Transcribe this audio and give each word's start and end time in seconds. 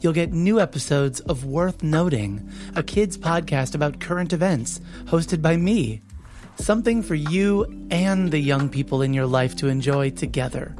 you'll 0.00 0.12
get 0.12 0.32
new 0.32 0.60
episodes 0.60 1.20
of 1.20 1.44
Worth 1.44 1.82
Noting, 1.82 2.48
a 2.74 2.82
kids 2.82 3.16
podcast 3.16 3.74
about 3.74 4.00
current 4.00 4.32
events, 4.32 4.80
hosted 5.04 5.42
by 5.42 5.56
me. 5.56 6.02
Something 6.56 7.02
for 7.02 7.14
you 7.14 7.64
and 7.90 8.30
the 8.30 8.38
young 8.38 8.68
people 8.68 9.02
in 9.02 9.12
your 9.12 9.26
life 9.26 9.56
to 9.56 9.68
enjoy 9.68 10.10
together. 10.10 10.74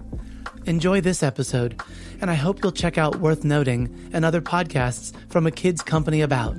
Enjoy 0.64 1.00
this 1.00 1.22
episode, 1.22 1.80
and 2.20 2.30
I 2.30 2.34
hope 2.34 2.62
you'll 2.62 2.72
check 2.72 2.98
out 2.98 3.20
Worth 3.20 3.44
Noting 3.44 4.10
and 4.12 4.24
other 4.24 4.40
podcasts 4.40 5.14
from 5.30 5.46
a 5.46 5.50
kids 5.50 5.82
company 5.82 6.22
about. 6.22 6.56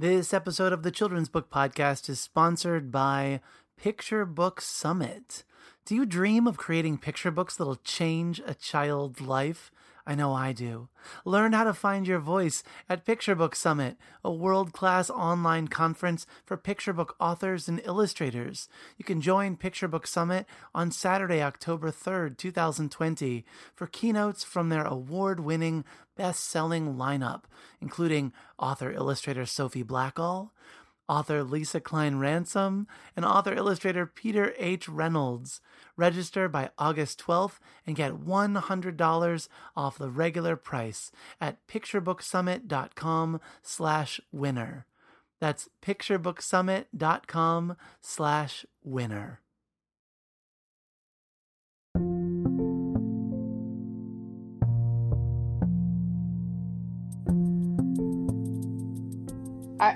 This 0.00 0.32
episode 0.32 0.72
of 0.72 0.82
the 0.82 0.90
Children's 0.90 1.28
Book 1.28 1.50
Podcast 1.50 2.08
is 2.08 2.18
sponsored 2.18 2.90
by 2.90 3.42
Picture 3.76 4.24
Book 4.24 4.62
Summit. 4.62 5.44
Do 5.86 5.94
you 5.94 6.06
dream 6.06 6.46
of 6.46 6.56
creating 6.56 6.98
picture 6.98 7.30
books 7.30 7.56
that'll 7.56 7.76
change 7.76 8.40
a 8.46 8.54
child's 8.54 9.20
life? 9.20 9.72
I 10.06 10.14
know 10.14 10.32
I 10.32 10.52
do. 10.52 10.88
Learn 11.24 11.52
how 11.52 11.64
to 11.64 11.74
find 11.74 12.06
your 12.06 12.18
voice 12.18 12.62
at 12.88 13.04
Picture 13.04 13.34
Book 13.34 13.54
Summit, 13.54 13.96
a 14.24 14.32
world 14.32 14.72
class 14.72 15.10
online 15.10 15.68
conference 15.68 16.26
for 16.44 16.56
picture 16.56 16.92
book 16.92 17.16
authors 17.20 17.68
and 17.68 17.80
illustrators. 17.84 18.68
You 18.96 19.04
can 19.04 19.20
join 19.20 19.56
Picture 19.56 19.88
Book 19.88 20.06
Summit 20.06 20.46
on 20.74 20.90
Saturday, 20.90 21.42
October 21.42 21.90
3rd, 21.90 22.38
2020, 22.38 23.44
for 23.74 23.86
keynotes 23.86 24.42
from 24.42 24.68
their 24.68 24.84
award 24.84 25.40
winning, 25.40 25.84
best 26.16 26.44
selling 26.44 26.94
lineup, 26.94 27.42
including 27.80 28.32
author 28.58 28.92
illustrator 28.92 29.46
Sophie 29.46 29.84
Blackall, 29.84 30.50
author 31.10 31.42
Lisa 31.42 31.80
Cline-Ransome, 31.80 32.86
and 33.16 33.24
author 33.24 33.52
illustrator 33.52 34.06
Peter 34.06 34.54
H. 34.56 34.88
Reynolds. 34.88 35.60
Register 35.96 36.48
by 36.48 36.70
August 36.78 37.20
12th 37.20 37.58
and 37.84 37.96
get 37.96 38.24
$100 38.24 39.48
off 39.76 39.98
the 39.98 40.08
regular 40.08 40.54
price 40.54 41.10
at 41.40 41.66
picturebooksummit.com 41.66 43.40
slash 43.60 44.20
winner. 44.30 44.86
That's 45.40 45.68
picturebooksummit.com 45.82 47.76
slash 48.00 48.64
winner. 48.84 49.40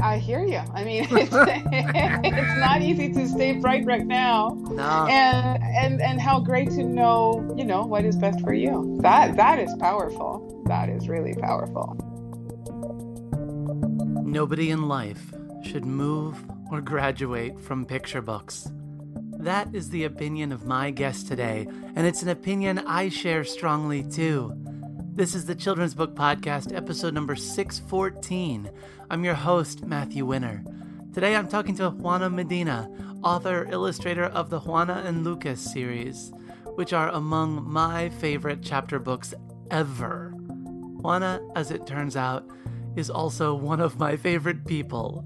I, 0.00 0.14
I 0.14 0.18
hear 0.18 0.44
you. 0.44 0.60
I 0.74 0.84
mean, 0.84 1.06
it's, 1.10 1.32
it's 1.32 2.60
not 2.60 2.82
easy 2.82 3.12
to 3.12 3.28
stay 3.28 3.54
bright 3.54 3.84
right 3.84 4.06
now. 4.06 4.50
No. 4.70 5.06
And 5.08 5.62
and 5.62 6.02
and 6.02 6.20
how 6.20 6.40
great 6.40 6.70
to 6.70 6.84
know, 6.84 7.54
you 7.56 7.64
know, 7.64 7.84
what 7.84 8.04
is 8.04 8.16
best 8.16 8.40
for 8.40 8.54
you. 8.54 8.98
That 9.02 9.36
that 9.36 9.58
is 9.58 9.74
powerful. 9.78 10.64
That 10.66 10.88
is 10.88 11.08
really 11.08 11.34
powerful. 11.34 11.96
Nobody 14.24 14.70
in 14.70 14.88
life 14.88 15.32
should 15.62 15.84
move 15.84 16.42
or 16.70 16.80
graduate 16.80 17.60
from 17.60 17.84
picture 17.84 18.22
books. 18.22 18.68
That 19.38 19.74
is 19.74 19.90
the 19.90 20.04
opinion 20.04 20.52
of 20.52 20.64
my 20.66 20.90
guest 20.90 21.28
today, 21.28 21.66
and 21.94 22.06
it's 22.06 22.22
an 22.22 22.30
opinion 22.30 22.78
I 22.78 23.10
share 23.10 23.44
strongly 23.44 24.02
too. 24.02 24.63
This 25.16 25.36
is 25.36 25.44
the 25.44 25.54
Children's 25.54 25.94
Book 25.94 26.16
Podcast, 26.16 26.76
episode 26.76 27.14
number 27.14 27.36
614. 27.36 28.68
I'm 29.08 29.24
your 29.24 29.34
host, 29.34 29.84
Matthew 29.86 30.26
Winner. 30.26 30.64
Today 31.12 31.36
I'm 31.36 31.46
talking 31.46 31.76
to 31.76 31.90
Juana 31.90 32.28
Medina, 32.28 32.90
author, 33.22 33.64
illustrator 33.70 34.24
of 34.24 34.50
the 34.50 34.58
Juana 34.58 35.04
and 35.06 35.22
Lucas 35.22 35.60
series, 35.60 36.32
which 36.74 36.92
are 36.92 37.10
among 37.10 37.62
my 37.62 38.08
favorite 38.08 38.58
chapter 38.60 38.98
books 38.98 39.32
ever. 39.70 40.34
Juana, 40.36 41.40
as 41.54 41.70
it 41.70 41.86
turns 41.86 42.16
out, 42.16 42.44
is 42.96 43.08
also 43.08 43.54
one 43.54 43.80
of 43.80 44.00
my 44.00 44.16
favorite 44.16 44.66
people. 44.66 45.24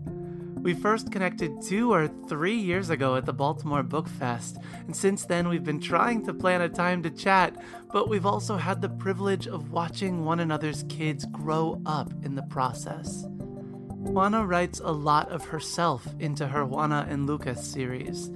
We 0.60 0.74
first 0.74 1.12
connected 1.12 1.62
two 1.62 1.92
or 1.92 2.08
three 2.08 2.56
years 2.56 2.90
ago 2.90 3.14
at 3.16 3.24
the 3.24 3.32
Baltimore 3.32 3.84
Book 3.84 4.08
Fest, 4.08 4.58
and 4.86 4.94
since 4.94 5.24
then 5.24 5.48
we've 5.48 5.64
been 5.64 5.80
trying 5.80 6.26
to 6.26 6.34
plan 6.34 6.60
a 6.60 6.68
time 6.68 7.02
to 7.04 7.10
chat, 7.10 7.56
but 7.92 8.08
we've 8.08 8.26
also 8.26 8.56
had 8.56 8.82
the 8.82 8.88
privilege 8.88 9.46
of 9.46 9.70
watching 9.70 10.24
one 10.24 10.40
another's 10.40 10.84
kids 10.88 11.26
grow 11.26 11.80
up 11.86 12.12
in 12.24 12.34
the 12.34 12.42
process. 12.42 13.24
Juana 13.28 14.44
writes 14.44 14.80
a 14.82 14.92
lot 14.92 15.30
of 15.30 15.44
herself 15.44 16.06
into 16.18 16.48
her 16.48 16.64
Juana 16.64 17.06
and 17.08 17.26
Lucas 17.26 17.64
series, 17.64 18.26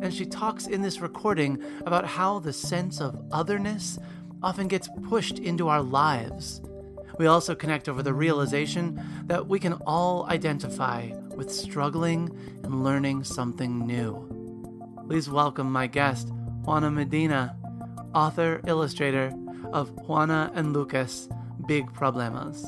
and 0.00 0.14
she 0.14 0.24
talks 0.24 0.66
in 0.66 0.82
this 0.82 1.00
recording 1.00 1.62
about 1.84 2.06
how 2.06 2.38
the 2.38 2.52
sense 2.52 3.00
of 3.00 3.20
otherness 3.32 3.98
often 4.42 4.68
gets 4.68 4.88
pushed 5.08 5.38
into 5.38 5.68
our 5.68 5.82
lives. 5.82 6.62
We 7.18 7.26
also 7.26 7.54
connect 7.54 7.88
over 7.88 8.02
the 8.02 8.14
realization 8.14 9.00
that 9.26 9.46
we 9.46 9.58
can 9.58 9.74
all 9.86 10.26
identify 10.30 11.10
with 11.42 11.50
struggling 11.50 12.30
and 12.62 12.84
learning 12.84 13.24
something 13.24 13.84
new. 13.84 14.14
Please 15.08 15.28
welcome 15.28 15.72
my 15.72 15.88
guest, 15.88 16.30
Juana 16.62 16.88
Medina, 16.88 17.56
author, 18.14 18.60
illustrator 18.68 19.32
of 19.72 19.90
Juana 20.06 20.52
and 20.54 20.72
Lucas 20.72 21.28
Big 21.66 21.92
Problemas. 21.92 22.62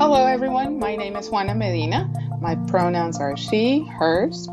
Hello, 0.00 0.26
everyone. 0.26 0.80
My 0.80 0.96
name 0.96 1.14
is 1.14 1.28
Juana 1.28 1.54
Medina. 1.54 2.12
My 2.40 2.56
pronouns 2.66 3.20
are 3.20 3.36
she, 3.36 3.84
hers, 3.84 4.48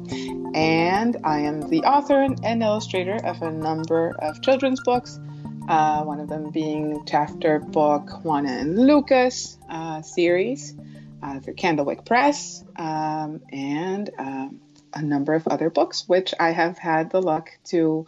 and 0.54 1.18
I 1.24 1.40
am 1.40 1.68
the 1.72 1.82
author 1.86 2.22
and 2.22 2.62
illustrator 2.62 3.18
of 3.26 3.42
a 3.42 3.50
number 3.50 4.16
of 4.20 4.40
children's 4.44 4.80
books. 4.84 5.20
Uh, 5.68 6.04
one 6.04 6.20
of 6.20 6.30
them 6.30 6.52
being 6.52 7.04
chapter 7.08 7.58
book 7.58 8.24
Juana 8.24 8.52
and 8.52 8.78
Lucas 8.78 9.58
uh, 9.72 10.04
series 10.04 10.76
uh, 11.24 11.40
through 11.40 11.56
Candlewick 11.56 12.06
Press, 12.06 12.64
um, 12.76 13.42
and 13.52 14.10
um, 14.18 14.60
a 14.94 15.02
number 15.02 15.34
of 15.34 15.48
other 15.48 15.70
books, 15.70 16.08
which 16.08 16.34
I 16.40 16.52
have 16.52 16.78
had 16.78 17.12
the 17.12 17.22
luck 17.22 17.50
to 17.66 18.06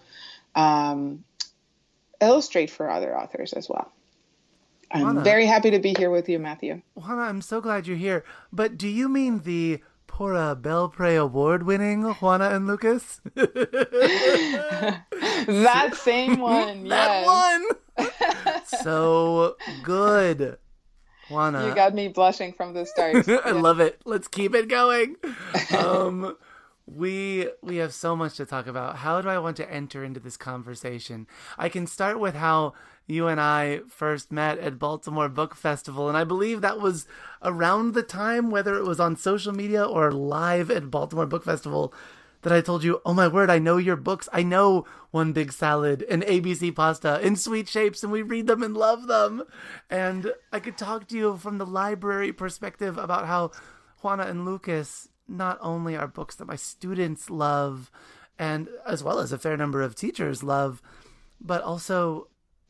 um, 0.54 1.24
illustrate 2.20 2.70
for 2.70 2.92
other 2.92 3.18
authors 3.18 3.54
as 3.54 3.70
well. 3.70 3.92
I'm 4.92 5.02
Juana. 5.02 5.22
very 5.22 5.46
happy 5.46 5.72
to 5.72 5.80
be 5.80 5.94
here 5.98 6.10
with 6.10 6.28
you, 6.30 6.40
Matthew. 6.40 6.82
Juana, 6.96 7.22
I'm 7.22 7.42
so 7.42 7.62
glad 7.62 7.88
you're 7.88 7.98
here. 7.98 8.24
But 8.52 8.78
do 8.78 8.88
you 8.88 9.10
mean 9.10 9.40
the 9.40 9.82
Pura 10.08 10.58
Belpré 10.60 11.20
award 11.20 11.64
winning 11.64 12.04
Juana 12.04 12.50
and 12.50 12.68
Lucas? 12.68 13.22
that 13.36 15.02
same 15.96 16.40
one, 16.42 16.88
that 16.90 17.26
yes. 17.26 17.26
one! 17.26 17.66
so 18.84 19.56
good. 19.84 20.58
You 21.68 21.76
got 21.76 21.94
me 21.94 22.08
blushing 22.08 22.54
from 22.54 22.74
the 22.74 22.86
start. 22.86 23.28
I 23.46 23.52
love 23.52 23.80
it. 23.80 24.02
Let's 24.06 24.28
keep 24.28 24.54
it 24.56 24.68
going. 24.68 25.16
Um, 25.76 26.38
we 26.86 27.50
we 27.62 27.78
have 27.78 27.94
so 27.94 28.16
much 28.16 28.36
to 28.38 28.46
talk 28.46 28.68
about. 28.68 28.98
How 28.98 29.22
do 29.22 29.30
I 29.30 29.40
want 29.40 29.58
to 29.58 29.72
enter 29.72 30.04
into 30.04 30.20
this 30.20 30.38
conversation? 30.38 31.28
I 31.58 31.70
can 31.70 31.88
start 31.88 32.20
with 32.20 32.36
how 32.36 32.74
you 33.08 33.28
and 33.28 33.40
I 33.42 33.82
first 33.88 34.32
met 34.32 34.60
at 34.60 34.80
Baltimore 34.80 35.30
Book 35.30 35.56
Festival, 35.56 36.08
and 36.08 36.18
I 36.18 36.24
believe 36.24 36.62
that 36.62 36.80
was 36.80 37.08
around 37.42 37.94
the 37.94 38.04
time, 38.04 38.52
whether 38.52 38.76
it 38.76 38.84
was 38.84 39.00
on 39.00 39.16
social 39.16 39.54
media 39.54 39.84
or 39.84 40.12
live 40.12 40.70
at 40.70 40.92
Baltimore 40.92 41.26
Book 41.26 41.44
Festival, 41.44 41.94
that 42.46 42.54
I 42.54 42.62
told 42.62 42.84
you, 42.84 43.02
"Oh 43.04 43.14
my 43.16 43.28
word, 43.28 43.50
I 43.50 43.58
know 43.58 43.78
your 43.78 43.96
books. 43.96 44.30
I 44.32 44.44
know 44.44 44.86
One 45.10 45.34
Big 45.34 45.52
Salad 45.52 46.06
and 46.08 46.22
ABC 46.22 46.72
Pasta 46.72 47.20
in 47.26 47.36
sweet 47.36 47.68
shapes, 47.68 48.04
and 48.04 48.12
we 48.12 48.22
read 48.22 48.46
them 48.46 48.62
and 48.62 48.78
love 48.78 49.08
them." 49.08 49.42
And 49.90 50.32
I 50.54 50.60
could 50.60 50.78
talk 50.78 51.08
to 51.08 51.18
you 51.18 51.38
from 51.38 51.58
the 51.58 51.66
library 51.66 52.32
perspective 52.32 53.00
about 53.00 53.26
how 53.26 53.50
Juana 54.04 54.26
and 54.28 54.46
Lucas 54.46 55.10
not 55.28 55.58
only 55.60 55.98
are 55.98 56.08
books 56.08 56.36
that 56.36 56.46
my 56.46 56.56
students 56.56 57.32
love, 57.32 57.90
and 58.38 58.70
as 58.86 59.04
well 59.04 59.18
as 59.18 59.32
a 59.32 59.40
fair 59.40 59.58
number 59.58 59.82
of 59.82 59.96
teachers 59.96 60.44
love, 60.44 60.84
but 61.42 61.64
also 61.64 62.28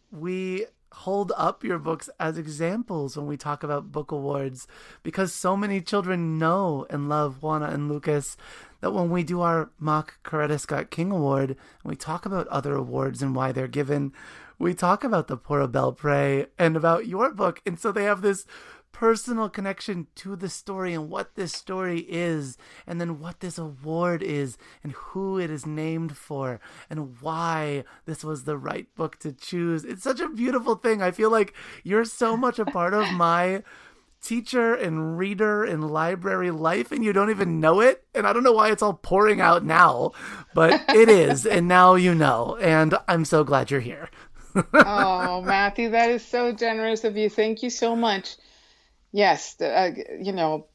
we 0.10 0.68
hold 1.00 1.33
up 1.36 1.66
your 1.66 1.80
books 1.80 2.10
as 2.18 2.38
examples 2.38 3.18
when 3.18 3.27
we 3.27 3.36
talk 3.36 3.63
about 3.63 3.92
book 3.92 4.13
awards 4.13 4.66
because 5.04 5.33
so 5.33 5.57
many 5.57 5.81
children 5.81 6.38
know 6.38 6.88
and 6.89 7.10
love 7.10 7.44
Juana 7.44 7.66
and 7.66 7.89
Lucas 7.89 8.38
that 8.85 8.91
when 8.91 9.09
we 9.09 9.23
do 9.23 9.41
our 9.41 9.71
mock 9.79 10.19
Coretta 10.23 10.59
Scott 10.59 10.91
King 10.91 11.09
Award 11.09 11.49
and 11.49 11.57
we 11.85 11.95
talk 11.95 12.23
about 12.23 12.47
other 12.49 12.75
awards 12.75 13.23
and 13.23 13.35
why 13.35 13.51
they're 13.51 13.67
given, 13.67 14.13
we 14.59 14.75
talk 14.75 15.03
about 15.03 15.27
the 15.27 15.37
Pura 15.37 15.67
Belpré 15.67 16.45
and 16.59 16.77
about 16.77 17.07
your 17.07 17.31
book. 17.31 17.63
And 17.65 17.79
so 17.79 17.91
they 17.91 18.03
have 18.03 18.21
this 18.21 18.45
personal 18.91 19.49
connection 19.49 20.05
to 20.17 20.35
the 20.35 20.49
story 20.49 20.93
and 20.93 21.09
what 21.09 21.33
this 21.33 21.51
story 21.51 22.05
is, 22.07 22.59
and 22.85 23.01
then 23.01 23.19
what 23.19 23.39
this 23.39 23.57
award 23.57 24.21
is, 24.21 24.55
and 24.83 24.93
who 24.93 25.39
it 25.39 25.49
is 25.49 25.65
named 25.65 26.15
for, 26.15 26.59
and 26.88 27.19
why 27.21 27.83
this 28.05 28.23
was 28.23 28.43
the 28.43 28.55
right 28.55 28.88
book 28.93 29.17
to 29.17 29.33
choose. 29.33 29.83
It's 29.83 30.03
such 30.03 30.19
a 30.19 30.29
beautiful 30.29 30.75
thing. 30.75 31.01
I 31.01 31.09
feel 31.09 31.31
like 31.31 31.55
you're 31.83 32.05
so 32.05 32.38
much 32.38 32.59
a 32.59 32.65
part 32.65 32.93
of 32.93 33.11
my 33.13 33.63
teacher 34.25 34.74
and 34.74 35.18
reader 35.18 35.63
and 35.63 35.89
library 35.89 36.51
life 36.51 36.92
and 36.92 37.04
you 37.04 37.13
don't 37.13 37.30
even 37.30 37.60
know 37.60 37.80
it? 37.81 38.04
And 38.13 38.25
i 38.25 38.33
don't 38.33 38.44
know 38.44 38.54
why 38.54 38.72
it's 38.72 38.81
all 38.81 38.94
pouring 38.94 39.42
out 39.42 39.63
now 39.63 40.12
but 40.54 40.83
it 40.89 41.10
is 41.24 41.45
and 41.45 41.68
now 41.68 41.95
you 41.95 42.16
know 42.16 42.57
and 42.62 42.95
i'm 43.07 43.25
so 43.25 43.44
glad 43.44 43.72
you're 43.72 43.80
here. 43.80 44.10
Oh 44.74 45.42
matthew 45.42 45.92
that 45.92 46.10
is 46.10 46.25
so 46.25 46.54
generous 46.54 47.04
of 47.04 47.18
you. 47.18 47.30
Thank 47.30 47.63
you 47.63 47.69
so 47.69 47.95
much. 47.95 48.38
Yes, 49.12 49.54
the, 49.56 49.68
uh, 49.68 49.92
you 50.22 50.33
know, 50.33 50.68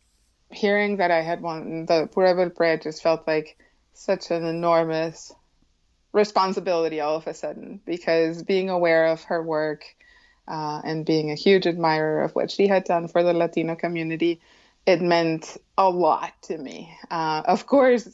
hearing 0.50 0.96
that 0.96 1.10
I 1.10 1.20
had 1.20 1.42
won 1.42 1.86
the 1.86 2.08
Belpré 2.12 2.82
just 2.82 3.02
felt 3.02 3.26
like 3.26 3.58
such 3.92 4.30
an 4.30 4.44
enormous 4.44 5.32
responsibility 6.12 7.00
all 7.00 7.16
of 7.16 7.26
a 7.26 7.34
sudden 7.34 7.80
because 7.84 8.42
being 8.42 8.70
aware 8.70 9.06
of 9.06 9.22
her 9.24 9.42
work 9.42 9.84
uh, 10.48 10.80
and 10.84 11.06
being 11.06 11.30
a 11.30 11.34
huge 11.34 11.66
admirer 11.66 12.22
of 12.22 12.34
what 12.34 12.50
she 12.50 12.66
had 12.66 12.84
done 12.84 13.08
for 13.08 13.22
the 13.22 13.32
Latino 13.32 13.76
community, 13.76 14.40
it 14.86 15.00
meant 15.00 15.56
a 15.76 15.88
lot 15.88 16.32
to 16.42 16.56
me. 16.56 16.96
Uh, 17.10 17.42
of 17.44 17.66
course, 17.66 18.08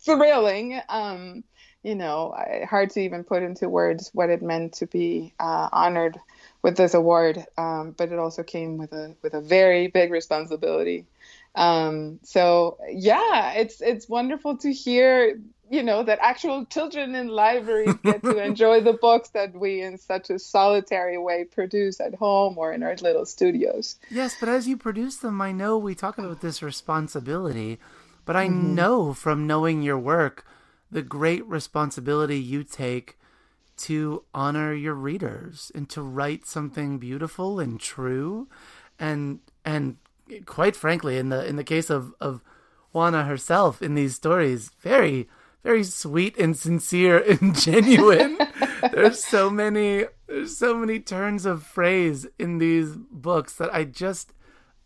thrilling. 0.00 0.80
Um, 0.88 1.44
you 1.82 1.94
know, 1.94 2.34
hard 2.68 2.90
to 2.90 3.00
even 3.00 3.22
put 3.22 3.44
into 3.44 3.68
words 3.68 4.10
what 4.12 4.28
it 4.28 4.42
meant 4.42 4.72
to 4.74 4.86
be 4.86 5.32
uh, 5.38 5.68
honored 5.70 6.18
with 6.60 6.76
this 6.76 6.94
award, 6.94 7.44
um, 7.56 7.94
but 7.96 8.10
it 8.10 8.18
also 8.18 8.42
came 8.42 8.76
with 8.76 8.92
a 8.92 9.14
with 9.22 9.34
a 9.34 9.40
very 9.40 9.86
big 9.86 10.10
responsibility. 10.10 11.06
Um, 11.54 12.18
so 12.24 12.78
yeah, 12.90 13.52
it's 13.52 13.80
it's 13.80 14.08
wonderful 14.08 14.56
to 14.58 14.72
hear 14.72 15.38
you 15.70 15.82
know 15.82 16.02
that 16.02 16.18
actual 16.20 16.64
children 16.66 17.14
in 17.14 17.28
libraries 17.28 17.94
get 18.02 18.22
to 18.22 18.38
enjoy 18.44 18.80
the 18.80 18.92
books 18.92 19.30
that 19.30 19.54
we 19.54 19.82
in 19.82 19.98
such 19.98 20.30
a 20.30 20.38
solitary 20.38 21.18
way 21.18 21.44
produce 21.44 22.00
at 22.00 22.14
home 22.14 22.56
or 22.58 22.72
in 22.72 22.82
our 22.82 22.96
little 22.96 23.26
studios 23.26 23.96
yes 24.10 24.36
but 24.38 24.48
as 24.48 24.68
you 24.68 24.76
produce 24.76 25.16
them 25.16 25.40
i 25.40 25.52
know 25.52 25.76
we 25.76 25.94
talk 25.94 26.18
about 26.18 26.40
this 26.40 26.62
responsibility 26.62 27.78
but 28.24 28.36
i 28.36 28.46
mm-hmm. 28.46 28.74
know 28.74 29.12
from 29.12 29.46
knowing 29.46 29.82
your 29.82 29.98
work 29.98 30.44
the 30.90 31.02
great 31.02 31.44
responsibility 31.46 32.38
you 32.38 32.62
take 32.62 33.18
to 33.76 34.24
honor 34.32 34.72
your 34.72 34.94
readers 34.94 35.70
and 35.74 35.88
to 35.90 36.00
write 36.00 36.46
something 36.46 36.98
beautiful 36.98 37.60
and 37.60 37.80
true 37.80 38.48
and 38.98 39.40
and 39.64 39.96
quite 40.46 40.74
frankly 40.74 41.18
in 41.18 41.28
the 41.28 41.46
in 41.46 41.56
the 41.56 41.64
case 41.64 41.90
of 41.90 42.14
of 42.20 42.42
Juana 42.92 43.24
herself 43.24 43.82
in 43.82 43.94
these 43.94 44.14
stories 44.14 44.70
very 44.80 45.28
very 45.62 45.82
sweet 45.82 46.36
and 46.38 46.56
sincere 46.56 47.18
and 47.18 47.56
genuine 47.60 48.38
there's 48.92 49.24
so 49.24 49.50
many 49.50 50.04
there's 50.26 50.56
so 50.56 50.76
many 50.76 51.00
turns 51.00 51.44
of 51.44 51.62
phrase 51.62 52.26
in 52.38 52.58
these 52.58 52.96
books 53.10 53.54
that 53.56 53.72
I 53.74 53.84
just 53.84 54.32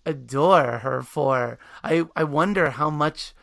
adore 0.06 0.78
her 0.78 1.02
for 1.02 1.58
I 1.84 2.06
I 2.16 2.24
wonder 2.24 2.70
how 2.70 2.90
much 2.90 3.34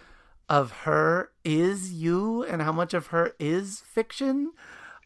of 0.50 0.72
her 0.84 1.32
is 1.44 1.94
you 1.94 2.44
and 2.44 2.62
how 2.62 2.72
much 2.72 2.94
of 2.94 3.08
her 3.08 3.34
is 3.40 3.82
fiction 3.82 4.52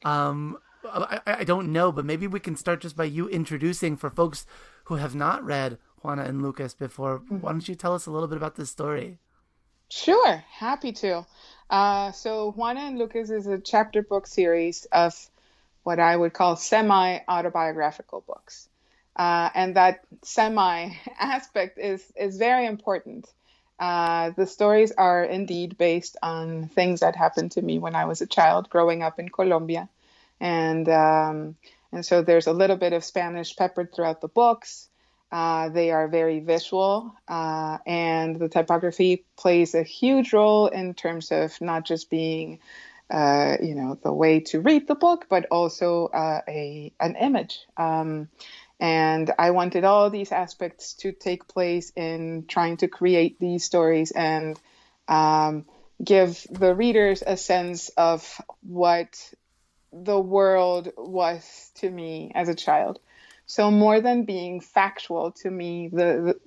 um, 0.04 0.58
I, 0.84 1.20
I 1.26 1.44
don't 1.44 1.72
know, 1.72 1.92
but 1.92 2.06
maybe 2.06 2.28
we 2.28 2.40
can 2.40 2.56
start 2.56 2.82
just 2.82 2.96
by 2.96 3.06
you 3.06 3.28
introducing 3.30 3.98
for 3.98 4.10
folks 4.10 4.46
who 4.86 4.96
have 4.96 5.16
not 5.16 5.44
read 5.44 5.78
Juana 6.02 6.24
and 6.24 6.42
Lucas 6.42 6.74
before. 6.74 7.22
Why 7.28 7.52
don't 7.52 7.68
you 7.68 7.76
tell 7.76 7.94
us 7.94 8.06
a 8.06 8.12
little 8.12 8.28
bit 8.28 8.38
about 8.38 8.56
this 8.56 8.72
story? 8.72 9.20
Sure, 9.92 10.44
happy 10.50 10.94
to. 10.94 11.26
Uh, 11.70 12.12
so, 12.14 12.52
Juana 12.54 12.80
and 12.82 12.98
Lucas 12.98 13.30
is 13.30 13.46
a 13.46 13.60
chapter 13.60 14.02
book 14.02 14.26
series 14.26 14.86
of 14.86 15.30
what 15.84 16.00
I 16.00 16.16
would 16.16 16.34
call 16.34 16.56
semi 16.56 17.20
autobiographical 17.28 18.22
books. 18.22 18.70
Uh, 19.18 19.50
and 19.54 19.76
that 19.76 20.06
semi 20.24 20.92
aspect 21.20 21.78
is, 21.78 22.10
is 22.16 22.38
very 22.38 22.66
important. 22.68 23.28
Uh, 23.80 24.30
the 24.30 24.48
stories 24.48 24.94
are 24.94 25.26
indeed 25.26 25.78
based 25.78 26.16
on 26.24 26.70
things 26.70 27.02
that 27.02 27.18
happened 27.18 27.52
to 27.54 27.62
me 27.62 27.78
when 27.78 27.96
I 27.96 28.06
was 28.06 28.22
a 28.22 28.28
child 28.28 28.70
growing 28.70 29.04
up 29.04 29.20
in 29.20 29.28
Colombia. 29.28 29.90
And, 30.40 30.88
um, 30.88 31.58
and 31.92 32.06
so 32.06 32.22
there's 32.22 32.48
a 32.48 32.54
little 32.54 32.78
bit 32.78 32.94
of 32.94 33.04
Spanish 33.04 33.58
peppered 33.58 33.94
throughout 33.94 34.22
the 34.22 34.30
books. 34.30 34.88
Uh, 35.32 35.70
they 35.70 35.92
are 35.92 36.08
very 36.10 36.40
visual, 36.42 37.16
uh, 37.28 37.78
and 37.86 38.38
the 38.38 38.50
typography 38.50 39.26
plays 39.38 39.74
a 39.76 39.84
huge 39.84 40.34
role 40.34 40.68
in 40.68 40.94
terms 40.94 41.32
of 41.32 41.60
not 41.62 41.86
just 41.86 42.10
being, 42.10 42.60
uh, 43.10 43.56
you 43.62 43.74
know, 43.76 43.98
the 44.04 44.12
way 44.12 44.42
to 44.42 44.60
read 44.60 44.88
the 44.88 44.96
book, 44.96 45.28
but 45.30 45.46
also 45.50 46.08
uh, 46.08 46.42
a 46.50 46.92
an 47.00 47.16
image. 47.16 47.60
Um, 47.78 48.28
and 48.82 49.32
I 49.38 49.52
wanted 49.52 49.86
all 49.86 50.10
these 50.10 50.32
aspects 50.32 50.96
to 50.96 51.12
take 51.12 51.48
place 51.48 51.94
in 51.96 52.46
trying 52.48 52.78
to 52.78 52.88
create 52.88 53.40
these 53.40 53.64
stories 53.64 54.12
and 54.12 54.60
um, 55.08 55.66
give 56.04 56.46
the 56.50 56.74
readers 56.74 57.24
a 57.26 57.38
sense 57.38 57.90
of 57.90 58.42
what 58.62 59.34
the 59.94 60.20
world 60.20 60.92
was 60.98 61.72
to 61.76 61.90
me 61.90 62.32
as 62.34 62.50
a 62.50 62.56
child. 62.56 63.00
So 63.52 63.70
more 63.70 64.00
than 64.00 64.24
being 64.24 64.62
factual 64.62 65.34
to 65.44 65.52
me, 65.52 65.90
the, 65.90 65.98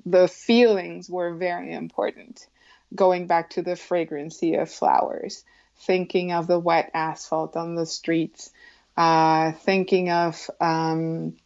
the, 0.06 0.20
the 0.20 0.26
feelings 0.26 1.10
were 1.10 1.34
very 1.34 1.74
important. 1.74 2.46
Going 2.94 3.26
back 3.26 3.50
to 3.50 3.62
the 3.62 3.76
fragrancy 3.76 4.54
of 4.54 4.70
flowers, 4.70 5.44
thinking 5.80 6.32
of 6.32 6.46
the 6.46 6.58
wet 6.58 6.90
asphalt 6.94 7.58
on 7.58 7.74
the 7.74 7.84
streets, 7.84 8.50
uh, 8.96 9.52
thinking 9.52 10.08
of 10.08 10.48
um, 10.62 11.36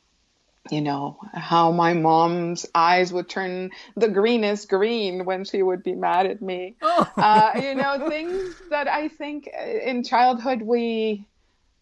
you 0.70 0.80
know, 0.80 1.18
how 1.34 1.72
my 1.72 1.92
mom's 1.92 2.64
eyes 2.72 3.12
would 3.12 3.28
turn 3.28 3.70
the 3.96 4.08
greenest 4.08 4.68
green 4.68 5.24
when 5.24 5.44
she 5.44 5.60
would 5.60 5.82
be 5.82 5.96
mad 5.96 6.26
at 6.26 6.40
me. 6.40 6.76
Oh. 6.82 7.12
Uh, 7.16 7.60
you 7.60 7.74
know, 7.74 8.08
things 8.08 8.54
that 8.70 8.86
I 8.86 9.08
think 9.08 9.48
in 9.48 10.04
childhood 10.04 10.62
we 10.62 11.26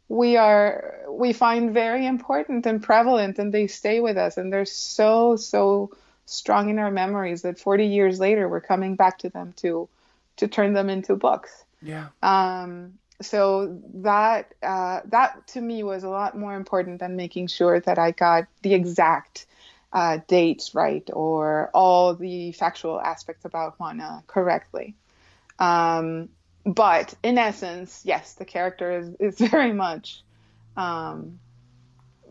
we 0.09 0.37
are 0.37 1.01
we 1.09 1.33
find 1.33 1.73
very 1.73 2.07
important 2.07 2.67
and 2.67 2.83
prevalent 2.83 3.39
and 3.39 3.53
they 3.53 3.67
stay 3.67 4.01
with 4.01 4.17
us 4.17 4.37
and 4.37 4.53
they're 4.53 4.65
so 4.65 5.37
so 5.37 5.91
strong 6.27 6.69
in 6.69 6.79
our 6.79 6.91
memories 6.91 7.43
that 7.43 7.59
40 7.59 7.87
years 7.87 8.21
later 8.21 8.49
we're 8.49 8.61
coming 8.61 8.97
back 8.97 9.19
to 9.19 9.29
them 9.29 9.53
to 9.57 9.89
to 10.37 10.49
turn 10.49 10.75
them 10.75 10.91
into 10.91 11.17
books. 11.17 11.65
Yeah. 11.83 12.09
Um 12.23 12.99
so 13.21 13.81
that 13.95 14.55
uh, 14.63 15.01
that 15.07 15.47
to 15.49 15.61
me 15.61 15.83
was 15.83 16.05
a 16.05 16.09
lot 16.09 16.37
more 16.37 16.55
important 16.55 17.01
than 17.01 17.17
making 17.17 17.47
sure 17.47 17.81
that 17.81 17.99
I 17.99 18.11
got 18.11 18.47
the 18.63 18.75
exact 18.75 19.47
uh, 19.93 20.19
dates 20.29 20.75
right 20.75 21.09
or 21.13 21.71
all 21.73 22.15
the 22.15 22.53
factual 22.53 23.01
aspects 23.01 23.45
about 23.45 23.77
Juana 23.79 24.23
correctly. 24.27 24.95
Um, 25.59 26.29
but 26.67 27.15
in 27.23 27.39
essence, 27.39 28.03
yes, 28.05 28.35
the 28.35 28.45
character 28.45 28.99
is, 28.99 29.15
is 29.21 29.39
very 29.51 29.73
much 29.73 30.23
um, 30.77 31.39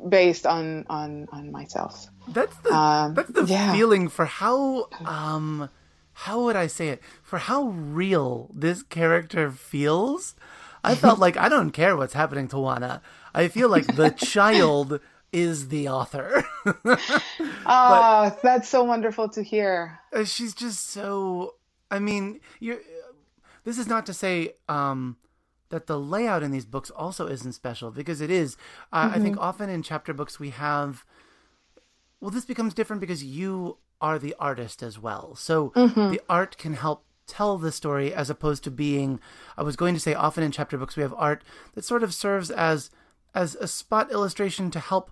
based 0.08 0.46
on 0.46 0.86
on 0.90 1.28
on 1.32 1.52
myself. 1.52 2.08
That's 2.28 2.56
the 2.58 2.74
um, 2.74 3.14
that's 3.14 3.32
the 3.32 3.46
yeah. 3.46 3.72
feeling 3.72 4.10
for 4.10 4.26
how 4.26 4.90
um 5.06 5.70
how 6.14 6.44
would 6.44 6.56
I 6.56 6.68
say 6.68 6.90
it 6.90 7.02
for 7.24 7.40
how 7.40 7.68
real 7.68 8.52
this 8.54 8.84
character 8.84 9.50
feels. 9.52 10.36
I 10.84 10.96
felt 11.04 11.20
like 11.20 11.38
I 11.38 11.50
don't 11.50 11.72
care 11.72 11.96
what's 11.96 12.14
happening 12.14 12.48
to 12.50 12.60
Juana. 12.60 13.02
I 13.34 13.48
feel 13.48 13.70
like 13.70 13.96
the 13.96 14.10
child 14.18 15.00
is 15.32 15.70
the 15.70 15.90
author. 15.90 16.46
Oh, 17.66 18.38
that's 18.44 18.70
so 18.70 18.84
wonderful 18.84 19.28
to 19.30 19.42
hear. 19.42 20.00
Uh, 20.14 20.24
she's 20.24 20.54
just 20.54 20.90
so. 20.92 21.56
I 21.90 22.00
mean, 22.00 22.40
you. 22.60 22.80
This 23.66 23.78
is 23.78 23.88
not 23.88 24.06
to 24.06 24.14
say 24.14 24.54
um, 24.70 25.18
that 25.70 25.88
the 25.88 26.00
layout 26.00 26.44
in 26.44 26.52
these 26.52 26.66
books 26.66 26.90
also 26.92 27.28
isn't 27.28 27.54
special 27.54 27.92
because 27.92 28.22
it 28.22 28.32
is. 28.32 28.56
Uh, 28.94 29.08
mm-hmm. 29.08 29.16
I 29.16 29.20
think 29.20 29.36
mm-hmm. 29.36 29.44
often 29.44 29.70
in 29.70 29.84
chapter 29.84 30.14
books 30.14 30.40
we 30.40 30.52
have. 30.52 31.04
Well, 32.22 32.32
this 32.32 32.46
becomes 32.46 32.74
different 32.74 33.02
because 33.02 33.24
you 33.24 33.78
are 34.00 34.18
the 34.18 34.36
artist 34.40 34.82
as 34.82 34.98
well. 34.98 35.36
So 35.36 35.72
mm-hmm. 35.72 36.12
the 36.12 36.22
art 36.30 36.58
can 36.58 36.76
help 36.76 37.04
tell 37.28 37.58
the 37.58 37.72
story 37.72 38.14
as 38.14 38.30
opposed 38.30 38.64
to 38.64 38.72
being 38.72 39.20
I 39.58 39.64
was 39.64 39.76
going 39.76 39.96
to 39.96 40.00
say 40.00 40.14
often 40.14 40.44
in 40.44 40.52
chapter 40.52 40.78
books 40.78 40.96
we 40.96 41.02
have 41.02 41.14
art 41.18 41.44
that 41.74 41.84
sort 41.84 42.04
of 42.04 42.14
serves 42.14 42.52
as 42.52 42.92
as 43.34 43.56
a 43.56 43.68
spot 43.68 44.12
illustration 44.12 44.70
to 44.72 44.80
help 44.80 45.10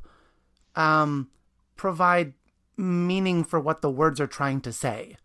um, 0.75 1.29
provide 1.75 2.33
meaning 2.77 3.43
for 3.43 3.59
what 3.59 3.81
the 3.81 3.89
words 3.89 4.21
are 4.21 4.27
trying 4.27 4.61
to 4.61 4.71
say. 4.71 5.17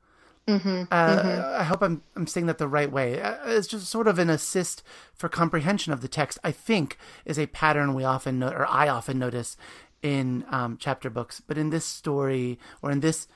Mm-hmm, 0.48 0.84
Uh, 0.90 1.22
mm-hmm. 1.22 1.60
I 1.60 1.64
hope 1.64 1.82
I'm 1.82 2.02
I'm 2.16 2.26
saying 2.26 2.46
that 2.46 2.58
the 2.58 2.68
right 2.68 2.90
way. 2.90 3.20
Uh, 3.20 3.36
It's 3.46 3.68
just 3.68 3.86
sort 3.88 4.08
of 4.08 4.18
an 4.18 4.30
assist 4.30 4.82
for 5.12 5.28
comprehension 5.28 5.92
of 5.92 6.00
the 6.00 6.08
text. 6.08 6.38
I 6.42 6.52
think 6.52 6.96
is 7.26 7.38
a 7.38 7.46
pattern 7.46 7.94
we 7.94 8.04
often 8.04 8.38
no- 8.38 8.48
or 8.48 8.66
I 8.66 8.88
often 8.88 9.18
notice 9.18 9.56
in 10.02 10.44
um, 10.50 10.78
chapter 10.80 11.10
books, 11.10 11.40
but 11.46 11.58
in 11.58 11.70
this 11.70 11.84
story 11.84 12.58
or 12.82 12.90
in 12.90 13.00
this 13.00 13.28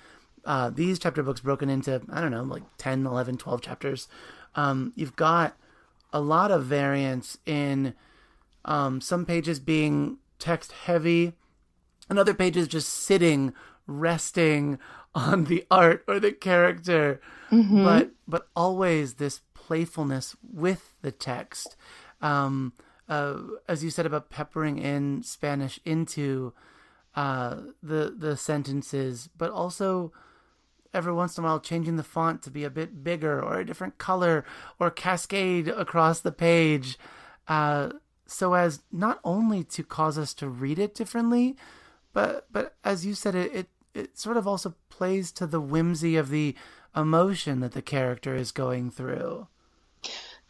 uh, 0.47 0.71
these 0.71 0.99
chapter 0.99 1.23
books 1.23 1.40
broken 1.40 1.69
into 1.69 2.00
I 2.11 2.21
don't 2.21 2.31
know 2.31 2.42
like 2.45 2.62
10, 2.78 3.07
11, 3.07 3.37
12 3.37 3.61
chapters, 3.61 4.09
um, 4.54 4.92
you've 4.97 5.16
got 5.16 5.57
a 6.14 6.21
lot 6.21 6.50
of 6.50 6.64
variance 6.64 7.37
in 7.47 7.95
um, 8.64 9.00
some 9.00 9.26
pages 9.26 9.61
being 9.61 10.19
text 10.38 10.73
heavy 10.73 11.35
and 12.09 12.19
other 12.19 12.35
pages 12.35 12.69
just 12.69 12.88
sitting 12.88 13.52
resting 13.87 14.78
on 15.14 15.45
the 15.45 15.64
art 15.71 16.04
or 16.09 16.19
the 16.21 16.33
character. 16.33 17.21
But 17.85 18.11
but 18.26 18.49
always 18.57 19.14
this 19.14 19.42
playfulness 19.54 20.35
with 20.42 20.95
the 21.02 21.12
text 21.12 21.76
um 22.21 22.73
uh, 23.09 23.38
as 23.69 23.85
you 23.85 23.90
said 23.90 24.07
about 24.07 24.28
peppering 24.31 24.78
in 24.78 25.23
spanish 25.23 25.78
into 25.85 26.52
uh 27.14 27.57
the 27.83 28.12
the 28.16 28.37
sentences 28.37 29.28
but 29.37 29.50
also 29.52 30.12
every 30.92 31.12
once 31.12 31.38
in 31.38 31.45
a 31.45 31.47
while 31.47 31.61
changing 31.61 31.97
the 31.97 32.02
font 32.02 32.42
to 32.42 32.50
be 32.50 32.64
a 32.64 32.71
bit 32.71 33.04
bigger 33.04 33.40
or 33.42 33.61
a 33.61 33.64
different 33.66 33.99
color 33.99 34.45
or 34.81 34.90
cascade 34.90 35.69
across 35.69 36.21
the 36.21 36.33
page 36.33 36.99
uh 37.49 37.90
so 38.26 38.54
as 38.54 38.81
not 38.90 39.21
only 39.25 39.62
to 39.62 39.85
cause 39.85 40.19
us 40.19 40.35
to 40.35 40.49
read 40.49 40.78
it 40.78 40.95
differently 40.95 41.57
but 42.12 42.47
but 42.50 42.75
as 42.83 43.07
you 43.07 43.14
said 43.14 43.35
it, 43.35 43.54
it 43.54 43.69
it 43.94 44.18
sort 44.18 44.37
of 44.37 44.46
also 44.46 44.75
plays 44.88 45.32
to 45.32 45.46
the 45.46 45.61
whimsy 45.61 46.16
of 46.16 46.30
the 46.30 46.54
emotion 46.94 47.61
that 47.61 47.72
the 47.72 47.82
character 47.82 48.34
is 48.34 48.52
going 48.52 48.90
through 48.90 49.46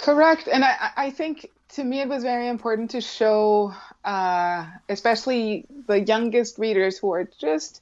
Correct. 0.03 0.49
And 0.53 0.65
I, 0.65 0.91
I 0.97 1.11
think 1.11 1.49
to 1.71 1.85
me 1.85 2.01
it 2.01 2.09
was 2.09 2.25
very 2.25 2.49
important 2.49 2.91
to 2.91 3.01
show, 3.01 3.73
uh, 4.05 4.67
especially 4.89 5.65
the 5.87 6.01
youngest 6.01 6.59
readers 6.59 6.99
who 6.99 7.13
are 7.13 7.29
just, 7.39 7.81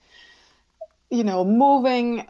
you 1.08 1.24
know, 1.24 1.44
moving 1.44 2.26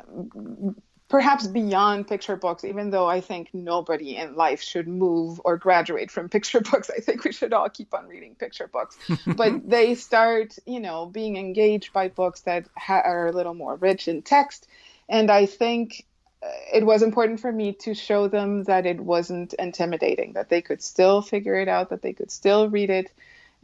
perhaps 1.10 1.48
beyond 1.48 2.06
picture 2.06 2.36
books, 2.36 2.64
even 2.64 2.90
though 2.90 3.06
I 3.06 3.20
think 3.20 3.50
nobody 3.52 4.16
in 4.16 4.36
life 4.36 4.62
should 4.62 4.86
move 4.86 5.40
or 5.44 5.58
graduate 5.58 6.10
from 6.10 6.28
picture 6.36 6.60
books. 6.60 6.88
I 6.88 7.00
think 7.00 7.24
we 7.24 7.32
should 7.32 7.52
all 7.52 7.68
keep 7.68 7.92
on 7.92 8.06
reading 8.06 8.36
picture 8.36 8.68
books. 8.68 8.96
but 9.26 9.68
they 9.68 9.94
start, 9.96 10.56
you 10.64 10.80
know, 10.80 11.06
being 11.06 11.36
engaged 11.36 11.92
by 11.92 12.08
books 12.08 12.42
that 12.42 12.66
ha- 12.78 13.02
are 13.04 13.26
a 13.26 13.32
little 13.32 13.54
more 13.54 13.74
rich 13.74 14.08
in 14.08 14.22
text. 14.22 14.68
And 15.08 15.30
I 15.30 15.46
think 15.46 16.06
uh, 16.42 16.48
it 16.72 16.86
was 16.86 17.02
important 17.02 17.40
for 17.40 17.50
me 17.50 17.72
to 17.72 17.92
show 17.92 18.28
them 18.28 18.62
that 18.64 18.86
it 18.86 19.00
wasn't 19.00 19.52
intimidating, 19.54 20.34
that 20.34 20.48
they 20.48 20.62
could 20.62 20.80
still 20.80 21.20
figure 21.20 21.56
it 21.56 21.68
out, 21.68 21.90
that 21.90 22.02
they 22.02 22.12
could 22.12 22.30
still 22.30 22.70
read 22.70 22.88
it, 22.88 23.12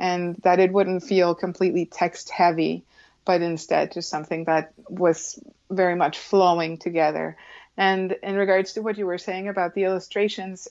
and 0.01 0.35
that 0.43 0.59
it 0.59 0.73
wouldn't 0.73 1.05
feel 1.05 1.35
completely 1.35 1.87
text 1.87 2.29
heavy, 2.29 2.83
but 3.27 3.43
instead 3.43 3.93
just 3.93 4.09
something 4.09 4.45
that 4.45 4.73
was 4.89 5.39
very 5.71 5.97
much 5.97 6.17
flowing 6.17 6.79
together. 6.79 7.37
And 7.77 8.17
in 8.23 8.37
regards 8.37 8.73
to 8.73 8.81
what 8.81 8.97
you 8.97 9.05
were 9.05 9.19
saying 9.19 9.49
about 9.49 9.75
the 9.75 9.85
illustrations, 9.85 10.69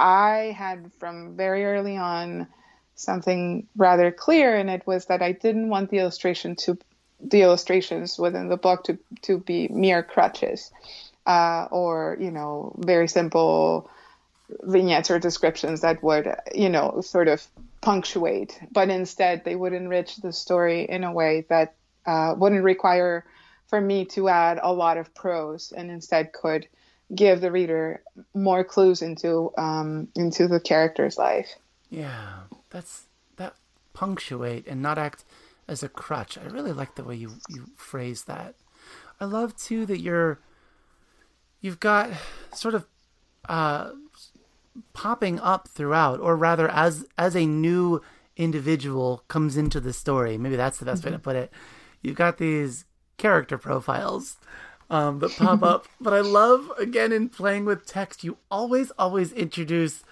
I 0.00 0.56
had 0.56 0.90
from 0.98 1.36
very 1.36 1.64
early 1.64 1.96
on 1.96 2.48
something 2.96 3.68
rather 3.76 4.10
clear, 4.10 4.56
and 4.56 4.68
it 4.68 4.84
was 4.86 5.06
that 5.06 5.22
I 5.22 5.30
didn't 5.30 5.68
want 5.68 5.90
the 5.90 5.98
illustration 5.98 6.56
to 6.56 6.76
the 7.20 7.42
illustrations 7.42 8.18
within 8.18 8.48
the 8.48 8.56
book 8.56 8.84
to 8.84 8.98
to 9.22 9.38
be 9.38 9.68
mere 9.68 10.02
crutches 10.02 10.70
uh, 11.26 11.66
or 11.70 12.16
you 12.20 12.30
know 12.30 12.74
very 12.78 13.08
simple 13.08 13.90
vignettes 14.62 15.10
or 15.10 15.18
descriptions 15.18 15.82
that 15.82 16.02
would 16.02 16.32
you 16.54 16.68
know 16.68 17.00
sort 17.02 17.28
of 17.28 17.46
punctuate 17.80 18.58
but 18.72 18.88
instead 18.88 19.44
they 19.44 19.54
would 19.54 19.72
enrich 19.72 20.16
the 20.16 20.32
story 20.32 20.84
in 20.84 21.04
a 21.04 21.12
way 21.12 21.44
that 21.48 21.74
uh, 22.08 22.34
wouldn't 22.36 22.64
require 22.64 23.24
for 23.66 23.80
me 23.80 24.04
to 24.06 24.28
add 24.28 24.58
a 24.62 24.72
lot 24.72 24.96
of 24.96 25.14
prose 25.14 25.72
and 25.76 25.90
instead 25.90 26.32
could 26.32 26.66
give 27.14 27.40
the 27.40 27.52
reader 27.52 28.02
more 28.34 28.64
clues 28.64 29.02
into 29.02 29.52
um, 29.58 30.08
into 30.16 30.48
the 30.48 30.60
character's 30.60 31.18
life. 31.18 31.48
Yeah 31.90 32.40
that's 32.70 33.04
that 33.36 33.54
punctuate 33.92 34.66
and 34.66 34.82
not 34.82 34.98
act 34.98 35.24
as 35.66 35.82
a 35.82 35.88
crutch. 35.88 36.38
I 36.38 36.44
really 36.46 36.72
like 36.72 36.94
the 36.94 37.04
way 37.04 37.16
you 37.16 37.34
you 37.48 37.66
phrase 37.76 38.24
that. 38.24 38.54
I 39.20 39.24
love 39.24 39.56
too 39.56 39.86
that 39.86 40.00
you're 40.00 40.38
you've 41.60 41.80
got 41.80 42.10
sort 42.54 42.74
of 42.74 42.86
uh 43.48 43.90
popping 44.92 45.40
up 45.40 45.68
throughout 45.68 46.20
or 46.20 46.36
rather 46.36 46.68
as 46.68 47.04
as 47.16 47.34
a 47.34 47.46
new 47.46 48.00
individual 48.36 49.24
comes 49.28 49.56
into 49.56 49.80
the 49.80 49.92
story. 49.92 50.38
Maybe 50.38 50.56
that's 50.56 50.78
the 50.78 50.84
best 50.84 51.04
way 51.04 51.10
to 51.10 51.18
put 51.18 51.36
it 51.36 51.52
you've 52.02 52.16
got 52.16 52.38
these 52.38 52.84
character 53.16 53.58
profiles 53.58 54.36
um, 54.90 55.18
that 55.18 55.36
pop 55.36 55.62
up 55.62 55.86
but 56.00 56.12
i 56.12 56.20
love 56.20 56.70
again 56.78 57.12
in 57.12 57.28
playing 57.28 57.64
with 57.64 57.86
text 57.86 58.24
you 58.24 58.36
always 58.50 58.90
always 58.92 59.32
introduce 59.32 60.02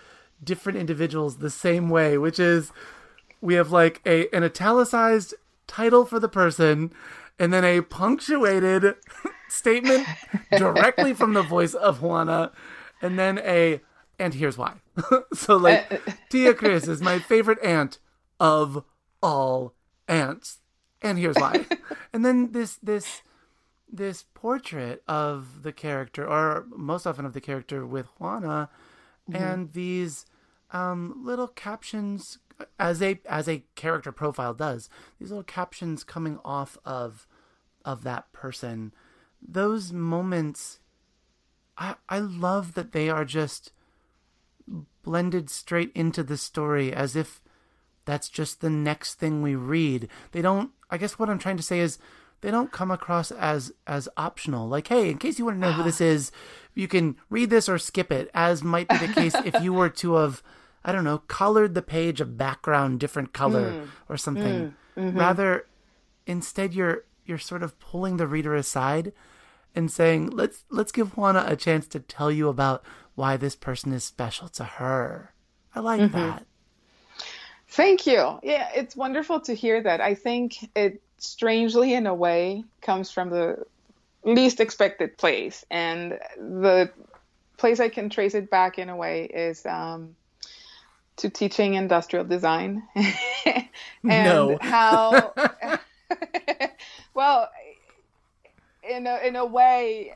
different 0.43 0.79
individuals 0.79 1.39
the 1.39 1.51
same 1.51 1.89
way 1.89 2.19
which 2.19 2.39
is 2.39 2.73
we 3.41 3.55
have 3.55 3.71
like 3.73 4.01
a 4.05 4.29
an 4.35 4.43
italicized 4.43 5.35
title 5.67 6.05
for 6.05 6.21
the 6.21 6.29
person 6.29 6.93
and 7.39 7.53
then 7.53 7.65
a 7.65 7.81
punctuated 7.83 8.95
statement 9.49 10.07
directly 10.57 11.13
from 11.13 11.35
the 11.35 11.43
voice 11.43 11.75
of 11.75 12.03
Juana 12.03 12.53
and 13.03 13.19
then 13.19 13.39
a 13.39 13.81
and 14.19 14.33
here's 14.33 14.57
why. 14.57 14.75
so 15.35 15.57
like 15.57 16.03
Tia 16.31 16.55
Chris 16.55 16.89
is 16.89 17.03
my 17.03 17.19
favorite 17.19 17.63
aunt 17.63 17.99
of 18.41 18.85
all 19.23 19.75
aunts. 20.09 20.59
And 21.03 21.19
here's 21.19 21.37
why. 21.37 21.67
and 22.13 22.25
then 22.25 22.53
this 22.53 22.77
this 22.77 23.23
this 23.91 24.25
portrait 24.35 25.03
of 25.07 25.63
the 25.63 25.73
character 25.73 26.27
or 26.29 26.67
most 26.75 27.07
often 27.07 27.25
of 27.25 27.33
the 27.33 27.41
character 27.41 27.87
with 27.87 28.07
Juana 28.19 28.69
and 29.33 29.73
these 29.73 30.27
um, 30.71 31.23
little 31.25 31.49
captions 31.49 32.39
as 32.79 33.03
a 33.03 33.21
as 33.27 33.49
a 33.49 33.65
character 33.75 34.11
profile 34.13 34.55
does 34.55 34.89
these 35.19 35.31
little 35.31 35.45
captions 35.45 36.03
coming 36.03 36.39
off 36.45 36.79
of 36.85 37.27
of 37.85 38.03
that 38.03 38.33
person 38.33 38.95
those 39.47 39.93
moments 39.93 40.81
i 41.77 41.95
i 42.09 42.19
love 42.19 42.73
that 42.73 42.93
they 42.93 43.11
are 43.11 43.27
just 43.27 43.73
blended 45.03 45.51
straight 45.51 45.93
into 45.95 46.23
the 46.23 46.39
story 46.39 46.93
as 46.93 47.15
if 47.15 47.43
that's 48.07 48.31
just 48.31 48.63
the 48.63 48.71
next 48.71 49.15
thing 49.15 49.43
we 49.43 49.55
read 49.55 50.09
they 50.33 50.41
don't 50.41 50.71
i 50.91 50.97
guess 50.97 51.19
what 51.19 51.29
i'm 51.29 51.39
trying 51.39 51.57
to 51.57 51.63
say 51.63 51.81
is 51.81 51.99
they 52.41 52.51
don't 52.51 52.73
come 52.73 52.91
across 52.91 53.31
as 53.31 53.73
as 53.87 54.09
optional. 54.17 54.69
Like 54.69 54.89
hey 54.89 55.11
in 55.11 55.19
case 55.19 55.39
you 55.39 55.45
want 55.45 55.57
to 55.57 55.61
know 55.61 55.73
who 55.73 55.83
this 55.83 56.01
is 56.13 56.31
you 56.75 56.89
can 56.89 57.17
read 57.31 57.51
this 57.51 57.69
or 57.69 57.79
skip 57.79 58.13
it 58.13 58.31
as 58.35 58.63
might 58.63 58.89
be 58.89 58.99
the 58.99 59.13
case 59.13 59.35
if 59.45 59.63
you 59.63 59.73
were 59.73 59.89
to 59.89 60.15
have 60.15 60.43
i 60.85 60.93
don't 60.93 61.05
know 61.05 61.19
colored 61.19 61.75
the 61.75 61.83
page 61.83 62.21
a 62.21 62.25
background 62.25 63.01
different 63.01 63.33
color 63.33 63.71
hmm. 63.71 63.85
or 64.09 64.17
something. 64.17 64.75
Hmm. 64.95 65.01
Mm-hmm. 65.01 65.19
Rather 65.19 65.67
instead 66.27 66.75
you're 66.75 67.05
you're 67.25 67.39
sort 67.39 67.63
of 67.63 67.79
pulling 67.81 68.17
the 68.17 68.27
reader 68.27 68.55
aside 68.55 69.13
and 69.75 69.91
saying 69.91 70.31
let's 70.31 70.65
let's 70.71 70.93
give 70.93 71.17
juana 71.17 71.45
a 71.47 71.57
chance 71.57 71.87
to 71.89 72.01
tell 72.01 72.31
you 72.31 72.49
about 72.49 72.85
why 73.15 73.37
this 73.37 73.57
person 73.57 73.93
is 73.93 74.05
special 74.05 74.49
to 74.49 74.65
her. 74.65 75.33
I 75.75 75.81
like 75.81 76.01
mm-hmm. 76.01 76.17
that 76.17 76.47
Thank 77.69 78.07
you. 78.07 78.39
Yeah, 78.43 78.69
it's 78.75 78.97
wonderful 78.97 79.41
to 79.41 79.55
hear 79.55 79.83
that. 79.83 80.01
I 80.01 80.15
think 80.15 80.57
it 80.75 81.03
strangely, 81.19 81.95
in 81.95 82.07
a 82.07 82.15
way, 82.15 82.65
comes 82.81 83.11
from 83.11 83.31
the 83.31 83.65
least 84.25 84.61
expected 84.61 85.19
place. 85.19 85.65
And 85.71 86.19
the 86.39 86.91
place 87.57 87.81
I 87.81 87.89
can 87.89 88.11
trace 88.11 88.35
it 88.35 88.51
back 88.51 88.79
in 88.79 88.89
a 88.89 88.97
way 88.97 89.25
is 89.25 89.65
um, 89.67 90.15
to 91.17 91.31
teaching 91.31 91.75
industrial 91.75 92.25
design. 92.25 92.83
and 93.47 93.69
No. 94.05 94.59
how, 94.61 95.35
well, 97.15 97.49
in 98.89 99.07
a, 99.07 99.19
in 99.27 99.37
a 99.37 99.45
way, 99.45 100.13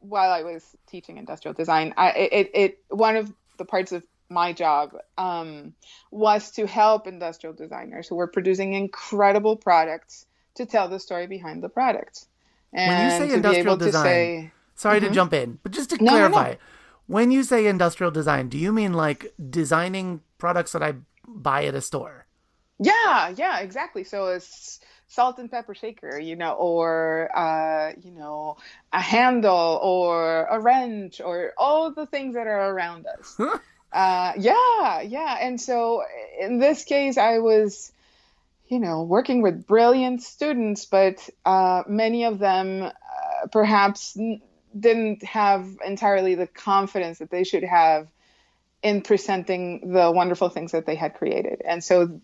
while 0.00 0.30
I 0.30 0.42
was 0.42 0.64
teaching 0.86 1.18
industrial 1.18 1.54
design, 1.54 1.94
I, 1.96 2.10
it, 2.10 2.50
it, 2.54 2.78
one 2.88 3.16
of 3.16 3.32
the 3.58 3.64
parts 3.64 3.92
of 3.92 4.02
my 4.30 4.52
job 4.52 4.96
um, 5.18 5.74
was 6.10 6.52
to 6.52 6.66
help 6.66 7.06
industrial 7.06 7.54
designers 7.54 8.08
who 8.08 8.16
were 8.16 8.28
producing 8.28 8.74
incredible 8.74 9.56
products 9.56 10.26
to 10.54 10.66
tell 10.66 10.88
the 10.88 11.00
story 11.00 11.26
behind 11.26 11.62
the 11.62 11.68
product. 11.68 12.26
And 12.72 12.88
When 12.88 13.04
you 13.04 13.10
say 13.10 13.34
industrial 13.34 13.76
design, 13.76 14.02
to 14.04 14.08
say, 14.08 14.52
Sorry 14.76 15.00
to 15.00 15.10
jump 15.10 15.34
in, 15.34 15.58
but 15.62 15.72
just 15.72 15.90
to 15.90 15.96
Mm-hmm. 15.96 16.04
No, 16.04 16.12
no, 16.12 16.28
no. 16.28 16.36
clarify, 16.36 16.54
when 17.06 17.30
you 17.30 17.42
say 17.42 17.66
industrial 17.66 18.10
design, 18.12 18.48
do 18.48 18.56
you 18.56 18.72
mean 18.72 18.92
like 18.92 19.34
designing 19.50 20.22
products 20.38 20.72
that 20.72 20.82
I 20.82 20.94
buy 21.26 21.64
at 21.64 21.74
a 21.74 21.80
store? 21.80 22.26
yeah, 22.78 23.28
yeah, 23.36 23.60
exactly. 23.60 24.04
So 24.04 24.28
it's 24.28 24.80
salt 25.06 25.38
and 25.38 25.50
pepper 25.50 25.74
shaker, 25.74 26.18
you 26.18 26.36
know, 26.36 26.52
or 26.52 27.30
uh, 27.36 27.92
you 28.00 28.12
know, 28.12 28.56
a 28.92 29.00
handle 29.00 29.78
or 29.82 30.46
a 30.46 30.60
wrench 30.60 31.20
or 31.20 31.52
all 31.58 31.92
the 31.92 32.06
things 32.06 32.34
that 32.34 32.46
are 32.46 32.70
around 32.74 33.06
us. 33.06 33.36
uh, 33.92 34.32
yeah, 34.38 35.00
yeah. 35.02 35.38
And 35.40 35.60
so 35.60 36.02
in 36.38 36.58
this 36.58 36.84
case, 36.84 37.18
I 37.18 37.38
was, 37.38 37.92
you 38.68 38.78
know, 38.78 39.02
working 39.02 39.42
with 39.42 39.66
brilliant 39.66 40.22
students, 40.22 40.84
but 40.84 41.28
uh, 41.44 41.82
many 41.88 42.24
of 42.24 42.38
them 42.38 42.82
uh, 42.82 43.46
perhaps 43.50 44.16
didn't 44.78 45.24
have 45.24 45.66
entirely 45.84 46.36
the 46.36 46.46
confidence 46.46 47.18
that 47.18 47.30
they 47.30 47.44
should 47.44 47.64
have 47.64 48.08
in 48.82 49.02
presenting 49.02 49.92
the 49.92 50.10
wonderful 50.10 50.48
things 50.48 50.72
that 50.72 50.86
they 50.86 50.94
had 50.94 51.14
created. 51.14 51.60
And 51.64 51.82
so 51.82 52.20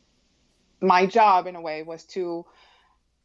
my 0.80 1.06
job 1.06 1.46
in 1.46 1.56
a 1.56 1.60
way 1.60 1.82
was 1.82 2.04
to 2.04 2.46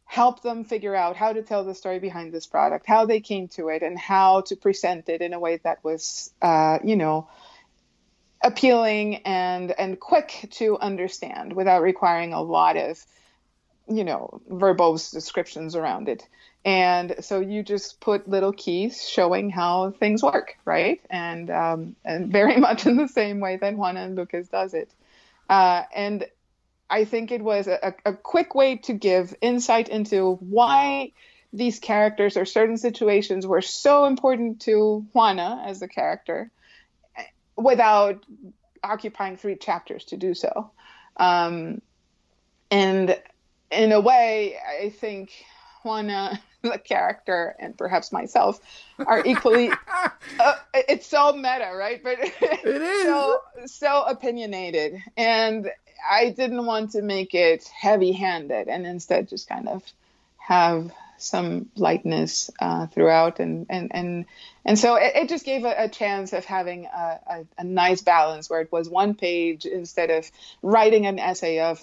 help 0.05 0.41
them 0.41 0.65
figure 0.65 0.95
out 0.95 1.15
how 1.15 1.31
to 1.31 1.41
tell 1.41 1.63
the 1.63 1.75
story 1.75 1.99
behind 1.99 2.33
this 2.33 2.45
product, 2.45 2.85
how 2.85 3.05
they 3.05 3.21
came 3.21 3.47
to 3.47 3.69
it, 3.69 3.81
and 3.81 3.97
how 3.97 4.41
to 4.41 4.55
present 4.57 5.07
it 5.07 5.21
in 5.21 5.33
a 5.33 5.39
way 5.39 5.57
that 5.63 5.81
was, 5.83 6.33
uh, 6.41 6.79
you 6.83 6.97
know, 6.97 7.29
appealing 8.43 9.17
and 9.17 9.71
and 9.71 9.99
quick 9.99 10.47
to 10.51 10.77
understand 10.79 11.53
without 11.53 11.81
requiring 11.81 12.33
a 12.33 12.41
lot 12.41 12.77
of, 12.77 13.03
you 13.87 14.03
know, 14.03 14.41
verbose 14.49 15.11
descriptions 15.11 15.75
around 15.75 16.09
it. 16.09 16.27
And 16.63 17.15
so 17.21 17.39
you 17.39 17.63
just 17.63 17.99
put 17.99 18.27
little 18.27 18.53
keys 18.53 19.07
showing 19.07 19.49
how 19.49 19.91
things 19.91 20.21
work, 20.21 20.57
right? 20.65 21.01
And 21.09 21.49
um, 21.49 21.95
and 22.05 22.31
very 22.31 22.57
much 22.67 22.85
in 22.85 22.97
the 22.97 23.07
same 23.07 23.39
way 23.39 23.57
that 23.57 23.75
Juana 23.75 24.01
and 24.01 24.15
Lucas 24.15 24.47
does 24.47 24.73
it. 24.73 24.91
Uh, 25.49 25.83
and 25.93 26.25
I 26.89 27.05
think 27.05 27.31
it 27.31 27.41
was 27.41 27.67
a, 27.67 27.95
a 28.05 28.13
quick 28.13 28.53
way 28.53 28.77
to 28.77 28.93
give 28.93 29.33
insight 29.41 29.89
into 29.89 30.35
why 30.35 31.13
these 31.53 31.79
characters 31.79 32.37
or 32.37 32.45
certain 32.45 32.77
situations 32.77 33.45
were 33.45 33.61
so 33.61 34.05
important 34.05 34.61
to 34.61 35.05
Juana 35.13 35.63
as 35.65 35.81
a 35.81 35.87
character 35.87 36.51
without 37.57 38.25
occupying 38.83 39.37
three 39.37 39.55
chapters 39.55 40.05
to 40.05 40.17
do 40.17 40.33
so. 40.33 40.71
Um, 41.17 41.81
and 42.69 43.19
in 43.69 43.91
a 43.91 43.99
way, 43.99 44.57
I 44.57 44.89
think 44.89 45.31
Juana 45.83 46.39
the 46.61 46.77
character 46.77 47.55
and 47.59 47.75
perhaps 47.75 48.11
myself 48.11 48.59
are 48.99 49.25
equally 49.25 49.71
uh, 50.39 50.53
it's 50.73 51.07
so 51.07 51.33
meta 51.33 51.71
right? 51.75 52.03
But 52.03 52.17
it 52.21 52.65
is. 52.65 53.03
so 53.03 53.39
so 53.65 54.03
opinionated. 54.03 54.97
And 55.17 55.69
i 56.09 56.29
didn't 56.29 56.65
want 56.65 56.91
to 56.91 57.01
make 57.03 57.35
it 57.35 57.67
heavy 57.67 58.11
handed 58.11 58.67
and 58.67 58.87
instead 58.87 59.29
just 59.29 59.47
kind 59.47 59.67
of 59.67 59.83
have 60.37 60.91
some 61.21 61.69
lightness 61.75 62.49
uh, 62.59 62.87
throughout 62.87 63.39
and 63.39 63.67
and 63.69 63.91
and 63.93 64.25
and 64.65 64.77
so 64.77 64.95
it, 64.95 65.13
it 65.15 65.29
just 65.29 65.45
gave 65.45 65.65
a, 65.65 65.73
a, 65.77 65.89
chance 65.89 66.33
of 66.33 66.45
having 66.45 66.85
a, 66.85 67.19
a, 67.27 67.45
a 67.59 67.63
nice 67.63 68.01
balance 68.01 68.49
where 68.49 68.61
it 68.61 68.71
was 68.71 68.89
one 68.89 69.15
page 69.15 69.65
instead 69.65 70.09
of 70.09 70.29
writing 70.61 71.05
an 71.05 71.19
essay 71.19 71.59
of 71.59 71.81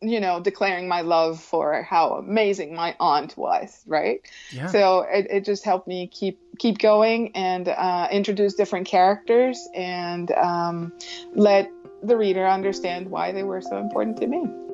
you 0.00 0.20
know, 0.20 0.40
declaring 0.40 0.86
my 0.86 1.00
love 1.00 1.42
for 1.42 1.82
how 1.82 2.14
amazing 2.14 2.74
my 2.74 2.94
aunt 3.00 3.36
was, 3.36 3.82
right? 3.86 4.20
Yeah. 4.52 4.68
So 4.68 5.00
it, 5.00 5.26
it 5.28 5.44
just 5.44 5.64
helped 5.64 5.88
me 5.88 6.06
keep 6.06 6.38
keep 6.58 6.78
going 6.78 7.34
and 7.34 7.68
uh, 7.68 8.08
introduce 8.10 8.54
different 8.54 8.86
characters 8.86 9.68
and 9.74 10.30
um, 10.30 10.92
let 11.34 11.70
the 12.02 12.16
reader 12.16 12.46
understand 12.46 13.10
why 13.10 13.32
they 13.32 13.42
were 13.42 13.60
so 13.60 13.76
important 13.76 14.18
to 14.18 14.26
me. 14.26 14.67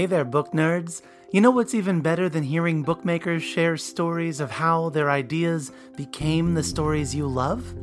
Hey 0.00 0.06
there, 0.06 0.24
book 0.24 0.52
nerds. 0.52 1.02
You 1.30 1.42
know 1.42 1.50
what's 1.50 1.74
even 1.74 2.00
better 2.00 2.30
than 2.30 2.42
hearing 2.42 2.82
bookmakers 2.82 3.42
share 3.42 3.76
stories 3.76 4.40
of 4.40 4.50
how 4.50 4.88
their 4.88 5.10
ideas 5.10 5.72
became 5.94 6.54
the 6.54 6.62
stories 6.62 7.14
you 7.14 7.26
love? 7.26 7.74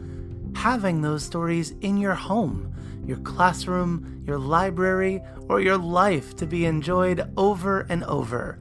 having 0.55 0.99
those 0.99 1.23
stories 1.23 1.75
in 1.81 1.95
your 1.95 2.15
home, 2.15 2.73
your 3.05 3.17
classroom, 3.17 4.23
your 4.25 4.39
library, 4.39 5.21
or 5.47 5.61
your 5.61 5.77
life 5.77 6.35
to 6.37 6.47
be 6.47 6.65
enjoyed 6.65 7.31
over 7.37 7.81
and 7.81 8.03
over. 8.05 8.57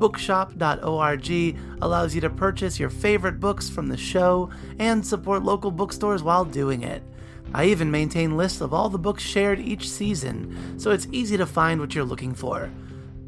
Bookshop.org 0.00 1.56
allows 1.80 2.12
you 2.12 2.20
to 2.20 2.30
purchase 2.30 2.80
your 2.80 2.90
favorite 2.90 3.38
books 3.38 3.70
from 3.70 3.86
the 3.86 3.96
show 3.96 4.50
and 4.80 5.06
support 5.06 5.44
local 5.44 5.70
bookstores 5.70 6.24
while 6.24 6.44
doing 6.44 6.82
it. 6.82 7.04
I 7.52 7.66
even 7.66 7.90
maintain 7.90 8.36
lists 8.36 8.60
of 8.60 8.72
all 8.72 8.88
the 8.88 8.98
books 8.98 9.22
shared 9.22 9.58
each 9.58 9.88
season, 9.90 10.78
so 10.78 10.90
it's 10.92 11.08
easy 11.10 11.36
to 11.36 11.46
find 11.46 11.80
what 11.80 11.94
you're 11.94 12.04
looking 12.04 12.34
for. 12.34 12.70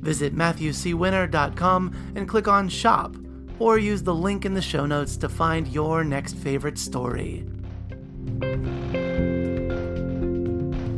Visit 0.01 0.35
MatthewCWinner.com 0.35 2.13
and 2.15 2.29
click 2.29 2.47
on 2.49 2.69
Shop, 2.69 3.17
or 3.59 3.79
use 3.79 4.03
the 4.03 4.15
link 4.15 4.45
in 4.45 4.55
the 4.55 4.63
show 4.63 4.87
notes 4.87 5.17
to 5.19 5.29
find 5.29 5.69
your 5.69 6.05
next 6.05 6.37
favorite 6.37 6.79
story. 6.79 7.47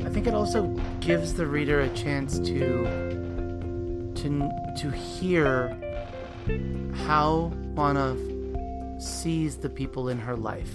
I 0.05 0.09
think 0.11 0.27
it 0.27 0.35
also 0.35 0.65
gives 1.01 1.35
the 1.35 1.47
reader 1.47 1.81
a 1.81 1.89
chance 1.91 2.39
to 2.41 2.85
to 4.15 4.51
to 4.79 4.91
hear 4.91 5.77
how 7.07 7.53
Juana 7.75 8.17
sees 9.01 9.57
the 9.57 9.69
people 9.69 10.09
in 10.09 10.19
her 10.19 10.37
life, 10.37 10.73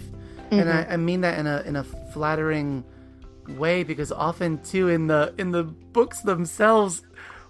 mm-hmm. 0.52 0.60
and 0.60 0.70
I, 0.70 0.86
I 0.92 0.98
mean 0.98 1.22
that 1.22 1.40
in 1.40 1.48
a 1.48 1.62
in 1.62 1.76
a 1.76 1.86
flattering 2.14 2.84
way 3.48 3.84
because 3.84 4.12
often 4.12 4.62
too 4.64 4.88
in 4.88 5.08
the 5.08 5.34
in 5.38 5.52
the 5.52 5.64
books 5.64 6.22
themselves, 6.22 7.02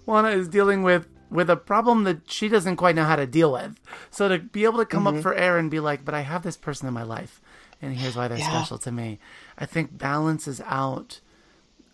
Juana 0.06 0.30
is 0.30 0.48
dealing 0.48 0.84
with 0.84 1.08
with 1.30 1.50
a 1.50 1.56
problem 1.56 2.06
that 2.06 2.30
she 2.30 2.50
doesn't 2.50 2.78
quite 2.78 2.95
know 2.95 3.04
how 3.04 3.15
to 3.15 3.28
deal 3.28 3.52
with. 3.52 3.80
So 4.10 4.28
to 4.30 4.39
be 4.39 4.63
able 4.63 4.80
to 4.80 4.86
come 4.86 5.06
mm-hmm. 5.06 5.17
up 5.17 5.24
for 5.24 5.34
air 5.36 5.58
and 5.58 5.69
be 5.69 5.80
like, 5.80 6.04
but 6.04 6.15
I 6.15 6.22
have 6.22 6.41
this 6.41 6.58
person 6.58 6.88
in 6.88 6.93
my 6.93 7.04
life 7.04 7.41
and 7.82 7.95
here's 7.95 8.15
why 8.15 8.28
they're 8.28 8.38
yeah. 8.38 8.50
special 8.50 8.78
to 8.80 8.91
me. 8.91 9.19
I 9.58 9.65
think 9.65 9.98
balances 9.98 10.62
out 10.65 11.22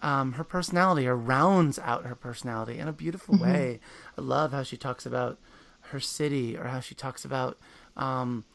um, 0.02 0.34
her 0.34 0.44
personality 0.44 1.08
or 1.08 1.16
rounds 1.16 1.80
out 1.80 2.06
her 2.06 2.16
personality 2.16 2.80
in 2.80 2.88
a 2.88 2.94
beautiful 2.94 3.36
mm-hmm. 3.36 3.52
way. 3.52 3.80
I 4.18 4.22
love 4.22 4.52
how 4.52 4.64
she 4.64 4.78
talks 4.78 5.06
about 5.06 5.40
her 5.90 6.00
city 6.00 6.58
or 6.58 6.66
how 6.66 6.80
she 6.80 6.96
talks 6.96 7.26
about 7.26 7.58
um, 7.96 8.46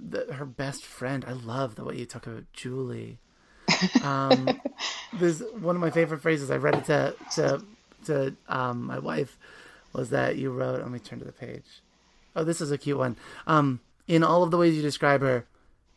the, 0.00 0.32
her 0.32 0.44
best 0.44 0.84
friend. 0.84 1.24
I 1.26 1.32
love 1.32 1.74
the 1.74 1.84
way 1.84 1.96
you 1.96 2.06
talk 2.06 2.26
about 2.26 2.44
Julie. 2.52 3.18
Um, 4.02 4.60
there's 5.12 5.40
one 5.60 5.76
of 5.76 5.80
my 5.80 5.90
favorite 5.90 6.20
phrases. 6.20 6.50
I 6.50 6.56
read 6.56 6.74
it 6.74 6.84
to 6.86 7.14
to 7.34 7.62
to 8.06 8.34
um, 8.48 8.84
my 8.84 8.98
wife 8.98 9.38
was 9.92 10.10
that 10.10 10.36
you 10.36 10.50
wrote. 10.50 10.80
Let 10.80 10.90
me 10.90 10.98
turn 10.98 11.18
to 11.18 11.24
the 11.24 11.32
page. 11.32 11.82
Oh, 12.34 12.44
this 12.44 12.60
is 12.60 12.72
a 12.72 12.78
cute 12.78 12.98
one. 12.98 13.16
Um, 13.46 13.80
in 14.06 14.24
all 14.24 14.42
of 14.42 14.50
the 14.50 14.56
ways 14.56 14.74
you 14.74 14.82
describe 14.82 15.20
her, 15.20 15.46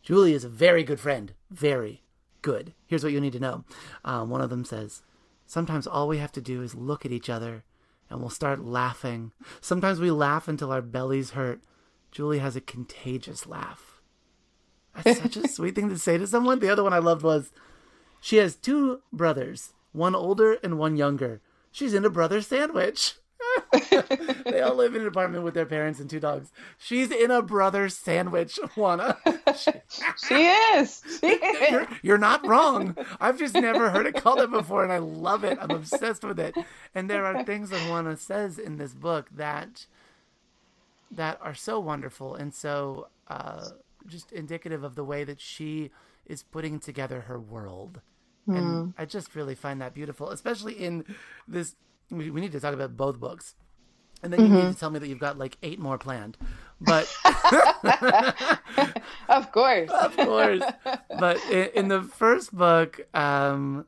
Julie 0.02 0.34
is 0.34 0.44
a 0.44 0.48
very 0.48 0.84
good 0.84 1.00
friend. 1.00 1.32
Very 1.50 2.02
good. 2.42 2.74
Here's 2.86 3.02
what 3.02 3.12
you 3.12 3.20
need 3.20 3.32
to 3.32 3.40
know. 3.40 3.64
Um, 4.04 4.28
one 4.28 4.40
of 4.40 4.50
them 4.50 4.64
says, 4.64 5.02
Sometimes 5.46 5.86
all 5.86 6.08
we 6.08 6.18
have 6.18 6.32
to 6.32 6.40
do 6.40 6.62
is 6.62 6.74
look 6.74 7.04
at 7.06 7.12
each 7.12 7.30
other 7.30 7.64
and 8.10 8.20
we'll 8.20 8.30
start 8.30 8.64
laughing. 8.64 9.32
Sometimes 9.60 10.00
we 10.00 10.10
laugh 10.10 10.48
until 10.48 10.72
our 10.72 10.82
bellies 10.82 11.30
hurt. 11.30 11.62
Julie 12.10 12.40
has 12.40 12.56
a 12.56 12.60
contagious 12.60 13.46
laugh. 13.46 13.91
That's 15.02 15.20
such 15.20 15.36
a 15.36 15.48
sweet 15.56 15.74
thing 15.74 15.88
to 15.88 15.98
say 15.98 16.18
to 16.18 16.26
someone. 16.26 16.60
The 16.60 16.70
other 16.70 16.82
one 16.82 16.92
I 16.92 16.98
loved 16.98 17.22
was, 17.22 17.52
She 18.20 18.36
has 18.36 18.56
two 18.56 19.00
brothers, 19.12 19.72
one 19.92 20.14
older 20.14 20.58
and 20.62 20.78
one 20.78 20.96
younger. 20.96 21.40
She's 21.70 21.94
in 21.94 22.04
a 22.04 22.10
brother 22.10 22.40
sandwich. 22.42 23.14
they 24.44 24.60
all 24.60 24.74
live 24.74 24.94
in 24.94 25.02
an 25.02 25.08
apartment 25.08 25.44
with 25.44 25.54
their 25.54 25.66
parents 25.66 26.00
and 26.00 26.08
two 26.08 26.20
dogs. 26.20 26.50
She's 26.78 27.10
in 27.10 27.30
a 27.30 27.42
brother 27.42 27.88
sandwich, 27.88 28.58
Juana. 28.76 29.16
She, 29.58 29.72
she 30.26 30.46
is. 30.46 31.02
She 31.20 31.26
is. 31.26 31.70
You're, 31.70 31.88
you're, 32.02 32.18
not 32.18 32.46
wrong. 32.46 32.96
I've 33.20 33.38
just 33.38 33.54
never 33.54 33.90
heard 33.90 34.06
it 34.06 34.14
called 34.14 34.40
it 34.40 34.50
before, 34.50 34.84
and 34.84 34.92
I 34.92 34.98
love 34.98 35.44
it. 35.44 35.58
I'm 35.60 35.70
obsessed 35.70 36.24
with 36.24 36.38
it. 36.38 36.56
And 36.94 37.10
there 37.10 37.26
are 37.26 37.44
things 37.44 37.70
that 37.70 37.86
Juana 37.88 38.16
says 38.16 38.58
in 38.58 38.76
this 38.76 38.92
book 38.94 39.28
that 39.34 39.86
that 41.10 41.38
are 41.42 41.54
so 41.54 41.78
wonderful 41.78 42.34
and 42.34 42.54
so 42.54 43.08
uh, 43.28 43.68
just 44.06 44.32
indicative 44.32 44.84
of 44.84 44.94
the 44.94 45.04
way 45.04 45.24
that 45.24 45.40
she 45.40 45.90
is 46.26 46.42
putting 46.42 46.78
together 46.78 47.22
her 47.22 47.38
world. 47.38 48.00
Mm. 48.48 48.56
And 48.56 48.66
hmm. 48.66 48.90
I 49.00 49.04
just 49.04 49.34
really 49.34 49.54
find 49.54 49.80
that 49.80 49.94
beautiful, 49.94 50.30
especially 50.30 50.74
in 50.74 51.04
this 51.46 51.76
we, 52.10 52.30
we 52.30 52.40
need 52.40 52.52
to 52.52 52.60
talk 52.60 52.74
about 52.74 52.96
both 52.96 53.18
books 53.18 53.54
and 54.22 54.32
then 54.32 54.40
you 54.40 54.46
mm-hmm. 54.46 54.66
need 54.66 54.72
to 54.72 54.78
tell 54.78 54.90
me 54.90 54.98
that 55.00 55.08
you've 55.08 55.18
got 55.18 55.36
like 55.36 55.58
eight 55.62 55.80
more 55.80 55.98
planned. 55.98 56.38
But 56.80 57.12
of 59.28 59.50
course, 59.52 59.90
of 59.90 60.16
course. 60.16 60.62
But 61.18 61.44
in, 61.50 61.70
in 61.74 61.88
the 61.88 62.02
first 62.02 62.54
book, 62.54 63.00
um, 63.14 63.86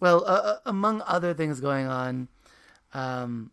well, 0.00 0.24
uh, 0.24 0.28
uh, 0.28 0.56
among 0.66 1.02
other 1.06 1.32
things 1.32 1.60
going 1.60 1.86
on, 1.86 2.28
um, 2.92 3.52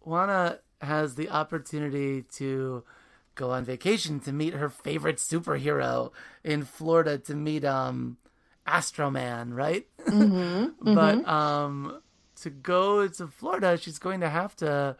Juana 0.00 0.60
has 0.80 1.16
the 1.16 1.28
opportunity 1.28 2.22
to 2.36 2.84
go 3.38 3.50
on 3.52 3.64
vacation 3.64 4.20
to 4.20 4.32
meet 4.32 4.52
her 4.52 4.68
favorite 4.68 5.16
superhero 5.16 6.12
in 6.44 6.64
Florida 6.64 7.16
to 7.16 7.34
meet 7.34 7.64
um 7.64 8.18
Astroman, 8.68 9.54
right? 9.54 9.86
Mm-hmm, 10.06 10.66
but 10.94 11.16
mm-hmm. 11.16 11.28
um, 11.28 12.02
to 12.42 12.50
go 12.50 13.08
to 13.08 13.26
Florida, 13.26 13.78
she's 13.78 13.98
going 13.98 14.20
to 14.20 14.28
have 14.28 14.54
to 14.56 14.96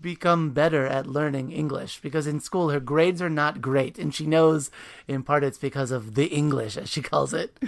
become 0.00 0.50
better 0.50 0.84
at 0.86 1.06
learning 1.06 1.52
English 1.52 2.00
because 2.00 2.26
in 2.26 2.40
school 2.40 2.70
her 2.70 2.80
grades 2.80 3.22
are 3.22 3.30
not 3.30 3.60
great, 3.60 3.98
and 3.98 4.14
she 4.14 4.26
knows 4.26 4.70
in 5.06 5.22
part 5.22 5.44
it's 5.44 5.58
because 5.58 5.90
of 5.90 6.14
the 6.14 6.26
English, 6.26 6.76
as 6.76 6.88
she 6.88 7.02
calls 7.02 7.34
it. 7.34 7.58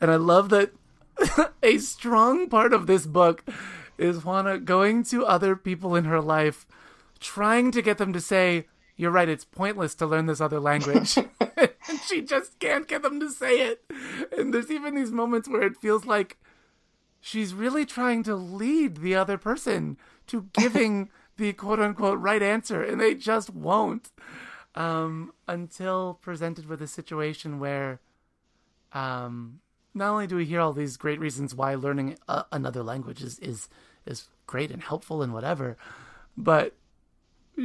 And 0.00 0.10
I 0.10 0.16
love 0.16 0.48
that 0.50 0.72
a 1.62 1.78
strong 1.78 2.48
part 2.48 2.72
of 2.72 2.86
this 2.86 3.06
book 3.06 3.44
is 3.98 4.24
Juana 4.24 4.58
going 4.58 5.02
to 5.04 5.26
other 5.26 5.56
people 5.56 5.94
in 5.94 6.04
her 6.04 6.20
life, 6.20 6.66
trying 7.20 7.70
to 7.72 7.82
get 7.82 7.98
them 7.98 8.12
to 8.12 8.20
say, 8.20 8.66
You're 8.96 9.10
right, 9.10 9.28
it's 9.28 9.44
pointless 9.44 9.94
to 9.96 10.06
learn 10.06 10.26
this 10.26 10.40
other 10.40 10.60
language. 10.60 11.16
and 11.88 12.00
she 12.06 12.22
just 12.22 12.58
can't 12.58 12.88
get 12.88 13.02
them 13.02 13.20
to 13.20 13.30
say 13.30 13.60
it. 13.60 13.84
And 14.36 14.52
there's 14.52 14.70
even 14.70 14.94
these 14.94 15.12
moments 15.12 15.48
where 15.48 15.62
it 15.62 15.76
feels 15.76 16.04
like 16.04 16.38
she's 17.20 17.54
really 17.54 17.86
trying 17.86 18.22
to 18.24 18.34
lead 18.34 18.98
the 18.98 19.14
other 19.14 19.38
person 19.38 19.96
to 20.26 20.48
giving 20.52 21.10
the 21.36 21.52
quote 21.52 21.80
unquote 21.80 22.18
right 22.18 22.42
answer, 22.42 22.82
and 22.82 23.00
they 23.00 23.14
just 23.14 23.50
won't. 23.50 24.10
Um, 24.74 25.34
until 25.46 26.18
presented 26.22 26.66
with 26.66 26.80
a 26.80 26.86
situation 26.86 27.58
where 27.58 28.00
um, 28.92 29.60
not 29.92 30.08
only 30.08 30.26
do 30.26 30.36
we 30.36 30.46
hear 30.46 30.60
all 30.60 30.72
these 30.72 30.96
great 30.96 31.20
reasons 31.20 31.54
why 31.54 31.74
learning 31.74 32.16
a- 32.26 32.46
another 32.52 32.82
language 32.82 33.22
is, 33.22 33.38
is 33.40 33.68
is 34.06 34.28
great 34.46 34.70
and 34.70 34.82
helpful 34.82 35.22
and 35.22 35.34
whatever, 35.34 35.76
but 36.38 36.74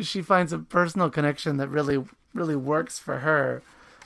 she 0.02 0.22
finds 0.22 0.54
a 0.54 0.60
personal 0.60 1.10
connection 1.10 1.58
that 1.58 1.70
really 1.70 2.04
really 2.34 2.56
works 2.56 3.00
for 3.00 3.20
her. 3.20 3.64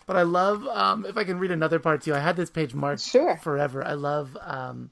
But 0.08 0.16
I 0.18 0.24
love 0.24 0.66
um, 0.68 1.06
if 1.06 1.18
I 1.18 1.24
can 1.24 1.40
read 1.40 1.52
another 1.52 1.80
part 1.80 2.02
too. 2.02 2.14
I 2.14 2.20
had 2.20 2.36
this 2.36 2.50
page 2.50 2.74
marked 2.74 3.02
sure. 3.02 3.38
forever. 3.38 3.84
I 3.84 3.94
love 3.94 4.38
um, 4.42 4.90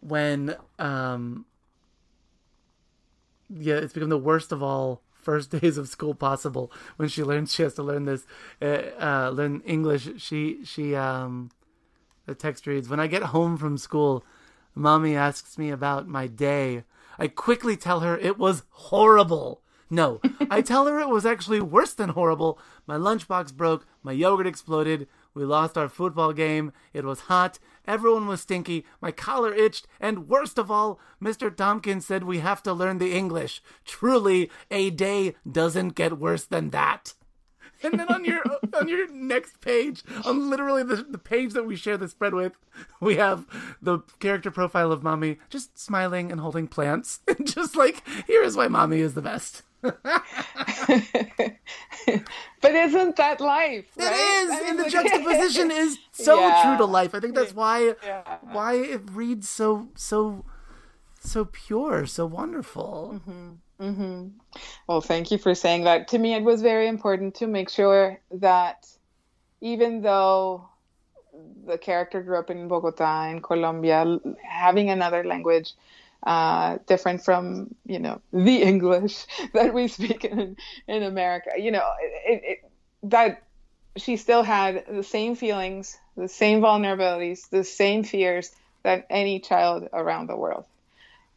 when 0.00 0.56
um, 0.78 1.46
yeah, 3.48 3.76
it's 3.76 3.92
become 3.92 4.08
the 4.08 4.18
worst 4.18 4.52
of 4.52 4.62
all 4.62 5.02
first 5.28 5.50
days 5.60 5.76
of 5.76 5.88
school 5.88 6.14
possible 6.14 6.72
when 6.96 7.08
she 7.08 7.22
learns 7.22 7.52
she 7.52 7.62
has 7.62 7.74
to 7.74 7.82
learn 7.82 8.04
this 8.06 8.24
uh, 8.62 8.80
uh, 8.98 9.30
learn 9.30 9.60
english 9.66 10.08
she 10.16 10.64
she 10.64 10.94
um 10.94 11.50
the 12.24 12.34
text 12.34 12.66
reads 12.66 12.88
when 12.88 13.00
i 13.00 13.06
get 13.06 13.22
home 13.24 13.58
from 13.58 13.76
school 13.76 14.24
mommy 14.74 15.14
asks 15.14 15.58
me 15.58 15.70
about 15.70 16.08
my 16.08 16.26
day 16.26 16.82
i 17.18 17.28
quickly 17.28 17.76
tell 17.76 18.00
her 18.00 18.16
it 18.18 18.38
was 18.38 18.62
horrible 18.70 19.62
no 19.90 20.20
i 20.50 20.60
tell 20.60 20.86
her 20.86 20.98
it 20.98 21.08
was 21.08 21.26
actually 21.26 21.60
worse 21.60 21.94
than 21.94 22.10
horrible 22.10 22.58
my 22.86 22.96
lunchbox 22.96 23.52
broke 23.54 23.86
my 24.02 24.12
yogurt 24.12 24.46
exploded 24.46 25.06
we 25.38 25.44
lost 25.44 25.78
our 25.78 25.88
football 25.88 26.32
game. 26.32 26.72
It 26.92 27.04
was 27.04 27.20
hot. 27.20 27.60
Everyone 27.86 28.26
was 28.26 28.40
stinky. 28.40 28.84
My 29.00 29.12
collar 29.12 29.54
itched. 29.54 29.86
And 30.00 30.28
worst 30.28 30.58
of 30.58 30.68
all, 30.68 30.98
Mr. 31.22 31.54
Tompkins 31.54 32.04
said 32.04 32.24
we 32.24 32.40
have 32.40 32.60
to 32.64 32.72
learn 32.72 32.98
the 32.98 33.14
English. 33.14 33.62
Truly, 33.84 34.50
a 34.68 34.90
day 34.90 35.36
doesn't 35.48 35.94
get 35.94 36.18
worse 36.18 36.44
than 36.44 36.70
that. 36.70 37.14
And 37.82 37.98
then 37.98 38.08
on 38.08 38.24
your 38.24 38.42
on 38.74 38.88
your 38.88 39.08
next 39.12 39.60
page, 39.60 40.02
on 40.24 40.50
literally 40.50 40.82
the, 40.82 40.96
the 40.96 41.18
page 41.18 41.52
that 41.52 41.66
we 41.66 41.76
share 41.76 41.96
the 41.96 42.08
spread 42.08 42.34
with, 42.34 42.52
we 43.00 43.16
have 43.16 43.46
the 43.80 44.00
character 44.18 44.50
profile 44.50 44.92
of 44.92 45.02
mommy 45.02 45.38
just 45.48 45.78
smiling 45.78 46.32
and 46.32 46.40
holding 46.40 46.68
plants. 46.68 47.20
And 47.38 47.46
just 47.46 47.76
like, 47.76 48.02
here 48.26 48.42
is 48.42 48.56
why 48.56 48.68
mommy 48.68 49.00
is 49.00 49.14
the 49.14 49.22
best. 49.22 49.62
but 49.80 49.94
isn't 52.64 53.16
that 53.16 53.40
life? 53.40 53.86
Right? 53.96 54.06
It 54.06 54.12
is, 54.12 54.50
I 54.50 54.54
mean, 54.54 54.66
and 54.70 54.78
the 54.80 54.90
juxtaposition 54.90 55.70
is 55.70 55.98
so 56.10 56.40
yeah. 56.40 56.62
true 56.64 56.78
to 56.78 56.84
life. 56.84 57.14
I 57.14 57.20
think 57.20 57.36
that's 57.36 57.54
why 57.54 57.94
yeah. 58.04 58.38
why 58.42 58.74
it 58.74 59.02
reads 59.12 59.48
so 59.48 59.88
so 59.94 60.44
so 61.20 61.44
pure, 61.44 62.06
so 62.06 62.26
wonderful. 62.26 63.20
Mm-hmm. 63.20 63.50
Mm-hmm. 63.80 64.28
Well, 64.88 65.00
thank 65.00 65.30
you 65.30 65.38
for 65.38 65.54
saying 65.54 65.84
that. 65.84 66.08
To 66.08 66.18
me, 66.18 66.34
it 66.34 66.42
was 66.42 66.62
very 66.62 66.88
important 66.88 67.36
to 67.36 67.46
make 67.46 67.70
sure 67.70 68.20
that 68.32 68.86
even 69.60 70.02
though 70.02 70.68
the 71.66 71.78
character 71.78 72.22
grew 72.22 72.38
up 72.38 72.50
in 72.50 72.66
Bogota, 72.68 73.28
in 73.30 73.40
Colombia, 73.40 74.18
having 74.42 74.90
another 74.90 75.24
language 75.24 75.74
uh, 76.24 76.78
different 76.86 77.24
from 77.24 77.74
you 77.86 78.00
know 78.00 78.20
the 78.32 78.62
English 78.72 79.26
that 79.54 79.72
we 79.72 79.86
speak 79.88 80.24
in 80.24 80.56
in 80.88 81.02
America. 81.04 81.50
You 81.56 81.70
know, 81.70 81.88
it, 82.26 82.42
it, 82.44 82.70
that 83.04 83.44
she 83.96 84.16
still 84.16 84.42
had 84.42 84.84
the 84.88 85.04
same 85.04 85.36
feelings, 85.36 85.96
the 86.16 86.28
same 86.28 86.60
vulnerabilities, 86.60 87.48
the 87.50 87.64
same 87.64 88.02
fears 88.02 88.50
that 88.82 89.06
any 89.10 89.38
child 89.40 89.88
around 89.92 90.28
the 90.28 90.36
world. 90.36 90.66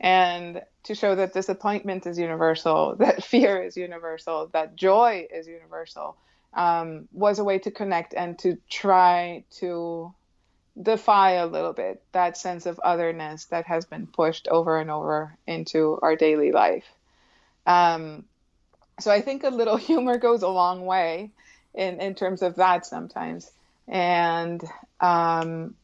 And 0.02 0.64
to 0.84 0.96
show 0.96 1.14
that 1.16 1.34
disappointment 1.34 2.08
is 2.08 2.18
universal, 2.18 2.96
that 3.00 3.24
fear 3.24 3.64
is 3.64 3.78
universal, 3.78 4.50
that 4.52 4.76
joy 4.76 5.28
is 5.32 5.48
universal, 5.48 6.18
um, 6.54 7.08
was 7.14 7.40
a 7.40 7.44
way 7.44 7.60
to 7.60 7.72
connect 7.72 8.14
and 8.14 8.38
to 8.40 8.58
try 8.70 9.46
to 9.60 10.14
defy 10.82 11.32
a 11.34 11.46
little 11.46 11.74
bit 11.74 12.02
that 12.14 12.38
sense 12.38 12.66
of 12.66 12.80
otherness 12.84 13.46
that 13.46 13.66
has 13.68 13.86
been 13.86 14.08
pushed 14.08 14.48
over 14.48 14.80
and 14.80 14.90
over 14.90 15.38
into 15.46 16.00
our 16.02 16.16
daily 16.16 16.52
life. 16.52 16.86
Um, 17.68 18.24
so 19.00 19.12
I 19.12 19.22
think 19.22 19.44
a 19.44 19.50
little 19.50 19.78
humor 19.90 20.18
goes 20.18 20.42
a 20.42 20.50
long 20.50 20.86
way 20.86 21.30
in, 21.76 22.02
in 22.02 22.16
terms 22.16 22.42
of 22.42 22.56
that 22.56 22.88
sometimes. 22.88 23.52
And 23.88 24.64
um, 25.00 25.76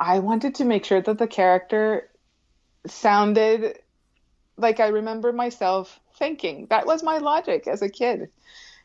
I 0.00 0.20
wanted 0.20 0.56
to 0.56 0.64
make 0.64 0.84
sure 0.84 1.02
that 1.02 1.18
the 1.18 1.26
character 1.26 2.08
sounded 2.90 3.78
like 4.56 4.80
I 4.80 4.88
remember 4.88 5.32
myself 5.32 6.00
thinking. 6.18 6.66
That 6.70 6.86
was 6.86 7.02
my 7.02 7.18
logic 7.18 7.66
as 7.66 7.82
a 7.82 7.88
kid. 7.88 8.30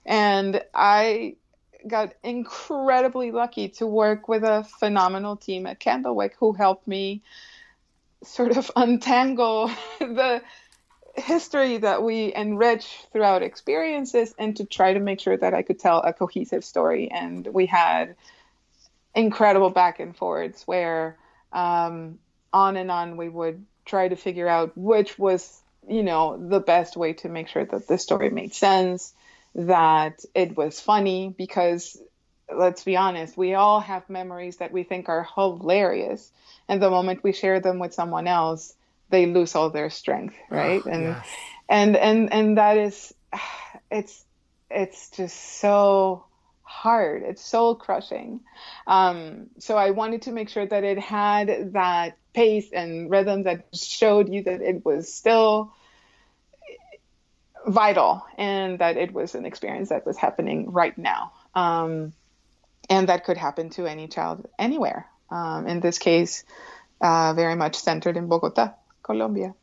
And 0.05 0.63
I 0.73 1.35
got 1.87 2.13
incredibly 2.23 3.31
lucky 3.31 3.69
to 3.69 3.87
work 3.87 4.27
with 4.27 4.43
a 4.43 4.63
phenomenal 4.79 5.35
team 5.35 5.65
at 5.65 5.79
Candlewick 5.79 6.33
who 6.39 6.53
helped 6.53 6.87
me 6.87 7.21
sort 8.23 8.55
of 8.57 8.69
untangle 8.75 9.71
the 9.99 10.41
history 11.15 11.77
that 11.77 12.03
we 12.03 12.33
enrich 12.33 13.05
throughout 13.11 13.43
experiences 13.43 14.33
and 14.37 14.55
to 14.57 14.65
try 14.65 14.93
to 14.93 14.99
make 14.99 15.19
sure 15.19 15.35
that 15.35 15.53
I 15.53 15.61
could 15.61 15.79
tell 15.79 15.99
a 15.99 16.13
cohesive 16.13 16.63
story. 16.63 17.11
And 17.11 17.45
we 17.47 17.65
had 17.65 18.15
incredible 19.13 19.69
back 19.69 19.99
and 19.99 20.15
forwards 20.15 20.63
where 20.63 21.17
um, 21.51 22.19
on 22.53 22.77
and 22.77 22.89
on 22.89 23.17
we 23.17 23.27
would 23.27 23.65
try 23.91 24.08
to 24.08 24.15
figure 24.15 24.47
out 24.47 24.71
which 24.75 25.19
was, 25.19 25.62
you 25.88 26.01
know, 26.01 26.38
the 26.49 26.62
best 26.62 26.97
way 26.97 27.13
to 27.13 27.30
make 27.30 27.49
sure 27.49 27.65
that 27.65 27.88
the 27.88 27.97
story 27.97 28.30
made 28.30 28.56
sense 28.56 29.13
that 29.54 30.23
it 30.34 30.56
was 30.56 30.80
funny 30.80 31.36
because 31.38 32.01
let's 32.54 32.84
be 32.84 32.95
honest, 32.97 33.38
we 33.38 33.54
all 33.54 33.82
have 33.82 34.10
memories 34.10 34.58
that 34.58 34.71
we 34.71 34.84
think 34.84 35.10
are 35.10 35.27
hilarious. 35.36 36.32
And 36.67 36.82
the 36.82 36.89
moment 36.89 37.23
we 37.23 37.34
share 37.34 37.60
them 37.60 37.80
with 37.80 37.93
someone 37.93 38.27
else, 38.27 38.73
they 39.10 39.25
lose 39.25 39.56
all 39.56 39.69
their 39.69 39.89
strength, 39.89 40.36
ah, 40.49 40.56
right? 40.56 40.84
Oh, 40.86 40.89
and 40.89 41.04
yes. 41.04 41.27
and 41.67 41.97
and 41.97 42.34
and 42.34 42.58
that 42.58 42.77
is 42.77 43.13
it's 43.91 44.23
it's 44.69 45.10
just 45.10 45.38
so 45.60 46.23
hard. 46.81 47.21
It's 47.23 47.43
soul 47.45 47.75
crushing. 47.75 48.39
Um, 48.87 49.47
so 49.59 49.77
I 49.77 49.91
wanted 49.91 50.23
to 50.23 50.31
make 50.31 50.49
sure 50.49 50.65
that 50.65 50.83
it 50.83 50.97
had 50.97 51.73
that 51.73 52.17
pace 52.33 52.69
and 52.73 53.09
rhythm 53.09 53.43
that 53.43 53.67
showed 53.73 54.33
you 54.33 54.43
that 54.43 54.61
it 54.61 54.83
was 54.83 55.13
still 55.13 55.73
vital 57.67 58.25
and 58.37 58.79
that 58.79 58.97
it 58.97 59.13
was 59.13 59.35
an 59.35 59.45
experience 59.45 59.89
that 59.89 60.05
was 60.05 60.17
happening 60.17 60.71
right 60.71 60.97
now. 60.97 61.33
Um, 61.53 62.13
and 62.89 63.09
that 63.09 63.25
could 63.25 63.37
happen 63.37 63.69
to 63.71 63.85
any 63.85 64.07
child 64.07 64.47
anywhere. 64.57 65.05
Um, 65.29 65.67
in 65.67 65.81
this 65.81 65.99
case, 65.99 66.43
uh, 66.99 67.33
very 67.35 67.55
much 67.55 67.75
centered 67.75 68.17
in 68.17 68.27
Bogota, 68.27 68.73
Colombia. 69.03 69.53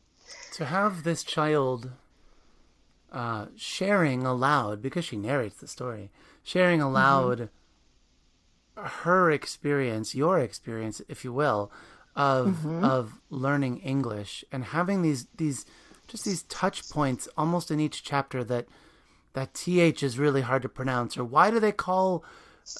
To 0.53 0.65
have 0.65 1.03
this 1.03 1.23
child 1.23 1.91
uh, 3.11 3.47
sharing 3.57 4.25
aloud, 4.25 4.81
because 4.81 5.03
she 5.03 5.17
narrates 5.17 5.59
the 5.59 5.67
story, 5.67 6.09
sharing 6.49 6.81
aloud 6.81 7.37
mm-hmm. 7.37 8.85
her 9.03 9.29
experience, 9.29 10.15
your 10.15 10.39
experience, 10.39 10.99
if 11.07 11.23
you 11.23 11.31
will, 11.31 11.71
of 12.15 12.47
mm-hmm. 12.47 12.83
of 12.83 13.21
learning 13.29 13.77
English 13.77 14.43
and 14.51 14.63
having 14.63 15.03
these 15.03 15.27
these 15.37 15.65
just 16.07 16.25
these 16.25 16.43
touch 16.43 16.89
points 16.89 17.29
almost 17.37 17.69
in 17.69 17.79
each 17.79 18.03
chapter 18.03 18.43
that 18.43 18.65
that 19.33 19.53
th 19.53 20.01
is 20.01 20.17
really 20.17 20.41
hard 20.41 20.63
to 20.63 20.69
pronounce 20.69 21.17
or 21.17 21.23
why 21.23 21.51
do 21.51 21.59
they 21.59 21.71
call 21.71 22.25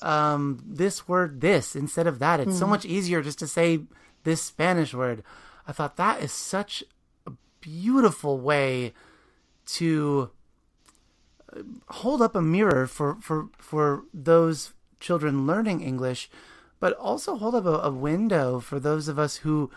um, 0.01 0.61
this 0.65 1.07
word 1.07 1.39
this 1.41 1.75
instead 1.75 2.07
of 2.07 2.17
that 2.19 2.39
it's 2.39 2.55
mm. 2.55 2.59
so 2.59 2.67
much 2.67 2.85
easier 2.85 3.21
just 3.21 3.39
to 3.39 3.47
say 3.47 3.81
this 4.23 4.41
spanish 4.41 4.93
word 4.93 5.23
i 5.67 5.71
thought 5.71 5.95
that 5.95 6.21
is 6.21 6.31
such 6.31 6.83
a 7.27 7.31
beautiful 7.61 8.39
way 8.39 8.93
to 9.65 10.31
hold 11.87 12.21
up 12.21 12.35
a 12.35 12.41
mirror 12.41 12.85
for 12.87 13.17
for 13.21 13.49
for 13.57 14.03
those 14.13 14.73
children 14.99 15.47
learning 15.47 15.81
english 15.81 16.29
but 16.79 16.93
also 16.93 17.35
hold 17.35 17.55
up 17.55 17.65
a, 17.65 17.79
a 17.79 17.91
window 17.91 18.59
for 18.59 18.79
those 18.79 19.07
of 19.07 19.19
us 19.19 19.37
who 19.37 19.69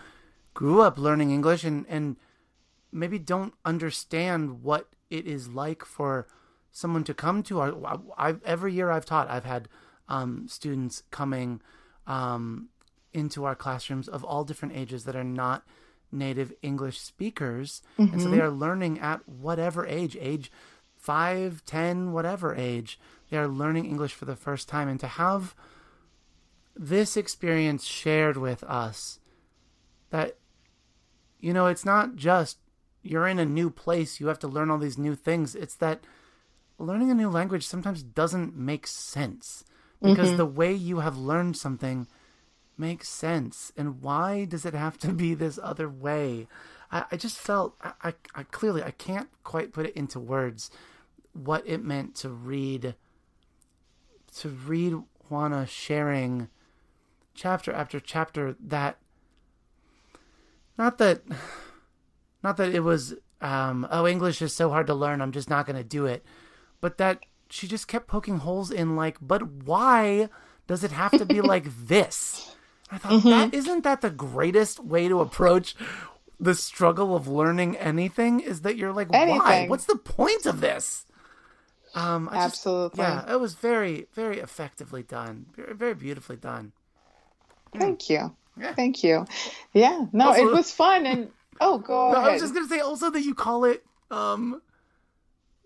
grew 0.54 0.80
up 0.80 0.98
learning 0.98 1.30
English 1.30 1.64
and 1.64 1.86
and 1.88 2.16
maybe 2.92 3.18
don't 3.18 3.54
understand 3.64 4.62
what 4.62 4.88
it 5.10 5.26
is 5.26 5.48
like 5.48 5.84
for 5.84 6.26
someone 6.70 7.04
to 7.04 7.14
come 7.14 7.42
to 7.42 7.60
our. 7.60 7.98
I've, 8.16 8.42
every 8.44 8.72
year 8.72 8.90
I've 8.90 9.06
taught, 9.06 9.30
I've 9.30 9.44
had 9.44 9.68
um, 10.08 10.46
students 10.48 11.02
coming 11.10 11.60
um, 12.06 12.68
into 13.12 13.44
our 13.44 13.54
classrooms 13.54 14.08
of 14.08 14.24
all 14.24 14.44
different 14.44 14.76
ages 14.76 15.04
that 15.04 15.16
are 15.16 15.24
not 15.24 15.64
native 16.10 16.52
English 16.60 17.00
speakers, 17.00 17.82
mm-hmm. 17.98 18.12
and 18.12 18.22
so 18.22 18.28
they 18.28 18.40
are 18.40 18.50
learning 18.50 19.00
at 19.00 19.26
whatever 19.26 19.86
age, 19.86 20.16
age 20.20 20.52
five, 21.02 21.64
ten, 21.66 22.12
whatever 22.12 22.54
age, 22.54 22.98
they 23.28 23.36
are 23.36 23.48
learning 23.48 23.86
English 23.86 24.14
for 24.14 24.24
the 24.24 24.36
first 24.36 24.68
time, 24.68 24.88
and 24.88 25.00
to 25.00 25.08
have 25.08 25.54
this 26.74 27.16
experience 27.16 27.84
shared 27.84 28.36
with 28.38 28.62
us 28.64 29.18
that 30.08 30.38
you 31.38 31.52
know 31.52 31.66
it's 31.66 31.84
not 31.84 32.16
just 32.16 32.56
you're 33.02 33.26
in 33.26 33.38
a 33.38 33.44
new 33.44 33.68
place 33.68 34.20
you 34.20 34.28
have 34.28 34.38
to 34.38 34.48
learn 34.48 34.70
all 34.70 34.78
these 34.78 34.96
new 34.96 35.14
things. 35.14 35.54
It's 35.54 35.74
that 35.76 36.04
learning 36.78 37.10
a 37.10 37.14
new 37.14 37.28
language 37.28 37.66
sometimes 37.66 38.02
doesn't 38.02 38.56
make 38.56 38.86
sense. 38.86 39.64
Because 40.00 40.28
mm-hmm. 40.28 40.36
the 40.38 40.46
way 40.46 40.72
you 40.72 40.98
have 41.00 41.16
learned 41.16 41.56
something 41.56 42.08
makes 42.76 43.08
sense. 43.08 43.70
And 43.76 44.02
why 44.02 44.44
does 44.44 44.64
it 44.64 44.74
have 44.74 44.98
to 44.98 45.08
be 45.08 45.34
this 45.34 45.60
other 45.62 45.88
way? 45.88 46.48
I, 46.92 47.04
I 47.12 47.16
just 47.16 47.38
felt 47.38 47.74
I, 47.80 47.92
I, 48.02 48.14
I 48.34 48.42
clearly 48.44 48.82
i 48.82 48.90
can't 48.90 49.28
quite 49.42 49.72
put 49.72 49.86
it 49.86 49.96
into 49.96 50.20
words 50.20 50.70
what 51.32 51.66
it 51.66 51.82
meant 51.84 52.14
to 52.14 52.28
read 52.28 52.94
to 54.36 54.48
read 54.48 54.94
juana 55.28 55.66
sharing 55.66 56.48
chapter 57.34 57.72
after 57.72 57.98
chapter 58.00 58.56
that 58.60 58.98
not 60.76 60.98
that 60.98 61.22
not 62.42 62.56
that 62.56 62.74
it 62.74 62.80
was 62.80 63.14
um, 63.40 63.86
oh 63.90 64.06
english 64.06 64.40
is 64.42 64.54
so 64.54 64.70
hard 64.70 64.86
to 64.86 64.94
learn 64.94 65.20
i'm 65.20 65.32
just 65.32 65.50
not 65.50 65.66
going 65.66 65.76
to 65.76 65.84
do 65.84 66.06
it 66.06 66.24
but 66.80 66.98
that 66.98 67.20
she 67.48 67.66
just 67.66 67.88
kept 67.88 68.06
poking 68.06 68.38
holes 68.38 68.70
in 68.70 68.96
like 68.96 69.16
but 69.20 69.42
why 69.42 70.28
does 70.66 70.84
it 70.84 70.92
have 70.92 71.12
to 71.12 71.24
be 71.24 71.40
like 71.40 71.64
this 71.86 72.54
i 72.90 72.98
thought 72.98 73.12
mm-hmm. 73.12 73.28
that 73.28 73.54
isn't 73.54 73.84
that 73.84 74.00
the 74.00 74.10
greatest 74.10 74.80
way 74.80 75.08
to 75.08 75.20
approach 75.20 75.74
the 76.38 76.54
struggle 76.54 77.14
of 77.14 77.28
learning 77.28 77.76
anything 77.76 78.40
is 78.40 78.62
that 78.62 78.76
you're 78.76 78.92
like 78.92 79.08
anything. 79.12 79.38
why 79.38 79.66
what's 79.68 79.86
the 79.86 79.96
point 79.96 80.46
of 80.46 80.60
this 80.60 81.06
um 81.94 82.28
I 82.30 82.36
absolutely 82.36 82.98
just, 82.98 83.26
yeah 83.26 83.32
it 83.34 83.40
was 83.40 83.54
very 83.54 84.06
very 84.14 84.38
effectively 84.38 85.02
done 85.02 85.46
very, 85.54 85.74
very 85.74 85.94
beautifully 85.94 86.36
done 86.36 86.72
Thank 87.78 88.10
you. 88.10 88.34
Yeah. 88.58 88.74
Thank 88.74 89.02
you. 89.02 89.26
Yeah. 89.72 90.06
No, 90.12 90.28
also, 90.28 90.48
it 90.48 90.52
was 90.52 90.70
fun 90.70 91.06
and 91.06 91.30
oh 91.60 91.78
go 91.78 92.12
no, 92.12 92.18
ahead. 92.18 92.28
I 92.28 92.32
was 92.32 92.42
just 92.42 92.54
gonna 92.54 92.68
say 92.68 92.80
also 92.80 93.10
that 93.10 93.22
you 93.22 93.34
call 93.34 93.64
it 93.64 93.84
um 94.10 94.60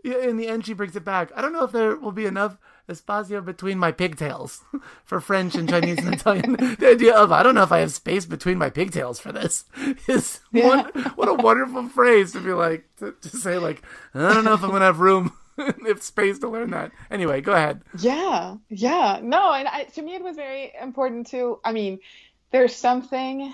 yeah, 0.05 0.19
in 0.19 0.37
the 0.37 0.47
end 0.47 0.65
she 0.67 0.73
brings 0.73 0.95
it 0.95 1.05
back. 1.05 1.33
I 1.35 1.43
don't 1.43 1.53
know 1.53 1.65
if 1.65 1.73
there 1.73 1.97
will 1.97 2.13
be 2.13 2.27
enough 2.27 2.59
espacio 2.89 3.45
between 3.45 3.79
my 3.79 3.91
pigtails 3.91 4.63
for 5.05 5.21
French 5.21 5.57
and 5.57 5.69
Chinese 5.69 5.99
and 5.99 6.15
Italian. 6.15 6.55
The 6.79 6.91
idea 6.91 7.17
of 7.17 7.33
I 7.33 7.43
don't 7.43 7.57
know 7.57 7.65
if 7.65 7.73
I 7.73 7.81
have 7.81 7.93
space 7.93 8.25
between 8.25 8.59
my 8.59 8.71
pigtails 8.71 9.19
for 9.19 9.33
this 9.33 9.65
is 10.07 10.41
yeah. 10.53 10.69
one, 10.69 10.85
what 11.17 11.29
a 11.29 11.35
wonderful 11.35 11.89
phrase 11.89 12.33
to 12.33 12.41
be 12.41 12.53
like 12.53 12.85
to, 12.99 13.13
to 13.21 13.29
say 13.37 13.59
like 13.59 13.83
I 14.15 14.33
don't 14.33 14.45
know 14.45 14.55
if 14.55 14.63
I'm 14.63 14.71
gonna 14.71 14.85
have 14.85 15.01
room 15.01 15.33
if 15.87 16.03
space 16.03 16.39
to 16.41 16.49
learn 16.49 16.71
that. 16.71 16.93
Anyway, 17.11 17.41
go 17.41 17.53
ahead. 17.53 17.83
Yeah, 17.99 18.57
yeah. 18.69 19.21
No, 19.23 19.53
and 19.53 19.69
I, 19.69 19.85
to 19.85 20.03
me 20.03 20.15
it 20.15 20.23
was 20.23 20.37
very 20.37 20.73
important 20.81 21.29
to. 21.29 21.61
I 21.65 21.73
mean, 21.73 22.01
there's 22.51 22.75
something 22.75 23.53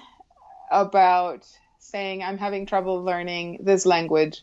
about 0.70 1.46
saying 1.78 2.22
I'm 2.22 2.38
having 2.38 2.66
trouble 2.66 3.02
learning 3.02 3.60
this 3.62 3.84
language 3.86 4.42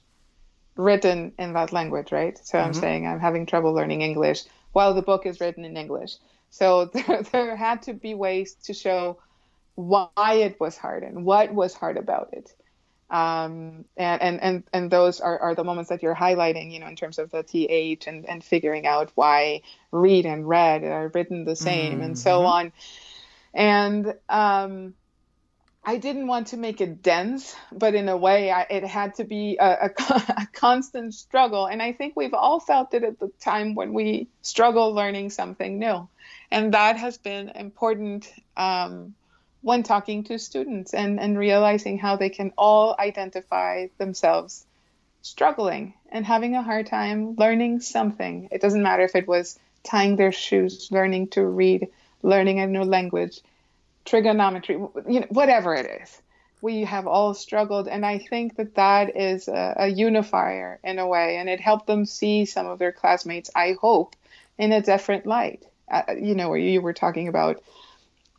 written 0.76 1.34
in 1.38 1.54
that 1.54 1.74
language, 1.74 2.12
right? 2.12 2.38
So 2.38 2.58
mm-hmm. 2.58 2.68
I'm 2.68 2.74
saying 2.74 3.08
I'm 3.08 3.20
having 3.20 3.46
trouble 3.46 3.74
learning 3.74 4.02
English 4.02 4.44
while 4.72 4.94
the 4.94 5.02
book 5.02 5.26
is 5.26 5.40
written 5.42 5.66
in 5.66 5.76
English. 5.76 6.16
So 6.50 6.86
there, 6.94 7.24
there 7.24 7.56
had 7.56 7.82
to 7.84 7.94
be 7.94 8.14
ways 8.14 8.54
to 8.64 8.74
show 8.74 9.20
why 9.76 10.34
it 10.34 10.60
was 10.60 10.78
hard 10.78 11.04
and 11.04 11.26
what 11.26 11.54
was 11.54 11.74
hard 11.74 11.98
about 11.98 12.30
it 12.34 12.54
um, 13.10 13.86
and, 13.98 14.22
and, 14.22 14.44
and, 14.44 14.64
and 14.72 14.92
those 14.92 15.20
are, 15.20 15.40
are 15.40 15.56
the 15.56 15.64
moments 15.64 15.90
that 15.90 16.04
you're 16.04 16.16
highlighting, 16.16 16.72
you 16.72 16.80
know, 16.80 16.88
in 16.88 16.96
terms 16.96 17.18
of 17.18 17.32
the 17.32 17.44
TH 17.44 18.06
and, 18.08 18.28
and 18.30 18.44
figuring 18.44 18.86
out 18.86 19.12
why 19.16 19.62
read 19.92 20.26
and 20.26 20.48
read 20.48 20.84
are 20.84 21.12
written 21.14 21.44
the 21.44 21.56
same 21.56 21.94
mm-hmm. 21.94 22.04
and 22.04 22.20
so 22.20 22.46
on. 22.46 22.72
And 23.54 24.14
um, 24.30 24.94
I 25.84 25.98
didn't 25.98 26.28
want 26.28 26.48
to 26.48 26.58
make 26.58 26.82
it 26.82 27.02
dense, 27.02 27.56
but 27.72 27.96
in 27.96 28.10
a 28.10 28.18
way, 28.18 28.52
I, 28.52 28.68
it 28.70 28.84
had 28.84 29.16
to 29.16 29.24
be 29.24 29.58
a, 29.60 29.88
a, 29.88 29.90
a, 30.38 30.48
constant 30.54 31.16
struggle. 31.16 31.66
And 31.66 31.82
I 31.82 31.94
think 31.94 32.16
we've 32.16 32.36
all 32.36 32.60
felt 32.60 32.94
it 32.94 33.04
at 33.04 33.20
the 33.20 33.32
time 33.40 33.74
when 33.74 33.94
we 33.94 34.28
struggle 34.44 34.94
learning 34.94 35.32
something 35.32 35.80
new. 35.80 36.08
And 36.52 36.76
that 36.76 36.98
has 36.98 37.18
been 37.18 37.50
important 37.50 38.32
um, 38.56 39.16
when 39.62 39.84
talking 39.84 40.24
to 40.24 40.40
students 40.40 40.94
and, 40.94 41.20
and 41.20 41.38
realizing 41.38 41.98
how 41.98 42.16
they 42.16 42.30
can 42.30 42.54
all 42.58 42.96
identify 42.98 43.88
themselves 43.98 44.66
struggling 45.22 45.94
and 46.12 46.26
having 46.26 46.56
a 46.56 46.64
hard 46.64 46.88
time 46.88 47.36
learning 47.36 47.82
something. 47.82 48.48
It 48.52 48.62
doesn't 48.62 48.84
matter 48.84 49.04
if 49.04 49.16
it 49.16 49.28
was 49.28 49.60
tying 49.84 50.16
their 50.16 50.32
shoes, 50.32 50.90
learning 50.92 51.30
to 51.30 51.46
read, 51.46 51.90
learning 52.24 52.60
a 52.60 52.68
new 52.68 52.84
language, 52.84 53.42
trigonometry, 54.06 54.76
you 55.08 55.20
know, 55.22 55.28
whatever 55.30 55.76
it 55.76 56.02
is. 56.02 56.22
We 56.62 56.84
have 56.84 57.08
all 57.08 57.34
struggled, 57.34 57.88
and 57.88 58.06
I 58.06 58.20
think 58.20 58.58
that 58.58 58.76
that 58.76 59.16
is 59.16 59.48
a, 59.48 59.76
a 59.78 59.88
unifier 59.88 60.80
in 60.84 61.00
a 61.00 61.08
way, 61.08 61.38
and 61.38 61.48
it 61.48 61.62
helped 61.62 61.88
them 61.88 62.06
see 62.06 62.44
some 62.44 62.68
of 62.68 62.80
their 62.80 62.92
classmates. 62.92 63.50
I 63.56 63.78
hope 63.80 64.16
in 64.58 64.74
a 64.74 64.82
different 64.82 65.26
light. 65.26 65.66
Uh, 65.90 66.04
you 66.22 66.36
know, 66.36 66.50
where 66.50 66.60
you 66.60 66.82
were 66.82 66.94
talking 66.94 67.30
about 67.30 67.64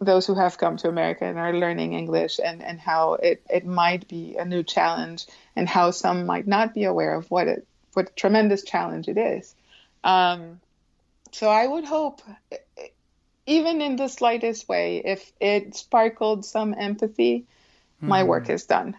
those 0.00 0.26
who 0.26 0.34
have 0.34 0.56
come 0.56 0.78
to 0.78 0.88
America 0.88 1.24
and 1.26 1.38
are 1.38 1.52
learning 1.52 1.92
English 1.92 2.40
and, 2.42 2.62
and 2.62 2.80
how 2.80 3.14
it, 3.14 3.42
it 3.50 3.66
might 3.66 4.08
be 4.08 4.36
a 4.38 4.44
new 4.44 4.62
challenge 4.62 5.26
and 5.54 5.68
how 5.68 5.90
some 5.90 6.24
might 6.24 6.46
not 6.46 6.72
be 6.74 6.84
aware 6.84 7.14
of 7.14 7.30
what 7.30 7.46
it 7.46 7.66
what 7.92 8.08
a 8.08 8.12
tremendous 8.12 8.62
challenge 8.62 9.08
it 9.08 9.18
is. 9.18 9.54
Um, 10.04 10.60
so 11.32 11.48
I 11.48 11.66
would 11.66 11.84
hope, 11.84 12.22
even 13.46 13.80
in 13.80 13.96
the 13.96 14.08
slightest 14.08 14.68
way, 14.68 15.02
if 15.04 15.32
it 15.40 15.74
sparkled 15.74 16.44
some 16.44 16.72
empathy, 16.78 17.40
mm-hmm. 17.40 18.08
my 18.08 18.22
work 18.22 18.48
is 18.48 18.64
done. 18.64 18.96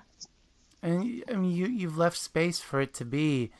And 0.84 1.24
I 1.30 1.34
mean, 1.34 1.52
you 1.52 1.68
you've 1.68 1.98
left 1.98 2.18
space 2.18 2.60
for 2.60 2.82
it 2.82 2.94
to 2.96 3.06
be 3.06 3.52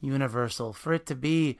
universal, 0.00 0.72
for 0.72 0.92
it 0.92 1.06
to 1.06 1.14
be. 1.14 1.58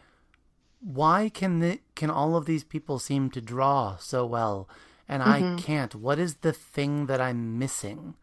Why 0.80 1.30
can 1.30 1.60
the, 1.60 1.80
can 1.94 2.10
all 2.10 2.36
of 2.36 2.44
these 2.44 2.62
people 2.62 2.98
seem 2.98 3.30
to 3.30 3.40
draw 3.40 3.96
so 3.96 4.26
well? 4.26 4.68
And 5.08 5.22
mm-hmm. 5.22 5.56
I 5.56 5.60
can't. 5.60 5.94
What 5.94 6.18
is 6.18 6.36
the 6.36 6.52
thing 6.52 7.06
that 7.06 7.20
I'm 7.20 7.58
missing? 7.58 8.14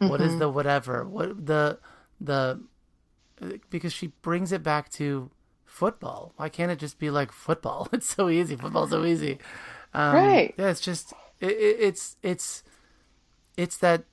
Mm-hmm. 0.00 0.08
What 0.08 0.20
is 0.20 0.30
mm-hmm. 0.30 0.38
the 0.40 0.48
whatever? 0.48 1.04
What 1.06 1.46
the 1.46 1.78
the 2.20 2.60
because 3.70 3.92
she 3.92 4.08
brings 4.22 4.52
it 4.52 4.62
back 4.62 4.90
to 4.90 5.30
football. 5.64 6.32
Why 6.36 6.48
can't 6.48 6.70
it 6.70 6.78
just 6.78 6.98
be 6.98 7.10
like 7.10 7.32
football? 7.32 7.88
It's 7.92 8.14
so 8.14 8.28
easy. 8.28 8.56
Football's 8.56 8.90
so 8.90 9.04
easy. 9.04 9.38
Um, 9.94 10.14
right. 10.14 10.54
Yeah. 10.56 10.68
It's 10.68 10.80
just 10.80 11.12
it, 11.40 11.50
it, 11.50 11.76
it's 11.80 12.16
it's 12.22 12.62
it's 13.56 13.76
that 13.78 14.04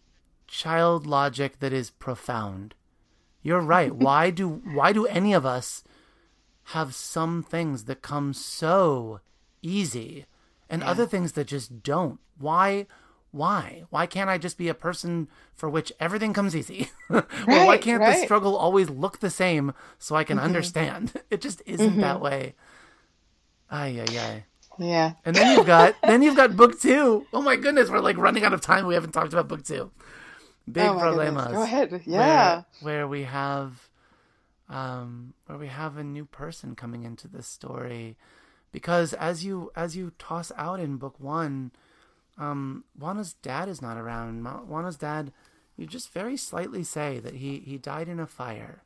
child 0.47 1.05
logic 1.05 1.59
that 1.59 1.73
is 1.73 1.89
profound. 1.89 2.75
You're 3.41 3.61
right. 3.61 3.93
why 4.07 4.29
do 4.29 4.61
why 4.63 4.91
do 4.93 5.05
any 5.05 5.33
of 5.33 5.45
us 5.45 5.83
have 6.73 6.93
some 6.93 7.41
things 7.41 7.85
that 7.85 8.01
come 8.01 8.33
so 8.33 9.21
easy 9.61 10.25
and 10.69 10.81
yeah. 10.81 10.89
other 10.89 11.05
things 11.05 11.33
that 11.33 11.47
just 11.47 11.83
don't. 11.83 12.19
Why? 12.37 12.87
Why? 13.31 13.83
Why 13.89 14.05
can't 14.05 14.29
I 14.29 14.37
just 14.37 14.57
be 14.57 14.69
a 14.69 14.73
person 14.73 15.27
for 15.53 15.69
which 15.69 15.91
everything 15.99 16.33
comes 16.33 16.55
easy? 16.55 16.89
right, 17.09 17.25
why 17.45 17.77
can't 17.77 18.01
right. 18.01 18.19
the 18.19 18.25
struggle 18.25 18.55
always 18.55 18.89
look 18.89 19.19
the 19.19 19.29
same 19.29 19.73
so 19.97 20.15
I 20.15 20.23
can 20.23 20.37
mm-hmm. 20.37 20.45
understand? 20.45 21.13
It 21.29 21.41
just 21.41 21.61
isn't 21.65 21.91
mm-hmm. 21.91 22.01
that 22.01 22.21
way. 22.21 22.55
Ay 23.69 24.01
ay 24.01 24.17
ay. 24.17 24.45
Yeah. 24.79 25.13
And 25.25 25.35
then 25.35 25.55
you've 25.55 25.67
got 25.67 25.95
then 26.03 26.23
you've 26.23 26.35
got 26.35 26.55
book 26.55 26.79
two. 26.79 27.27
Oh 27.31 27.41
my 27.41 27.55
goodness, 27.55 27.89
we're 27.89 27.99
like 27.99 28.17
running 28.17 28.43
out 28.43 28.53
of 28.53 28.61
time. 28.61 28.87
We 28.87 28.95
haven't 28.95 29.11
talked 29.11 29.33
about 29.33 29.47
book 29.47 29.63
two. 29.63 29.91
Big 30.71 30.85
oh 30.85 30.95
problemas. 30.95 31.51
Go 31.51 31.61
ahead. 31.61 32.01
Yeah. 32.05 32.63
Where, 32.81 32.95
where 32.95 33.07
we 33.07 33.23
have 33.23 33.89
um 34.69 35.33
where 35.45 35.57
we 35.57 35.67
have 35.67 35.97
a 35.97 36.03
new 36.03 36.25
person 36.25 36.75
coming 36.75 37.03
into 37.03 37.27
this 37.27 37.47
story 37.47 38.17
because 38.71 39.13
as 39.13 39.43
you 39.43 39.71
as 39.75 39.95
you 39.95 40.11
toss 40.17 40.51
out 40.55 40.79
in 40.79 40.97
book 40.97 41.19
one, 41.19 41.71
um, 42.37 42.83
Juana's 42.97 43.33
dad 43.33 43.67
is 43.69 43.81
not 43.81 43.97
around. 43.97 44.43
Juana's 44.43 44.97
dad, 44.97 45.31
you 45.77 45.85
just 45.85 46.11
very 46.13 46.37
slightly 46.37 46.83
say 46.83 47.19
that 47.19 47.35
he 47.35 47.59
he 47.59 47.77
died 47.77 48.07
in 48.07 48.19
a 48.19 48.27
fire, 48.27 48.83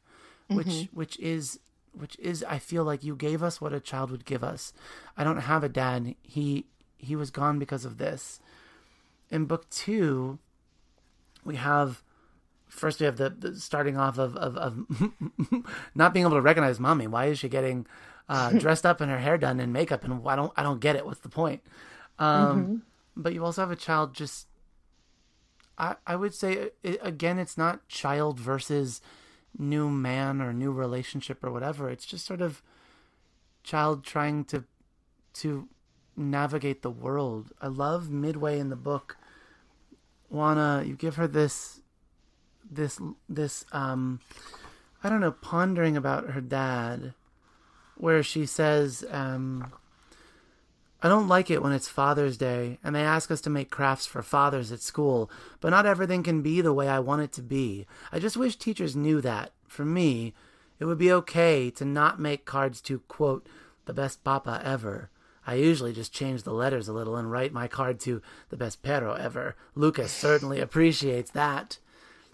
mm-hmm. 0.50 0.58
which 0.58 0.89
which 0.93 1.19
is 1.19 1.60
which 1.93 2.17
is 2.19 2.43
I 2.48 2.60
feel 2.60 2.84
like 2.84 3.04
you 3.04 3.15
gave 3.15 3.43
us 3.43 3.62
what 3.62 3.74
a 3.74 3.80
child 3.80 4.12
would 4.12 4.26
give 4.26 4.43
us. 4.43 4.74
I 5.17 5.24
don't 5.24 5.38
have 5.38 5.63
a 5.63 5.69
dad. 5.69 6.15
He 6.24 6.65
he 6.98 7.15
was 7.15 7.32
gone 7.32 7.60
because 7.60 7.86
of 7.86 7.98
this. 7.98 8.39
in 9.30 9.46
book 9.46 9.69
two, 9.69 10.39
we 11.43 11.56
have 11.56 12.02
first 12.73 12.99
we 12.99 13.05
have 13.05 13.17
the, 13.17 13.29
the 13.29 13.59
starting 13.59 13.97
off 13.97 14.17
of, 14.17 14.36
of, 14.36 14.57
of 14.57 14.86
not 15.95 16.13
being 16.13 16.25
able 16.25 16.36
to 16.36 16.41
recognize 16.41 16.79
mommy. 16.79 17.07
Why 17.07 17.25
is 17.25 17.39
she 17.39 17.49
getting 17.49 17.86
uh, 18.27 18.51
dressed 18.59 18.86
up 18.86 19.01
and 19.01 19.09
her 19.12 19.19
hair 19.19 19.38
done 19.38 19.59
and 19.59 19.71
makeup? 19.71 20.03
And 20.03 20.27
I 20.27 20.36
don't 20.36 20.51
I 20.57 20.63
don't 20.63 20.79
get 20.79 20.95
it. 20.95 21.05
What's 21.05 21.21
the 21.21 21.29
point? 21.29 21.62
Um, 22.19 22.63
mm-hmm. 22.63 22.75
But 23.15 23.33
you 23.33 23.45
also 23.45 23.62
have 23.62 23.71
a 23.71 23.75
child 23.75 24.13
just. 24.13 24.47
I 25.77 25.95
I 26.05 26.15
would 26.15 26.33
say 26.33 26.71
it, 26.83 26.99
again, 27.01 27.39
it's 27.39 27.57
not 27.57 27.88
child 27.88 28.39
versus 28.39 29.01
new 29.57 29.89
man 29.89 30.41
or 30.41 30.51
new 30.51 30.71
relationship 30.71 31.43
or 31.43 31.51
whatever. 31.51 31.89
It's 31.89 32.05
just 32.05 32.25
sort 32.25 32.41
of 32.41 32.62
child 33.63 34.03
trying 34.03 34.45
to 34.45 34.65
to 35.36 35.67
navigate 36.15 36.81
the 36.81 36.91
world. 36.91 37.51
I 37.62 37.67
love 37.67 38.09
midway 38.09 38.59
in 38.59 38.69
the 38.69 38.75
book. 38.75 39.17
Juana, 40.29 40.83
you 40.86 40.95
give 40.95 41.15
her 41.15 41.27
this 41.27 41.83
this 42.75 42.99
this 43.29 43.65
um 43.71 44.19
I 45.03 45.09
don't 45.09 45.21
know, 45.21 45.31
pondering 45.31 45.97
about 45.97 46.31
her 46.31 46.41
dad 46.41 47.13
where 47.95 48.23
she 48.23 48.45
says 48.45 49.05
um 49.12 49.71
I 51.01 51.09
don't 51.09 51.27
like 51.27 51.51
it 51.51 51.62
when 51.62 51.73
it's 51.73 51.89
Father's 51.89 52.38
Day 52.38 52.79
and 52.81 52.95
they 52.95 53.01
ask 53.01 53.29
us 53.29 53.41
to 53.41 53.49
make 53.49 53.69
crafts 53.69 54.05
for 54.05 54.23
fathers 54.23 54.71
at 54.71 54.79
school, 54.79 55.29
but 55.59 55.69
not 55.71 55.86
everything 55.86 56.23
can 56.23 56.41
be 56.41 56.62
the 56.62 56.73
way 56.73 56.88
I 56.88 56.99
want 56.99 57.23
it 57.23 57.33
to 57.33 57.41
be. 57.41 57.86
I 58.12 58.19
just 58.19 58.38
wish 58.38 58.55
teachers 58.55 58.95
knew 58.95 59.19
that. 59.19 59.51
For 59.67 59.83
me, 59.83 60.33
it 60.79 60.86
would 60.86 60.97
be 60.97 61.12
okay 61.12 61.69
to 61.71 61.83
not 61.83 62.21
make 62.21 62.45
cards 62.45 62.79
to, 62.81 62.99
quote, 62.99 63.47
the 63.86 63.93
best 63.93 64.23
papa 64.23 64.62
ever. 64.63 65.09
I 65.45 65.55
usually 65.55 65.91
just 65.91 66.13
change 66.13 66.43
the 66.43 66.53
letters 66.53 66.88
a 66.88 66.93
little 66.93 67.17
and 67.17 67.29
write 67.29 67.51
my 67.51 67.67
card 67.67 67.99
to 68.01 68.21
the 68.49 68.57
best 68.57 68.81
perro 68.81 69.13
ever. 69.13 69.55
Lucas 69.75 70.12
certainly 70.12 70.62
appreciates 70.62 71.31
that. 71.31 71.79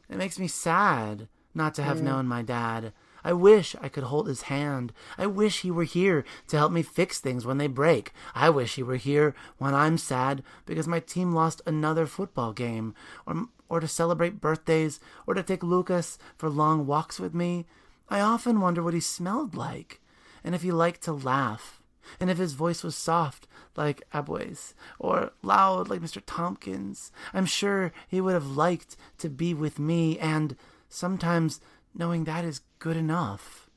It 0.10 0.18
makes 0.18 0.40
me 0.40 0.48
sad 0.48 1.28
not 1.54 1.74
to 1.76 1.84
have 1.84 1.98
mm. 1.98 2.04
known 2.04 2.28
my 2.28 2.42
dad. 2.42 2.94
I 3.24 3.34
wish 3.34 3.76
I 3.82 3.90
could 3.90 4.06
hold 4.06 4.28
his 4.28 4.44
hand. 4.44 4.94
I 5.18 5.28
wish 5.28 5.62
he 5.62 5.72
were 5.72 5.84
here 5.84 6.24
to 6.48 6.58
help 6.58 6.72
me 6.72 6.84
fix 6.84 7.20
things 7.20 7.46
when 7.46 7.58
they 7.58 7.68
break. 7.68 8.14
I 8.34 8.50
wish 8.50 8.76
he 8.76 8.84
were 8.84 8.96
here 8.96 9.36
when 9.58 9.74
I'm 9.74 9.98
sad 9.98 10.42
because 10.66 10.88
my 10.88 11.00
team 11.00 11.34
lost 11.34 11.62
another 11.66 12.06
football 12.06 12.54
game, 12.54 12.96
or, 13.26 13.48
or 13.68 13.80
to 13.82 13.88
celebrate 13.88 14.42
birthdays, 14.42 15.00
or 15.28 15.34
to 15.34 15.44
take 15.44 15.64
Lucas 15.64 16.18
for 16.38 16.50
long 16.50 16.88
walks 16.88 17.20
with 17.20 17.34
me. 17.34 17.66
I 18.10 18.22
often 18.22 18.62
wonder 18.62 18.82
what 18.82 18.94
he 18.94 19.02
smelled 19.02 19.54
like, 19.54 20.00
and 20.44 20.56
if 20.56 20.62
he 20.62 20.72
liked 20.72 21.04
to 21.04 21.14
laugh, 21.14 21.79
and 22.20 22.30
if 22.30 22.38
his 22.38 22.54
voice 22.54 22.84
was 22.84 22.96
soft 22.96 23.48
like 23.76 24.04
Abue's, 24.14 24.74
or 25.00 25.32
loud 25.42 25.90
like 25.90 26.02
Mr. 26.02 26.22
Tompkins. 26.26 27.12
I'm 27.34 27.46
sure 27.46 27.92
he 28.08 28.22
would 28.22 28.34
have 28.34 28.48
liked 28.48 28.98
to 29.20 29.30
be 29.30 29.54
with 29.54 29.80
me, 29.80 30.20
and 30.20 30.56
sometimes 30.90 31.62
knowing 31.94 32.26
that 32.26 32.46
is 32.46 32.62
good 32.80 32.98
enough. 32.98 33.70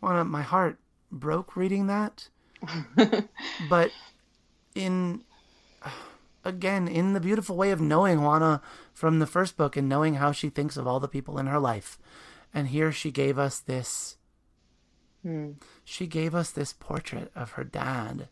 Well, 0.00 0.24
my 0.24 0.42
heart 0.42 0.78
broke 1.10 1.56
reading 1.56 1.86
that. 1.86 2.28
but 3.68 3.90
in 4.74 5.22
again, 6.44 6.88
in 6.88 7.12
the 7.12 7.20
beautiful 7.20 7.56
way 7.56 7.70
of 7.70 7.80
knowing 7.80 8.22
Juana 8.22 8.60
from 8.92 9.18
the 9.18 9.26
first 9.26 9.56
book 9.56 9.76
and 9.76 9.88
knowing 9.88 10.14
how 10.14 10.32
she 10.32 10.50
thinks 10.50 10.76
of 10.76 10.86
all 10.86 11.00
the 11.00 11.08
people 11.08 11.38
in 11.38 11.46
her 11.46 11.58
life. 11.58 11.98
And 12.52 12.68
here 12.68 12.92
she 12.92 13.10
gave 13.10 13.38
us 13.38 13.58
this 13.58 14.16
hmm. 15.22 15.52
She 15.84 16.06
gave 16.06 16.34
us 16.34 16.50
this 16.50 16.72
portrait 16.72 17.30
of 17.34 17.52
her 17.52 17.64
dad. 17.64 18.28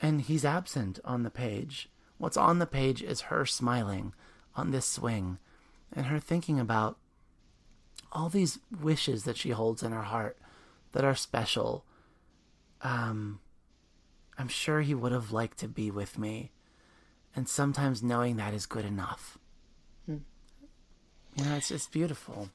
And 0.00 0.22
he's 0.22 0.44
absent 0.44 0.98
on 1.04 1.22
the 1.22 1.30
page. 1.30 1.88
What's 2.18 2.36
on 2.36 2.58
the 2.58 2.66
page 2.66 3.02
is 3.02 3.22
her 3.22 3.46
smiling 3.46 4.12
on 4.56 4.70
this 4.70 4.86
swing 4.86 5.38
and 5.92 6.06
her 6.06 6.18
thinking 6.18 6.58
about 6.58 6.98
all 8.12 8.28
these 8.28 8.58
wishes 8.80 9.24
that 9.24 9.36
she 9.36 9.50
holds 9.50 9.82
in 9.82 9.92
her 9.92 10.02
heart 10.02 10.36
that 10.92 11.04
are 11.04 11.14
special. 11.14 11.84
Um, 12.82 13.40
I'm 14.38 14.48
sure 14.48 14.80
he 14.80 14.94
would 14.94 15.12
have 15.12 15.32
liked 15.32 15.58
to 15.58 15.68
be 15.68 15.90
with 15.90 16.18
me, 16.18 16.52
and 17.34 17.48
sometimes 17.48 18.02
knowing 18.02 18.36
that 18.36 18.54
is 18.54 18.66
good 18.66 18.84
enough. 18.84 19.38
Hmm. 20.06 20.18
You 21.36 21.44
know, 21.44 21.56
it's 21.56 21.68
just 21.68 21.92
beautiful. 21.92 22.50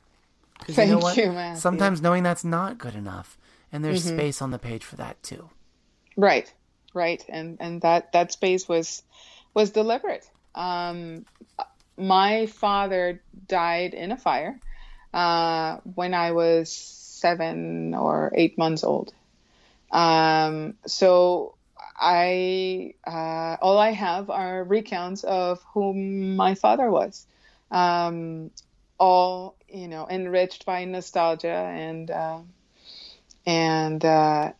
Thank 0.60 0.90
you, 0.90 1.00
know 1.00 1.10
you 1.12 1.32
Matthew. 1.32 1.60
Sometimes 1.60 2.02
knowing 2.02 2.24
that's 2.24 2.44
not 2.44 2.78
good 2.78 2.96
enough, 2.96 3.38
and 3.72 3.84
there's 3.84 4.06
mm-hmm. 4.06 4.18
space 4.18 4.42
on 4.42 4.52
the 4.52 4.60
page 4.60 4.84
for 4.84 4.96
that 4.98 5.22
too. 5.24 5.50
Right, 6.16 6.52
right, 6.94 7.24
and 7.30 7.58
and 7.60 7.82
that 7.82 8.12
that 8.14 8.32
space 8.32 8.68
was 8.68 9.04
was 9.54 9.72
deliberate. 9.72 10.30
Um, 10.56 11.26
my 11.98 12.46
father 12.48 13.22
died 13.48 13.94
in 13.94 14.12
a 14.12 14.18
fire 14.18 14.60
uh, 15.14 15.78
when 15.96 16.14
I 16.14 16.32
was 16.32 16.72
seven 16.72 17.94
or 17.94 18.32
eight 18.36 18.58
months 18.58 18.84
old. 18.84 19.14
Um, 19.92 20.76
so 20.86 21.56
I 22.00 22.94
uh, 23.06 23.58
all 23.62 23.78
I 23.78 23.92
have 23.92 24.30
are 24.30 24.64
recounts 24.64 25.24
of 25.24 25.62
whom 25.74 26.36
my 26.36 26.56
father 26.56 26.90
was, 26.90 27.26
um, 27.72 28.52
all 28.98 29.56
you 29.72 29.88
know, 29.88 30.08
enriched 30.10 30.66
by 30.66 30.86
nostalgia 30.86 31.48
and 31.48 32.10
uh, 32.12 32.40
and 33.46 34.04
uh, 34.04 34.52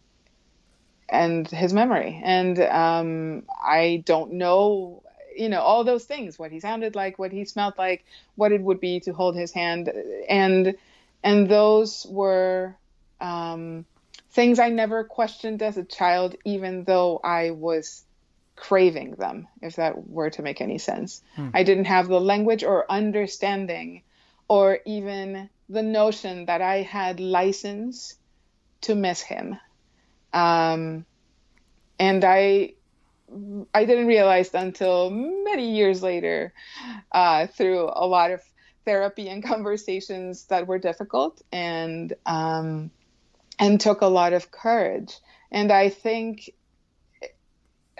and 1.08 1.48
his 1.48 1.74
memory. 1.74 2.20
And 2.24 2.60
um, 2.60 3.44
I 3.64 4.04
don't 4.06 4.34
know 4.34 5.04
you 5.40 5.48
know 5.48 5.62
all 5.62 5.84
those 5.86 6.04
things 6.04 6.38
what 6.38 6.52
he 6.52 6.60
sounded 6.60 6.96
like 6.96 7.18
what 7.18 7.32
he 7.32 7.46
smelled 7.46 7.76
like 7.78 8.04
what 8.36 8.52
it 8.52 8.62
would 8.62 8.82
be 8.82 9.00
to 9.00 9.14
hold 9.14 9.36
his 9.36 9.52
hand 9.52 9.92
and 10.28 10.76
and 11.24 11.50
those 11.50 12.06
were 12.10 12.76
um, 13.22 13.86
things 14.32 14.60
i 14.60 14.70
never 14.70 15.04
questioned 15.04 15.62
as 15.62 15.78
a 15.78 15.84
child 15.84 16.36
even 16.44 16.84
though 16.84 17.20
i 17.24 17.52
was 17.52 18.04
craving 18.56 19.12
them 19.12 19.48
if 19.62 19.78
that 19.78 20.10
were 20.10 20.30
to 20.30 20.42
make 20.42 20.60
any 20.60 20.78
sense 20.78 21.22
hmm. 21.36 21.50
i 21.54 21.64
didn't 21.64 21.86
have 21.86 22.10
the 22.10 22.20
language 22.20 22.64
or 22.64 22.92
understanding 22.92 24.02
or 24.50 24.80
even 24.86 25.50
the 25.70 25.84
notion 25.84 26.46
that 26.46 26.62
i 26.62 26.82
had 26.82 27.20
license 27.22 28.16
to 28.82 28.96
miss 28.96 29.22
him 29.22 29.58
um, 30.34 31.06
and 32.00 32.26
i 32.26 32.74
I 33.74 33.86
didn't 33.86 34.08
realize 34.08 34.54
until 34.54 35.10
many 35.10 35.76
years 35.76 36.02
later, 36.02 36.54
uh, 37.12 37.48
through 37.48 37.90
a 37.94 38.08
lot 38.08 38.32
of 38.32 38.42
therapy 38.86 39.30
and 39.30 39.44
conversations 39.54 40.46
that 40.46 40.68
were 40.68 40.80
difficult 40.80 41.42
and 41.52 42.14
um, 42.26 42.92
and 43.60 43.80
took 43.80 44.02
a 44.02 44.08
lot 44.08 44.34
of 44.34 44.52
courage. 44.52 45.18
And 45.52 45.72
I 45.72 45.90
think 45.90 46.52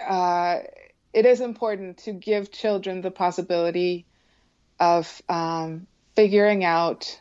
uh, 0.04 0.58
it 1.12 1.26
is 1.26 1.40
important 1.40 1.98
to 1.98 2.12
give 2.12 2.50
children 2.50 3.00
the 3.00 3.10
possibility 3.10 4.06
of 4.78 5.20
um, 5.28 5.86
figuring 6.20 6.64
out 6.64 7.20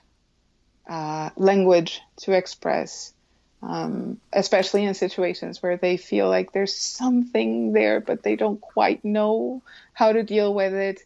uh, 0.89 1.29
language 1.37 2.01
to 2.17 2.33
express 2.33 3.13
um, 3.61 4.19
especially 4.31 4.85
in 4.85 4.93
situations 4.93 5.61
where 5.61 5.77
they 5.77 5.97
feel 5.97 6.29
like 6.29 6.51
there's 6.51 6.75
something 6.75 7.73
there, 7.73 7.99
but 7.99 8.23
they 8.23 8.35
don't 8.35 8.61
quite 8.61 9.03
know 9.03 9.61
how 9.93 10.13
to 10.13 10.23
deal 10.23 10.53
with 10.53 10.73
it. 10.73 11.01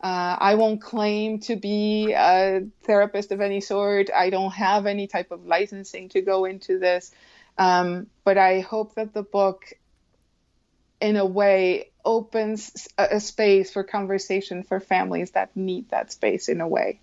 Uh, 0.00 0.36
I 0.38 0.54
won't 0.54 0.80
claim 0.80 1.40
to 1.40 1.56
be 1.56 2.12
a 2.12 2.66
therapist 2.84 3.32
of 3.32 3.40
any 3.40 3.60
sort. 3.60 4.10
I 4.14 4.30
don't 4.30 4.52
have 4.52 4.86
any 4.86 5.06
type 5.06 5.32
of 5.32 5.46
licensing 5.46 6.10
to 6.10 6.20
go 6.20 6.44
into 6.44 6.78
this. 6.78 7.10
Um, 7.58 8.06
but 8.22 8.38
I 8.38 8.60
hope 8.60 8.94
that 8.94 9.14
the 9.14 9.22
book, 9.22 9.64
in 11.00 11.16
a 11.16 11.24
way, 11.24 11.90
opens 12.04 12.86
a, 12.98 13.08
a, 13.12 13.20
space 13.20 13.72
for 13.72 13.82
conversation 13.82 14.62
for 14.62 14.78
families 14.78 15.32
that 15.32 15.56
need 15.56 15.88
that 15.90 16.12
space 16.12 16.48
in 16.48 16.60
a 16.60 16.68
way. 16.68 17.00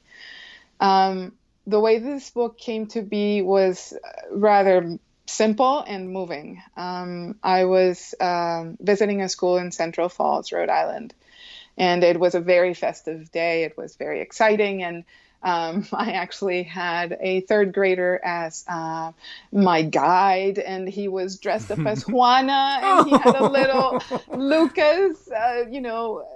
Um, 0.84 1.32
the 1.66 1.80
way 1.80 1.98
this 2.00 2.30
book 2.30 2.58
came 2.58 2.88
to 2.88 3.02
be 3.02 3.42
was 3.42 3.94
rather 4.30 5.00
simple 5.26 5.80
and 5.80 6.10
moving. 6.10 6.62
Um, 6.76 7.40
I 7.42 7.64
was 7.64 8.14
um, 8.20 8.78
visiting 8.82 9.22
a 9.22 9.30
school 9.30 9.58
in 9.58 9.72
Central 9.72 10.10
Falls, 10.10 10.52
Rhode 10.52 10.70
Island, 10.70 11.14
and 11.78 12.04
it 12.04 12.20
was 12.20 12.36
a 12.36 12.42
very 12.42 12.74
festive 12.74 13.32
day. 13.32 13.64
It 13.64 13.78
was 13.78 13.96
very 13.96 14.20
exciting, 14.20 14.84
and 14.84 15.06
um, 15.42 15.88
I 15.94 16.12
actually 16.12 16.64
had 16.64 17.18
a 17.22 17.40
third 17.42 17.74
grader 17.74 18.20
as 18.22 18.66
uh, 18.68 19.14
my 19.54 19.84
guide, 19.84 20.60
and 20.60 20.86
he 20.86 21.08
was 21.08 21.38
dressed 21.38 21.72
up 21.72 21.80
as 21.86 22.04
Juana, 22.08 22.80
and 22.84 23.08
he 23.08 23.18
had 23.18 23.36
a 23.36 23.48
little 23.48 24.04
Lucas, 24.38 25.32
uh, 25.32 25.64
you 25.72 25.80
know, 25.80 26.28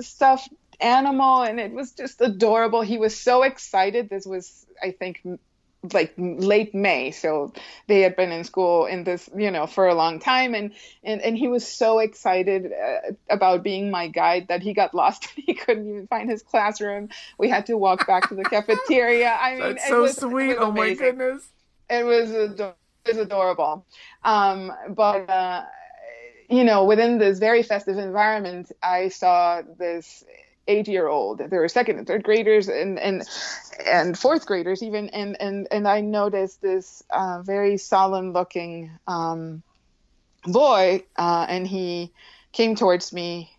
stuffed 0.00 0.48
animal, 0.80 1.42
and 1.42 1.60
it 1.60 1.72
was 1.72 1.92
just 1.92 2.20
adorable. 2.20 2.82
He 2.82 2.98
was 2.98 3.16
so 3.16 3.42
excited. 3.42 4.08
This 4.08 4.26
was 4.26 4.66
I 4.82 4.92
think 4.92 5.22
like 5.94 6.12
late 6.18 6.74
May. 6.74 7.10
So 7.10 7.52
they 7.86 8.00
had 8.00 8.16
been 8.16 8.32
in 8.32 8.44
school 8.44 8.86
in 8.86 9.04
this, 9.04 9.28
you 9.34 9.50
know, 9.50 9.66
for 9.66 9.88
a 9.88 9.94
long 9.94 10.20
time. 10.20 10.54
And, 10.54 10.72
and, 11.02 11.20
and 11.22 11.36
he 11.36 11.48
was 11.48 11.66
so 11.66 11.98
excited 11.98 12.70
uh, 12.72 13.12
about 13.30 13.62
being 13.62 13.90
my 13.90 14.08
guide 14.08 14.48
that 14.48 14.62
he 14.62 14.74
got 14.74 14.94
lost. 14.94 15.28
and 15.36 15.44
he 15.46 15.54
couldn't 15.54 15.88
even 15.88 16.06
find 16.06 16.28
his 16.28 16.42
classroom. 16.42 17.08
We 17.38 17.48
had 17.48 17.66
to 17.66 17.76
walk 17.76 18.06
back 18.06 18.28
to 18.28 18.34
the 18.34 18.44
cafeteria. 18.44 19.36
I 19.40 19.52
mean, 19.52 19.60
That's 19.60 19.88
so 19.88 20.02
was, 20.02 20.16
sweet. 20.16 20.56
Oh 20.58 20.70
my 20.72 20.94
goodness. 20.94 21.48
It 21.88 22.04
was, 22.04 22.30
ador- 22.30 22.76
it 23.06 23.16
was 23.16 23.18
adorable. 23.18 23.86
Um, 24.22 24.72
but, 24.90 25.28
uh, 25.30 25.64
you 26.50 26.64
know, 26.64 26.84
within 26.84 27.18
this 27.18 27.38
very 27.38 27.62
festive 27.62 27.96
environment, 27.96 28.70
I 28.82 29.08
saw 29.08 29.62
this 29.78 30.24
eight 30.70 30.88
year 30.88 31.08
old. 31.08 31.38
There 31.38 31.60
were 31.60 31.68
second 31.68 31.98
and 31.98 32.06
third 32.06 32.22
graders 32.22 32.68
and 32.68 32.98
and 32.98 33.28
and 33.84 34.18
fourth 34.18 34.46
graders 34.46 34.82
even, 34.82 35.08
and 35.10 35.36
and 35.40 35.68
and 35.70 35.88
I 35.88 36.00
noticed 36.00 36.62
this 36.62 37.02
uh, 37.10 37.42
very 37.42 37.76
solemn 37.76 38.32
looking 38.32 38.90
um, 39.06 39.62
boy, 40.44 41.04
uh, 41.16 41.46
and 41.48 41.66
he 41.66 42.12
came 42.52 42.76
towards 42.76 43.12
me, 43.12 43.50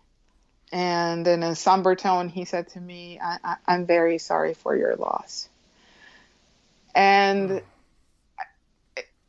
and 0.72 1.26
in 1.26 1.42
a 1.42 1.54
somber 1.54 1.94
tone, 1.94 2.28
he 2.28 2.44
said 2.46 2.68
to 2.70 2.80
me, 2.80 3.20
I, 3.22 3.56
"I'm 3.66 3.86
very 3.86 4.18
sorry 4.18 4.54
for 4.54 4.74
your 4.76 4.96
loss," 4.96 5.48
and 6.94 7.62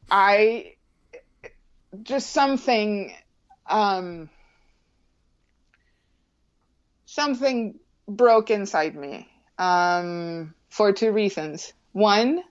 I 0.10 0.74
just 2.02 2.32
something. 2.32 3.14
Um, 3.66 4.30
something 7.14 7.80
broke 8.08 8.50
inside 8.50 8.96
me 8.96 9.28
um, 9.60 10.54
for 10.70 10.92
two 10.92 11.12
reasons. 11.12 11.72
One, 11.92 12.44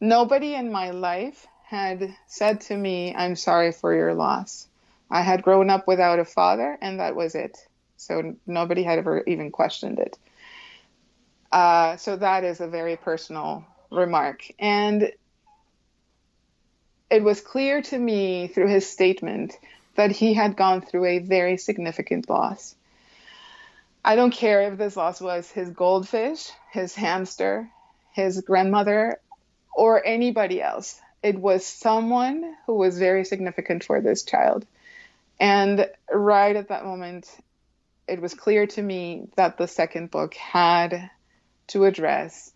nobody 0.00 0.54
in 0.54 0.70
my 0.70 0.90
life 0.90 1.46
had 1.64 2.14
said 2.28 2.60
to 2.62 2.76
me, 2.76 3.14
I'm 3.14 3.34
sorry 3.34 3.72
for 3.72 3.92
your 3.92 4.14
loss. 4.14 4.68
I 5.10 5.22
had 5.22 5.42
grown 5.42 5.70
up 5.70 5.88
without 5.88 6.20
a 6.20 6.24
father, 6.24 6.78
and 6.80 7.00
that 7.00 7.16
was 7.16 7.34
it. 7.34 7.58
So 7.96 8.36
nobody 8.46 8.84
had 8.84 8.98
ever 9.00 9.24
even 9.26 9.50
questioned 9.50 9.98
it. 9.98 10.16
Uh, 11.50 11.96
so 11.96 12.16
that 12.16 12.44
is 12.44 12.60
a 12.60 12.68
very 12.68 12.96
personal 12.96 13.64
remark. 13.90 14.46
And 14.58 15.10
it 17.10 17.24
was 17.24 17.40
clear 17.40 17.82
to 17.82 17.98
me 17.98 18.46
through 18.46 18.68
his 18.68 18.88
statement 18.88 19.58
that 19.96 20.12
he 20.12 20.34
had 20.34 20.56
gone 20.56 20.80
through 20.80 21.06
a 21.06 21.18
very 21.18 21.56
significant 21.56 22.28
loss. 22.28 22.76
I 24.06 24.14
don't 24.14 24.30
care 24.30 24.62
if 24.70 24.78
this 24.78 24.96
loss 24.96 25.20
was 25.20 25.50
his 25.50 25.68
goldfish, 25.70 26.52
his 26.70 26.94
hamster, 26.94 27.68
his 28.12 28.40
grandmother, 28.40 29.20
or 29.74 30.06
anybody 30.06 30.62
else. 30.62 31.00
It 31.24 31.36
was 31.36 31.66
someone 31.66 32.54
who 32.66 32.74
was 32.76 33.00
very 33.00 33.24
significant 33.24 33.82
for 33.82 34.00
this 34.00 34.22
child. 34.22 34.64
And 35.40 35.90
right 36.08 36.54
at 36.54 36.68
that 36.68 36.84
moment, 36.84 37.28
it 38.06 38.20
was 38.22 38.32
clear 38.32 38.68
to 38.68 38.80
me 38.80 39.26
that 39.34 39.58
the 39.58 39.66
second 39.66 40.12
book 40.12 40.34
had 40.34 41.10
to 41.68 41.84
address 41.84 42.52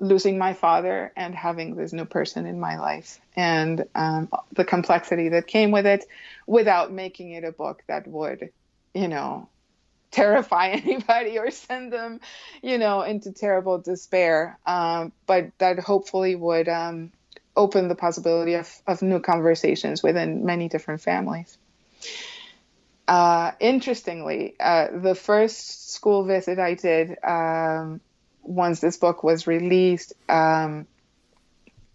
losing 0.00 0.38
my 0.38 0.54
father 0.54 1.12
and 1.14 1.36
having 1.36 1.76
this 1.76 1.92
new 1.92 2.04
person 2.04 2.46
in 2.46 2.58
my 2.58 2.80
life 2.80 3.20
and 3.36 3.84
um, 3.94 4.28
the 4.54 4.64
complexity 4.64 5.28
that 5.28 5.46
came 5.46 5.70
with 5.70 5.86
it 5.86 6.04
without 6.48 6.92
making 6.92 7.30
it 7.30 7.44
a 7.44 7.52
book 7.52 7.84
that 7.86 8.08
would, 8.08 8.50
you 8.92 9.06
know, 9.06 9.48
terrify 10.10 10.68
anybody 10.70 11.38
or 11.38 11.50
send 11.50 11.92
them, 11.92 12.20
you 12.62 12.78
know, 12.78 13.02
into 13.02 13.32
terrible 13.32 13.78
despair. 13.78 14.58
Um, 14.66 15.12
but 15.26 15.50
that 15.58 15.78
hopefully 15.78 16.34
would 16.34 16.68
um, 16.68 17.12
open 17.56 17.88
the 17.88 17.94
possibility 17.94 18.54
of, 18.54 18.70
of 18.86 19.02
new 19.02 19.20
conversations 19.20 20.02
within 20.02 20.44
many 20.44 20.68
different 20.68 21.00
families. 21.00 21.56
Uh, 23.06 23.50
interestingly, 23.58 24.54
uh, 24.60 24.86
the 24.94 25.14
first 25.14 25.92
school 25.92 26.24
visit 26.24 26.60
I 26.60 26.74
did 26.74 27.16
um, 27.24 28.00
once 28.42 28.80
this 28.80 28.96
book 28.96 29.24
was 29.24 29.48
released, 29.48 30.12
um, 30.28 30.86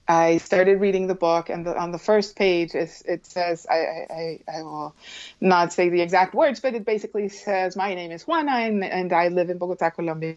I 0.07 0.37
started 0.37 0.79
reading 0.79 1.07
the 1.07 1.15
book, 1.15 1.49
and 1.49 1.65
the, 1.65 1.75
on 1.77 1.91
the 1.91 1.97
first 1.97 2.35
page, 2.35 2.75
it 2.75 3.25
says, 3.25 3.65
I, 3.69 3.75
I, 3.75 4.39
I, 4.47 4.61
will 4.61 4.95
not 5.41 5.73
say 5.73 5.89
the 5.89 6.01
exact 6.01 6.35
words, 6.35 6.59
but 6.59 6.75
it 6.75 6.85
basically 6.85 7.29
says, 7.29 7.75
My 7.75 7.95
name 7.95 8.11
is 8.11 8.23
Juana, 8.27 8.51
and, 8.51 8.83
and 8.83 9.11
I 9.11 9.29
live 9.29 9.49
in 9.49 9.57
Bogota, 9.57 9.89
Colombia, 9.89 10.35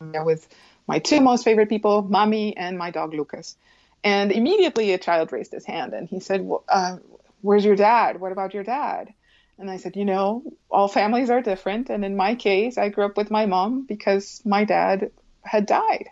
with 0.00 0.46
my 0.86 0.98
two 0.98 1.20
most 1.20 1.44
favorite 1.44 1.68
people, 1.68 2.02
Mommy 2.02 2.56
and 2.56 2.76
my 2.76 2.90
dog 2.90 3.14
Lucas. 3.14 3.56
And 4.04 4.30
immediately 4.30 4.92
a 4.92 4.98
child 4.98 5.32
raised 5.32 5.52
his 5.52 5.64
hand 5.64 5.92
and 5.92 6.08
he 6.08 6.20
said, 6.20 6.42
well, 6.42 6.64
uh, 6.68 6.98
Where's 7.40 7.64
your 7.64 7.76
dad? 7.76 8.20
What 8.20 8.32
about 8.32 8.52
your 8.52 8.64
dad? 8.64 9.12
And 9.58 9.70
I 9.70 9.76
said, 9.76 9.96
You 9.96 10.04
know, 10.04 10.42
all 10.70 10.88
families 10.88 11.30
are 11.30 11.40
different. 11.40 11.90
And 11.90 12.04
in 12.04 12.16
my 12.16 12.34
case, 12.34 12.78
I 12.78 12.88
grew 12.88 13.04
up 13.04 13.16
with 13.16 13.30
my 13.30 13.46
mom 13.46 13.82
because 13.86 14.42
my 14.44 14.64
dad 14.64 15.10
had 15.42 15.66
died. 15.66 16.08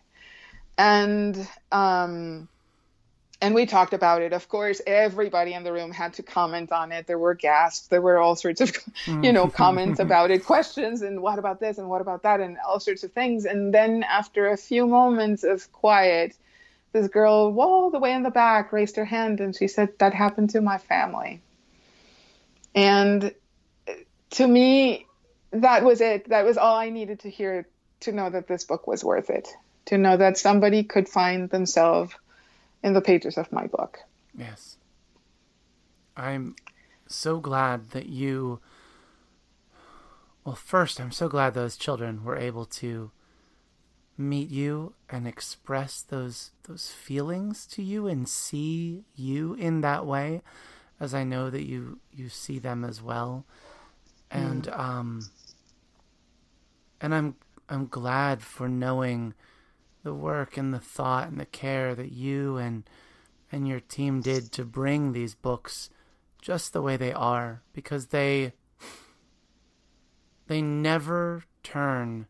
And, 0.78 1.48
um, 1.72 2.48
and 3.40 3.54
we 3.54 3.66
talked 3.66 3.92
about 3.92 4.22
it. 4.22 4.32
Of 4.32 4.48
course, 4.48 4.80
everybody 4.86 5.52
in 5.52 5.62
the 5.62 5.72
room 5.72 5.90
had 5.90 6.14
to 6.14 6.22
comment 6.22 6.72
on 6.72 6.90
it. 6.92 7.06
There 7.06 7.18
were 7.18 7.34
gasps. 7.34 7.88
There 7.88 8.00
were 8.00 8.18
all 8.18 8.34
sorts 8.34 8.60
of, 8.60 8.72
you 9.06 9.32
know, 9.32 9.48
comments 9.48 10.00
mm. 10.00 10.04
about 10.06 10.30
it, 10.30 10.44
questions, 10.44 11.02
and 11.02 11.20
what 11.20 11.38
about 11.38 11.60
this 11.60 11.78
and 11.78 11.88
what 11.88 12.00
about 12.00 12.22
that, 12.22 12.40
and 12.40 12.56
all 12.66 12.80
sorts 12.80 13.04
of 13.04 13.12
things. 13.12 13.44
And 13.44 13.74
then 13.74 14.02
after 14.04 14.48
a 14.48 14.56
few 14.56 14.86
moments 14.86 15.44
of 15.44 15.70
quiet, 15.72 16.34
this 16.92 17.08
girl, 17.08 17.54
all 17.58 17.90
the 17.90 17.98
way 17.98 18.12
in 18.12 18.22
the 18.22 18.30
back, 18.30 18.72
raised 18.72 18.96
her 18.96 19.04
hand 19.04 19.40
and 19.40 19.54
she 19.54 19.68
said, 19.68 19.98
"That 19.98 20.14
happened 20.14 20.50
to 20.50 20.62
my 20.62 20.78
family." 20.78 21.42
And 22.74 23.34
uh, 23.86 23.92
to 24.30 24.46
me, 24.46 25.06
that 25.50 25.84
was 25.84 26.00
it. 26.00 26.30
That 26.30 26.46
was 26.46 26.56
all 26.56 26.76
I 26.76 26.88
needed 26.88 27.20
to 27.20 27.30
hear 27.30 27.66
to 28.00 28.12
know 28.12 28.30
that 28.30 28.48
this 28.48 28.64
book 28.64 28.86
was 28.86 29.04
worth 29.04 29.28
it. 29.28 29.48
To 29.86 29.98
know 29.98 30.16
that 30.16 30.38
somebody 30.38 30.84
could 30.84 31.08
find 31.08 31.50
themselves 31.50 32.14
in 32.86 32.92
the 32.92 33.00
pages 33.00 33.36
of 33.36 33.50
my 33.50 33.66
book. 33.66 33.98
Yes. 34.32 34.78
I'm 36.16 36.54
so 37.08 37.40
glad 37.40 37.90
that 37.90 38.06
you. 38.06 38.60
Well, 40.44 40.54
first, 40.54 41.00
I'm 41.00 41.10
so 41.10 41.28
glad 41.28 41.52
those 41.52 41.76
children 41.76 42.22
were 42.22 42.36
able 42.36 42.64
to 42.64 43.10
meet 44.16 44.48
you 44.48 44.94
and 45.10 45.26
express 45.26 46.00
those 46.00 46.52
those 46.62 46.90
feelings 46.90 47.66
to 47.66 47.82
you 47.82 48.06
and 48.06 48.28
see 48.28 49.04
you 49.14 49.54
in 49.54 49.80
that 49.82 50.06
way 50.06 50.40
as 51.00 51.12
I 51.12 51.24
know 51.24 51.50
that 51.50 51.66
you 51.66 51.98
you 52.10 52.30
see 52.30 52.58
them 52.58 52.82
as 52.82 53.02
well 53.02 53.44
and 54.30 54.62
mm. 54.62 54.78
um 54.78 55.28
and 56.98 57.14
I'm 57.14 57.34
I'm 57.68 57.88
glad 57.88 58.40
for 58.40 58.70
knowing 58.70 59.34
the 60.06 60.14
work 60.14 60.56
and 60.56 60.72
the 60.72 60.78
thought 60.78 61.26
and 61.26 61.40
the 61.40 61.44
care 61.44 61.92
that 61.96 62.12
you 62.12 62.56
and 62.56 62.88
and 63.50 63.66
your 63.66 63.80
team 63.80 64.20
did 64.20 64.52
to 64.52 64.64
bring 64.64 65.12
these 65.12 65.34
books 65.34 65.90
just 66.40 66.72
the 66.72 66.80
way 66.80 66.96
they 66.96 67.12
are 67.12 67.60
because 67.72 68.06
they 68.06 68.52
they 70.46 70.62
never 70.62 71.42
turn 71.64 72.26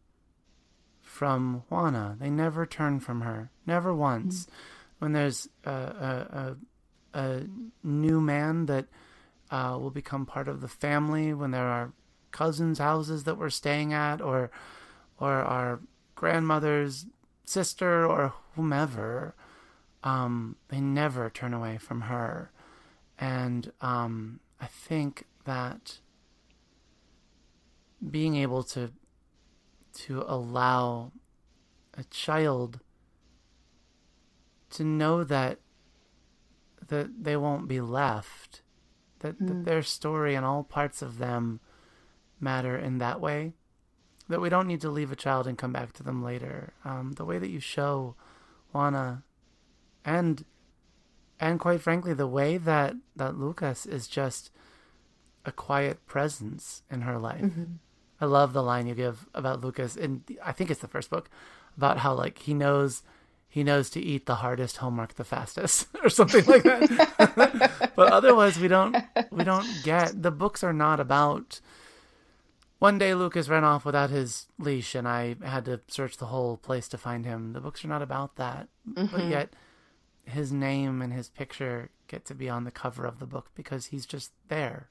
from 1.03 1.64
Juana. 1.68 2.16
They 2.18 2.31
never 2.31 2.64
turn 2.64 2.99
from 2.99 3.20
her. 3.20 3.51
Never 3.66 3.95
once. 3.95 4.45
Mm-hmm. 4.45 4.53
When 4.99 5.12
there's 5.12 5.49
a, 5.64 5.70
a, 5.70 6.57
a, 7.12 7.20
a, 7.20 7.43
new 7.83 8.22
man 8.22 8.64
that 8.66 8.87
uh, 9.51 9.77
will 9.79 9.91
become 9.91 10.24
part 10.24 10.49
of 10.49 10.62
the 10.62 10.68
family, 10.68 11.35
when 11.35 11.51
there 11.51 11.68
are 11.68 11.93
cousins' 12.31 12.79
houses 12.79 13.24
that 13.24 13.37
we're 13.37 13.51
staying 13.51 13.93
at, 13.93 14.22
or 14.22 14.51
or 15.18 15.33
our 15.33 15.81
grandmother's 16.14 17.05
sister 17.47 18.05
or 18.05 18.35
whomever, 18.55 19.35
um, 20.03 20.57
they 20.69 20.81
never 20.81 21.31
turn 21.31 21.55
away 21.55 21.79
from 21.79 22.03
her. 22.03 22.51
And 23.19 23.73
um, 23.81 24.41
I 24.61 24.67
think 24.67 25.25
that 25.45 26.01
being 28.11 28.37
able 28.37 28.63
to 28.63 28.93
to 29.95 30.23
allow 30.29 31.13
a 31.97 32.05
child 32.05 32.81
to 34.69 34.85
know 34.85 35.25
that 35.25 35.61
that 36.89 37.25
they 37.25 37.37
won't 37.37 37.67
be 37.67 37.81
left, 37.81 38.61
that, 39.21 39.41
mm. 39.41 39.49
that 39.49 39.65
their 39.65 39.83
story 39.83 40.35
and 40.35 40.45
all 40.45 40.63
parts 40.63 41.01
of 41.01 41.19
them 41.19 41.61
matter 42.39 42.77
in 42.77 42.99
that 42.99 43.21
way 43.21 43.55
that 44.29 44.41
we 44.41 44.49
don't 44.49 44.66
need 44.66 44.81
to 44.81 44.91
leave 44.91 45.12
a 45.12 45.16
child 45.16 45.47
and 45.47 45.59
come 45.59 45.72
back 45.72 45.93
to 45.95 46.03
them 46.03 46.22
later. 46.22 46.72
Um, 46.85 47.12
the 47.12 47.24
way 47.24 47.39
that 47.39 47.51
you 47.51 47.61
show 47.61 48.14
Juana, 48.72 49.22
and 50.05 50.45
and 51.39 51.61
quite 51.61 51.81
frankly, 51.81 52.14
the 52.14 52.27
way 52.27 52.57
that 52.59 52.95
that 53.14 53.39
Lucas 53.39 53.87
is 53.87 54.09
just 54.09 54.51
a 55.45 55.53
quiet 55.53 56.05
presence 56.07 56.83
in 56.91 57.03
her 57.03 57.18
life. 57.18 57.43
Mm-hmm. 57.43 57.74
I 58.20 58.24
love 58.24 58.53
the 58.53 58.62
line 58.62 58.87
you 58.87 58.95
give 58.95 59.29
about 59.35 59.61
Lucas, 59.61 59.97
and 59.97 60.22
I 60.45 60.53
think 60.53 60.70
it's 60.70 60.81
the 60.81 60.89
first 60.89 61.11
book 61.11 61.31
about 61.77 61.99
how 61.99 62.14
like 62.14 62.39
he 62.39 62.55
knows 62.55 63.03
he 63.49 63.62
knows 63.62 63.91
to 63.91 64.01
eat 64.01 64.27
the 64.27 64.37
hardest 64.37 64.79
homework 64.79 65.14
the 65.14 65.24
fastest 65.24 65.87
or 66.03 66.09
something 66.09 66.45
like 66.47 66.62
that 66.62 67.93
but 67.97 68.12
otherwise 68.12 68.59
we 68.59 68.68
don't 68.68 68.97
we 69.31 69.45
don't 69.45 69.66
get 69.83 70.22
the 70.22 70.31
books 70.31 70.64
are 70.64 70.72
not 70.72 71.01
about 71.01 71.61
one 72.79 72.99
day 72.99 73.14
lucas 73.14 73.49
ran 73.49 73.64
off 73.64 73.85
without 73.85 74.11
his 74.11 74.47
leash 74.59 74.95
and 74.95 75.09
i 75.09 75.37
had 75.43 75.64
to 75.64 75.81
search 75.89 76.16
the 76.16 76.27
whole 76.27 76.57
place 76.57 76.89
to 76.89 76.99
find 76.99 77.24
him 77.24 77.53
the 77.53 77.61
books 77.61 77.85
are 77.85 77.89
not 77.89 78.03
about 78.03 78.37
that 78.37 78.68
mm-hmm. 78.89 79.14
but 79.14 79.27
yet 79.27 79.51
his 80.24 80.53
name 80.53 81.01
and 81.03 81.12
his 81.12 81.29
picture 81.29 81.91
get 82.09 82.24
to 82.24 82.35
be 82.35 82.49
on 82.49 82.64
the 82.64 82.70
cover 82.70 83.05
of 83.05 83.18
the 83.18 83.27
book 83.27 83.51
because 83.55 83.87
he's 83.87 84.07
just 84.07 84.33
there 84.49 84.89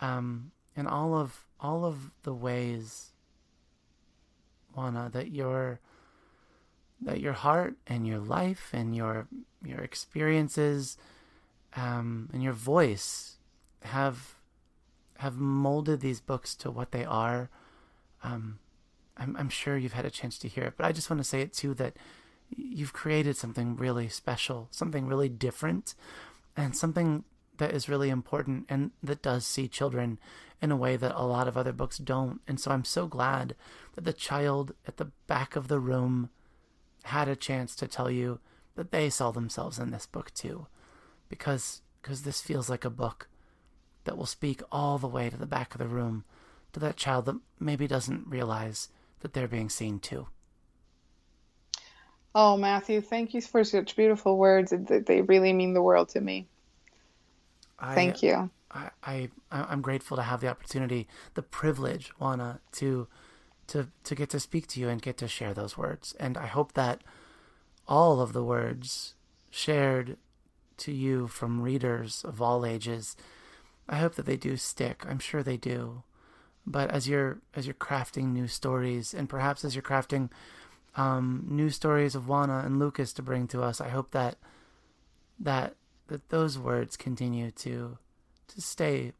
um 0.00 0.50
and 0.76 0.88
all 0.88 1.14
of 1.14 1.44
all 1.60 1.84
of 1.84 2.12
the 2.22 2.34
ways 2.34 3.12
juana 4.74 5.10
that 5.12 5.30
you're 5.30 5.80
that 7.00 7.20
your 7.20 7.32
heart 7.32 7.76
and 7.86 8.06
your 8.06 8.18
life 8.18 8.70
and 8.72 8.94
your 8.94 9.28
your 9.64 9.80
experiences 9.80 10.96
um, 11.76 12.28
and 12.32 12.42
your 12.42 12.52
voice 12.52 13.36
have 13.82 14.34
have 15.18 15.36
molded 15.36 16.00
these 16.00 16.20
books 16.20 16.54
to 16.54 16.70
what 16.70 16.92
they 16.92 17.04
are. 17.04 17.50
Um, 18.22 18.58
I'm, 19.16 19.36
I'm 19.36 19.48
sure 19.48 19.76
you've 19.76 19.92
had 19.92 20.04
a 20.04 20.10
chance 20.10 20.38
to 20.38 20.48
hear 20.48 20.64
it, 20.64 20.74
but 20.76 20.86
I 20.86 20.92
just 20.92 21.10
want 21.10 21.18
to 21.18 21.28
say 21.28 21.40
it 21.40 21.52
too 21.52 21.74
that 21.74 21.96
you've 22.56 22.92
created 22.92 23.36
something 23.36 23.76
really 23.76 24.08
special, 24.08 24.68
something 24.70 25.06
really 25.06 25.28
different, 25.28 25.94
and 26.56 26.76
something 26.76 27.24
that 27.58 27.72
is 27.72 27.88
really 27.88 28.10
important 28.10 28.66
and 28.68 28.92
that 29.02 29.22
does 29.22 29.44
see 29.44 29.66
children 29.66 30.18
in 30.62 30.70
a 30.70 30.76
way 30.76 30.96
that 30.96 31.14
a 31.16 31.26
lot 31.26 31.48
of 31.48 31.56
other 31.56 31.72
books 31.72 31.98
don't. 31.98 32.40
And 32.46 32.60
so 32.60 32.70
I'm 32.70 32.84
so 32.84 33.06
glad 33.08 33.56
that 33.94 34.04
the 34.04 34.12
child 34.12 34.72
at 34.86 34.98
the 34.98 35.10
back 35.26 35.56
of 35.56 35.66
the 35.66 35.80
room 35.80 36.30
had 37.04 37.28
a 37.28 37.36
chance 37.36 37.74
to 37.76 37.88
tell 37.88 38.10
you 38.10 38.38
that 38.76 38.92
they 38.92 39.10
saw 39.10 39.32
themselves 39.32 39.80
in 39.80 39.90
this 39.90 40.06
book 40.06 40.32
too, 40.32 40.68
because 41.28 41.82
because 42.00 42.22
this 42.22 42.40
feels 42.40 42.70
like 42.70 42.84
a 42.84 42.90
book 42.90 43.28
that 44.08 44.16
will 44.16 44.24
speak 44.24 44.62
all 44.72 44.96
the 44.96 45.06
way 45.06 45.28
to 45.28 45.36
the 45.36 45.46
back 45.46 45.74
of 45.74 45.78
the 45.78 45.86
room 45.86 46.24
to 46.72 46.80
that 46.80 46.96
child 46.96 47.26
that 47.26 47.36
maybe 47.60 47.86
doesn't 47.86 48.26
realize 48.26 48.88
that 49.20 49.34
they're 49.34 49.46
being 49.46 49.68
seen 49.68 49.98
too. 49.98 50.28
Oh, 52.34 52.56
Matthew, 52.56 53.02
thank 53.02 53.34
you 53.34 53.42
for 53.42 53.64
such 53.64 53.96
beautiful 53.96 54.38
words. 54.38 54.72
They 54.72 55.20
really 55.20 55.52
mean 55.52 55.74
the 55.74 55.82
world 55.82 56.08
to 56.10 56.22
me. 56.22 56.46
I, 57.78 57.94
thank 57.94 58.22
you. 58.22 58.48
I, 58.70 58.90
I 59.04 59.28
I'm 59.52 59.82
grateful 59.82 60.16
to 60.16 60.22
have 60.22 60.40
the 60.40 60.48
opportunity, 60.48 61.06
the 61.34 61.42
privilege, 61.42 62.08
Juana, 62.18 62.60
to 62.72 63.06
to 63.66 63.88
to 64.04 64.14
get 64.14 64.30
to 64.30 64.40
speak 64.40 64.68
to 64.68 64.80
you 64.80 64.88
and 64.88 65.02
get 65.02 65.18
to 65.18 65.28
share 65.28 65.52
those 65.52 65.76
words. 65.76 66.14
And 66.18 66.38
I 66.38 66.46
hope 66.46 66.72
that 66.72 67.02
all 67.86 68.22
of 68.22 68.32
the 68.32 68.44
words 68.44 69.14
shared 69.50 70.16
to 70.78 70.92
you 70.92 71.28
from 71.28 71.60
readers 71.60 72.24
of 72.24 72.40
all 72.40 72.64
ages, 72.64 73.16
I 73.88 73.96
hope 73.96 74.14
that 74.16 74.26
they 74.26 74.36
do 74.36 74.56
stick. 74.56 75.04
I'm 75.08 75.18
sure 75.18 75.42
they 75.42 75.56
do. 75.56 76.02
But 76.66 76.90
as 76.90 77.08
you're 77.08 77.38
as 77.54 77.66
you're 77.66 77.74
crafting 77.74 78.32
new 78.32 78.46
stories, 78.46 79.14
and 79.14 79.28
perhaps 79.28 79.64
as 79.64 79.74
you're 79.74 79.82
crafting 79.82 80.30
um, 80.96 81.46
new 81.48 81.70
stories 81.70 82.14
of 82.14 82.28
Juana 82.28 82.62
and 82.64 82.78
Lucas 82.78 83.12
to 83.14 83.22
bring 83.22 83.46
to 83.48 83.62
us, 83.62 83.80
I 83.80 83.88
hope 83.88 84.10
that 84.10 84.36
that 85.40 85.76
that 86.08 86.28
those 86.28 86.58
words 86.58 86.96
continue 86.96 87.50
to 87.52 87.96
to 88.48 88.60
stay 88.60 89.12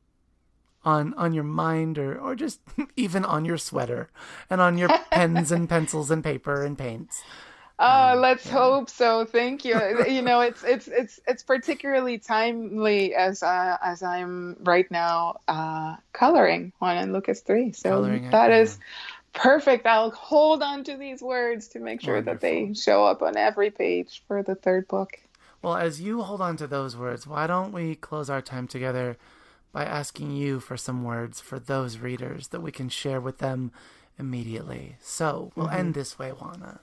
on 0.85 1.15
on 1.15 1.33
your 1.33 1.45
mind 1.45 1.99
or 1.99 2.19
or 2.19 2.35
just 2.35 2.61
even 2.97 3.25
on 3.25 3.45
your 3.45 3.59
sweater 3.59 4.11
and 4.51 4.61
on 4.61 4.77
your 4.77 4.89
pens 5.11 5.51
and 5.51 5.69
pencils 5.69 6.11
and 6.11 6.23
paper 6.23 6.65
and 6.65 6.77
paints. 6.77 7.23
Oh, 7.79 8.13
um, 8.15 8.21
let's 8.21 8.47
yeah. 8.47 8.53
hope 8.53 8.91
so. 8.91 9.25
Thank 9.25 9.65
you. 9.65 10.05
you 10.09 10.23
know, 10.23 10.41
it's 10.41 10.65
it's 10.65 10.89
it's 10.89 11.21
it's 11.27 11.43
particularly 11.43 12.19
timely 12.19 13.15
as 13.15 13.43
uh, 13.43 13.77
as 13.83 14.03
I'm 14.03 14.57
right 14.61 14.91
now 14.91 15.41
uh, 15.47 15.97
coloring 16.13 16.73
on 16.81 16.97
in 16.99 17.13
Lucas 17.13 17.41
three. 17.41 17.73
So 17.73 17.91
coloring 17.91 18.31
that 18.31 18.51
it, 18.51 18.61
is 18.63 18.79
yeah. 18.79 19.43
perfect. 19.43 19.87
I'll 19.87 20.11
hold 20.11 20.63
on 20.63 20.85
to 20.85 20.97
these 20.97 21.23
words 21.23 21.69
to 21.69 21.81
make 21.81 22.01
sure 22.01 22.15
Wonderful. 22.15 22.35
that 22.35 22.41
they 22.41 22.75
show 22.75 23.05
up 23.07 23.23
on 23.23 23.37
every 23.37 23.71
page 23.71 24.23
for 24.27 24.43
the 24.43 24.55
third 24.55 24.89
book. 24.89 25.19
Well, 25.63 25.77
as 25.77 26.01
you 26.01 26.23
hold 26.23 26.41
on 26.41 26.57
to 26.59 26.67
those 26.67 26.97
words, 26.97 27.27
why 27.27 27.47
don't 27.47 27.73
we 27.73 27.95
close 27.97 28.31
our 28.31 28.43
time 28.43 28.69
together? 28.69 29.17
by 29.73 29.85
asking 29.85 30.33
you 30.33 30.61
for 30.61 30.77
some 30.77 31.05
words 31.05 31.41
for 31.41 31.59
those 31.59 31.99
readers 31.99 32.49
that 32.49 32.61
we 32.61 32.73
can 32.73 32.89
share 32.89 33.21
with 33.21 33.39
them 33.39 33.71
immediately. 34.19 34.97
So 35.01 35.53
we'll 35.55 35.67
mm-hmm. 35.67 35.77
end 35.77 35.95
this 35.95 36.19
way, 36.19 36.31
Juana. 36.31 36.81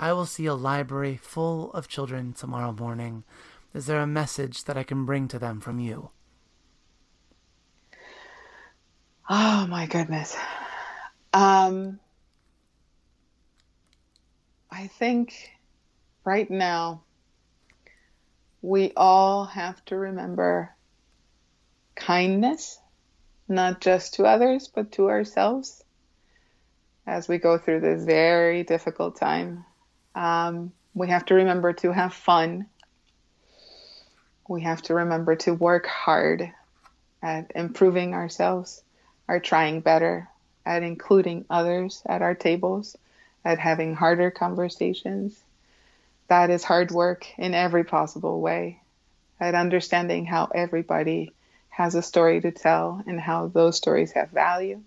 I 0.00 0.14
will 0.14 0.24
see 0.24 0.46
a 0.46 0.54
library 0.54 1.18
full 1.18 1.70
of 1.72 1.86
children 1.86 2.32
tomorrow 2.32 2.72
morning. 2.72 3.22
Is 3.74 3.84
there 3.84 4.00
a 4.00 4.06
message 4.06 4.64
that 4.64 4.78
I 4.78 4.82
can 4.82 5.04
bring 5.04 5.28
to 5.28 5.38
them 5.38 5.60
from 5.60 5.78
you? 5.78 6.08
Oh 9.28 9.66
my 9.66 9.84
goodness. 9.84 10.34
Um, 11.34 12.00
I 14.70 14.86
think 14.86 15.50
right 16.24 16.50
now 16.50 17.02
we 18.62 18.94
all 18.96 19.44
have 19.44 19.84
to 19.84 19.96
remember 19.96 20.74
kindness, 21.94 22.80
not 23.48 23.82
just 23.82 24.14
to 24.14 24.24
others, 24.24 24.66
but 24.66 24.92
to 24.92 25.10
ourselves 25.10 25.84
as 27.06 27.28
we 27.28 27.36
go 27.36 27.58
through 27.58 27.80
this 27.80 28.02
very 28.02 28.62
difficult 28.62 29.16
time. 29.16 29.66
Um, 30.14 30.72
we 30.94 31.08
have 31.08 31.26
to 31.26 31.34
remember 31.34 31.72
to 31.74 31.92
have 31.92 32.12
fun. 32.12 32.66
We 34.48 34.62
have 34.62 34.82
to 34.82 34.94
remember 34.94 35.36
to 35.36 35.54
work 35.54 35.86
hard 35.86 36.52
at 37.22 37.52
improving 37.54 38.14
ourselves, 38.14 38.82
at 39.28 39.44
trying 39.44 39.80
better, 39.80 40.28
at 40.66 40.82
including 40.82 41.44
others 41.48 42.02
at 42.06 42.22
our 42.22 42.34
tables, 42.34 42.96
at 43.44 43.58
having 43.58 43.94
harder 43.94 44.30
conversations. 44.30 45.40
That 46.28 46.50
is 46.50 46.64
hard 46.64 46.90
work 46.90 47.26
in 47.38 47.54
every 47.54 47.84
possible 47.84 48.40
way, 48.40 48.80
at 49.38 49.54
understanding 49.54 50.26
how 50.26 50.46
everybody 50.54 51.32
has 51.68 51.94
a 51.94 52.02
story 52.02 52.40
to 52.40 52.50
tell 52.50 53.02
and 53.06 53.20
how 53.20 53.46
those 53.46 53.76
stories 53.76 54.12
have 54.12 54.30
value. 54.30 54.80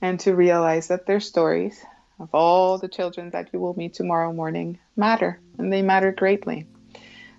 And 0.00 0.20
to 0.20 0.34
realize 0.34 0.88
that 0.88 1.06
their 1.06 1.20
stories 1.20 1.82
of 2.18 2.28
all 2.32 2.78
the 2.78 2.88
children 2.88 3.30
that 3.30 3.50
you 3.52 3.60
will 3.60 3.74
meet 3.74 3.94
tomorrow 3.94 4.32
morning 4.32 4.78
matter, 4.96 5.40
and 5.58 5.72
they 5.72 5.82
matter 5.82 6.12
greatly. 6.12 6.66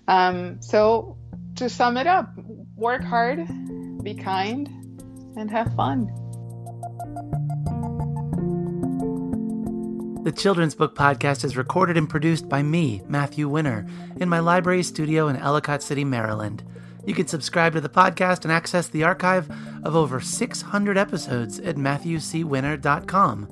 Um, 0.08 0.60
so, 0.60 1.16
to 1.56 1.68
sum 1.68 1.96
it 1.96 2.06
up, 2.06 2.30
work 2.76 3.02
hard, 3.02 3.46
be 4.02 4.14
kind, 4.14 4.68
and 5.36 5.50
have 5.50 5.74
fun. 5.74 6.12
The 10.26 10.32
Children's 10.32 10.74
Book 10.74 10.96
Podcast 10.96 11.44
is 11.44 11.56
recorded 11.56 11.96
and 11.96 12.08
produced 12.08 12.48
by 12.48 12.62
me, 12.62 13.00
Matthew 13.06 13.48
Winner, 13.48 13.86
in 14.16 14.28
my 14.28 14.40
library 14.40 14.82
studio 14.82 15.28
in 15.28 15.36
Ellicott 15.36 15.84
City, 15.84 16.04
Maryland. 16.04 16.64
You 17.06 17.14
can 17.14 17.28
subscribe 17.28 17.74
to 17.74 17.80
the 17.80 17.88
podcast 17.88 18.42
and 18.42 18.50
access 18.50 18.88
the 18.88 19.04
archive 19.04 19.48
of 19.84 19.94
over 19.94 20.20
600 20.20 20.98
episodes 20.98 21.60
at 21.60 21.76
MatthewCWinner.com. 21.76 23.48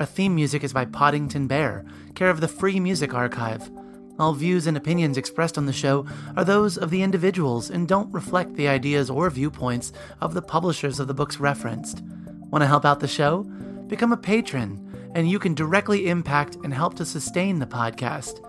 Our 0.00 0.06
theme 0.06 0.34
music 0.34 0.64
is 0.64 0.72
by 0.72 0.86
Poddington 0.86 1.46
Bear, 1.46 1.84
care 2.14 2.30
of 2.30 2.40
the 2.40 2.48
Free 2.48 2.80
Music 2.80 3.12
Archive. 3.12 3.70
All 4.18 4.32
views 4.32 4.66
and 4.66 4.74
opinions 4.74 5.18
expressed 5.18 5.58
on 5.58 5.66
the 5.66 5.74
show 5.74 6.06
are 6.38 6.44
those 6.44 6.78
of 6.78 6.88
the 6.88 7.02
individuals 7.02 7.68
and 7.68 7.86
don't 7.86 8.10
reflect 8.10 8.54
the 8.54 8.66
ideas 8.66 9.10
or 9.10 9.28
viewpoints 9.28 9.92
of 10.22 10.32
the 10.32 10.40
publishers 10.40 11.00
of 11.00 11.06
the 11.06 11.12
books 11.12 11.38
referenced. 11.38 12.02
Want 12.48 12.62
to 12.62 12.66
help 12.66 12.86
out 12.86 13.00
the 13.00 13.06
show? 13.06 13.42
Become 13.88 14.14
a 14.14 14.16
patron, 14.16 15.12
and 15.14 15.28
you 15.28 15.38
can 15.38 15.52
directly 15.52 16.08
impact 16.08 16.56
and 16.64 16.72
help 16.72 16.94
to 16.94 17.04
sustain 17.04 17.58
the 17.58 17.66
podcast 17.66 18.40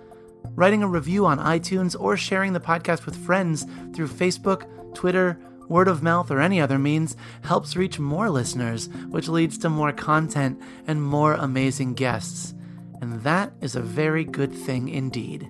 writing 0.56 0.84
a 0.84 0.88
review 0.88 1.26
on 1.26 1.38
iTunes, 1.38 2.00
or 2.00 2.18
sharing 2.18 2.54
the 2.54 2.60
podcast 2.60 3.06
with 3.06 3.26
friends 3.26 3.66
through 3.94 4.08
Facebook, 4.08 4.66
Twitter, 4.94 5.38
word 5.72 5.88
of 5.88 6.04
mouth, 6.04 6.30
or 6.30 6.40
any 6.40 6.62
other 6.62 6.78
means 6.78 7.16
helps 7.44 7.76
reach 7.76 7.98
more 7.98 8.30
listeners, 8.30 8.90
which 9.10 9.28
leads 9.28 9.58
to 9.60 9.70
more 9.70 9.92
content 9.92 10.62
and 10.86 11.02
more 11.02 11.34
amazing 11.34 11.96
guests. 11.96 12.54
And 13.02 13.24
that 13.24 13.54
is 13.62 13.76
a 13.76 13.82
very 13.82 14.24
good 14.24 14.54
thing 14.54 14.90
indeed. 14.90 15.50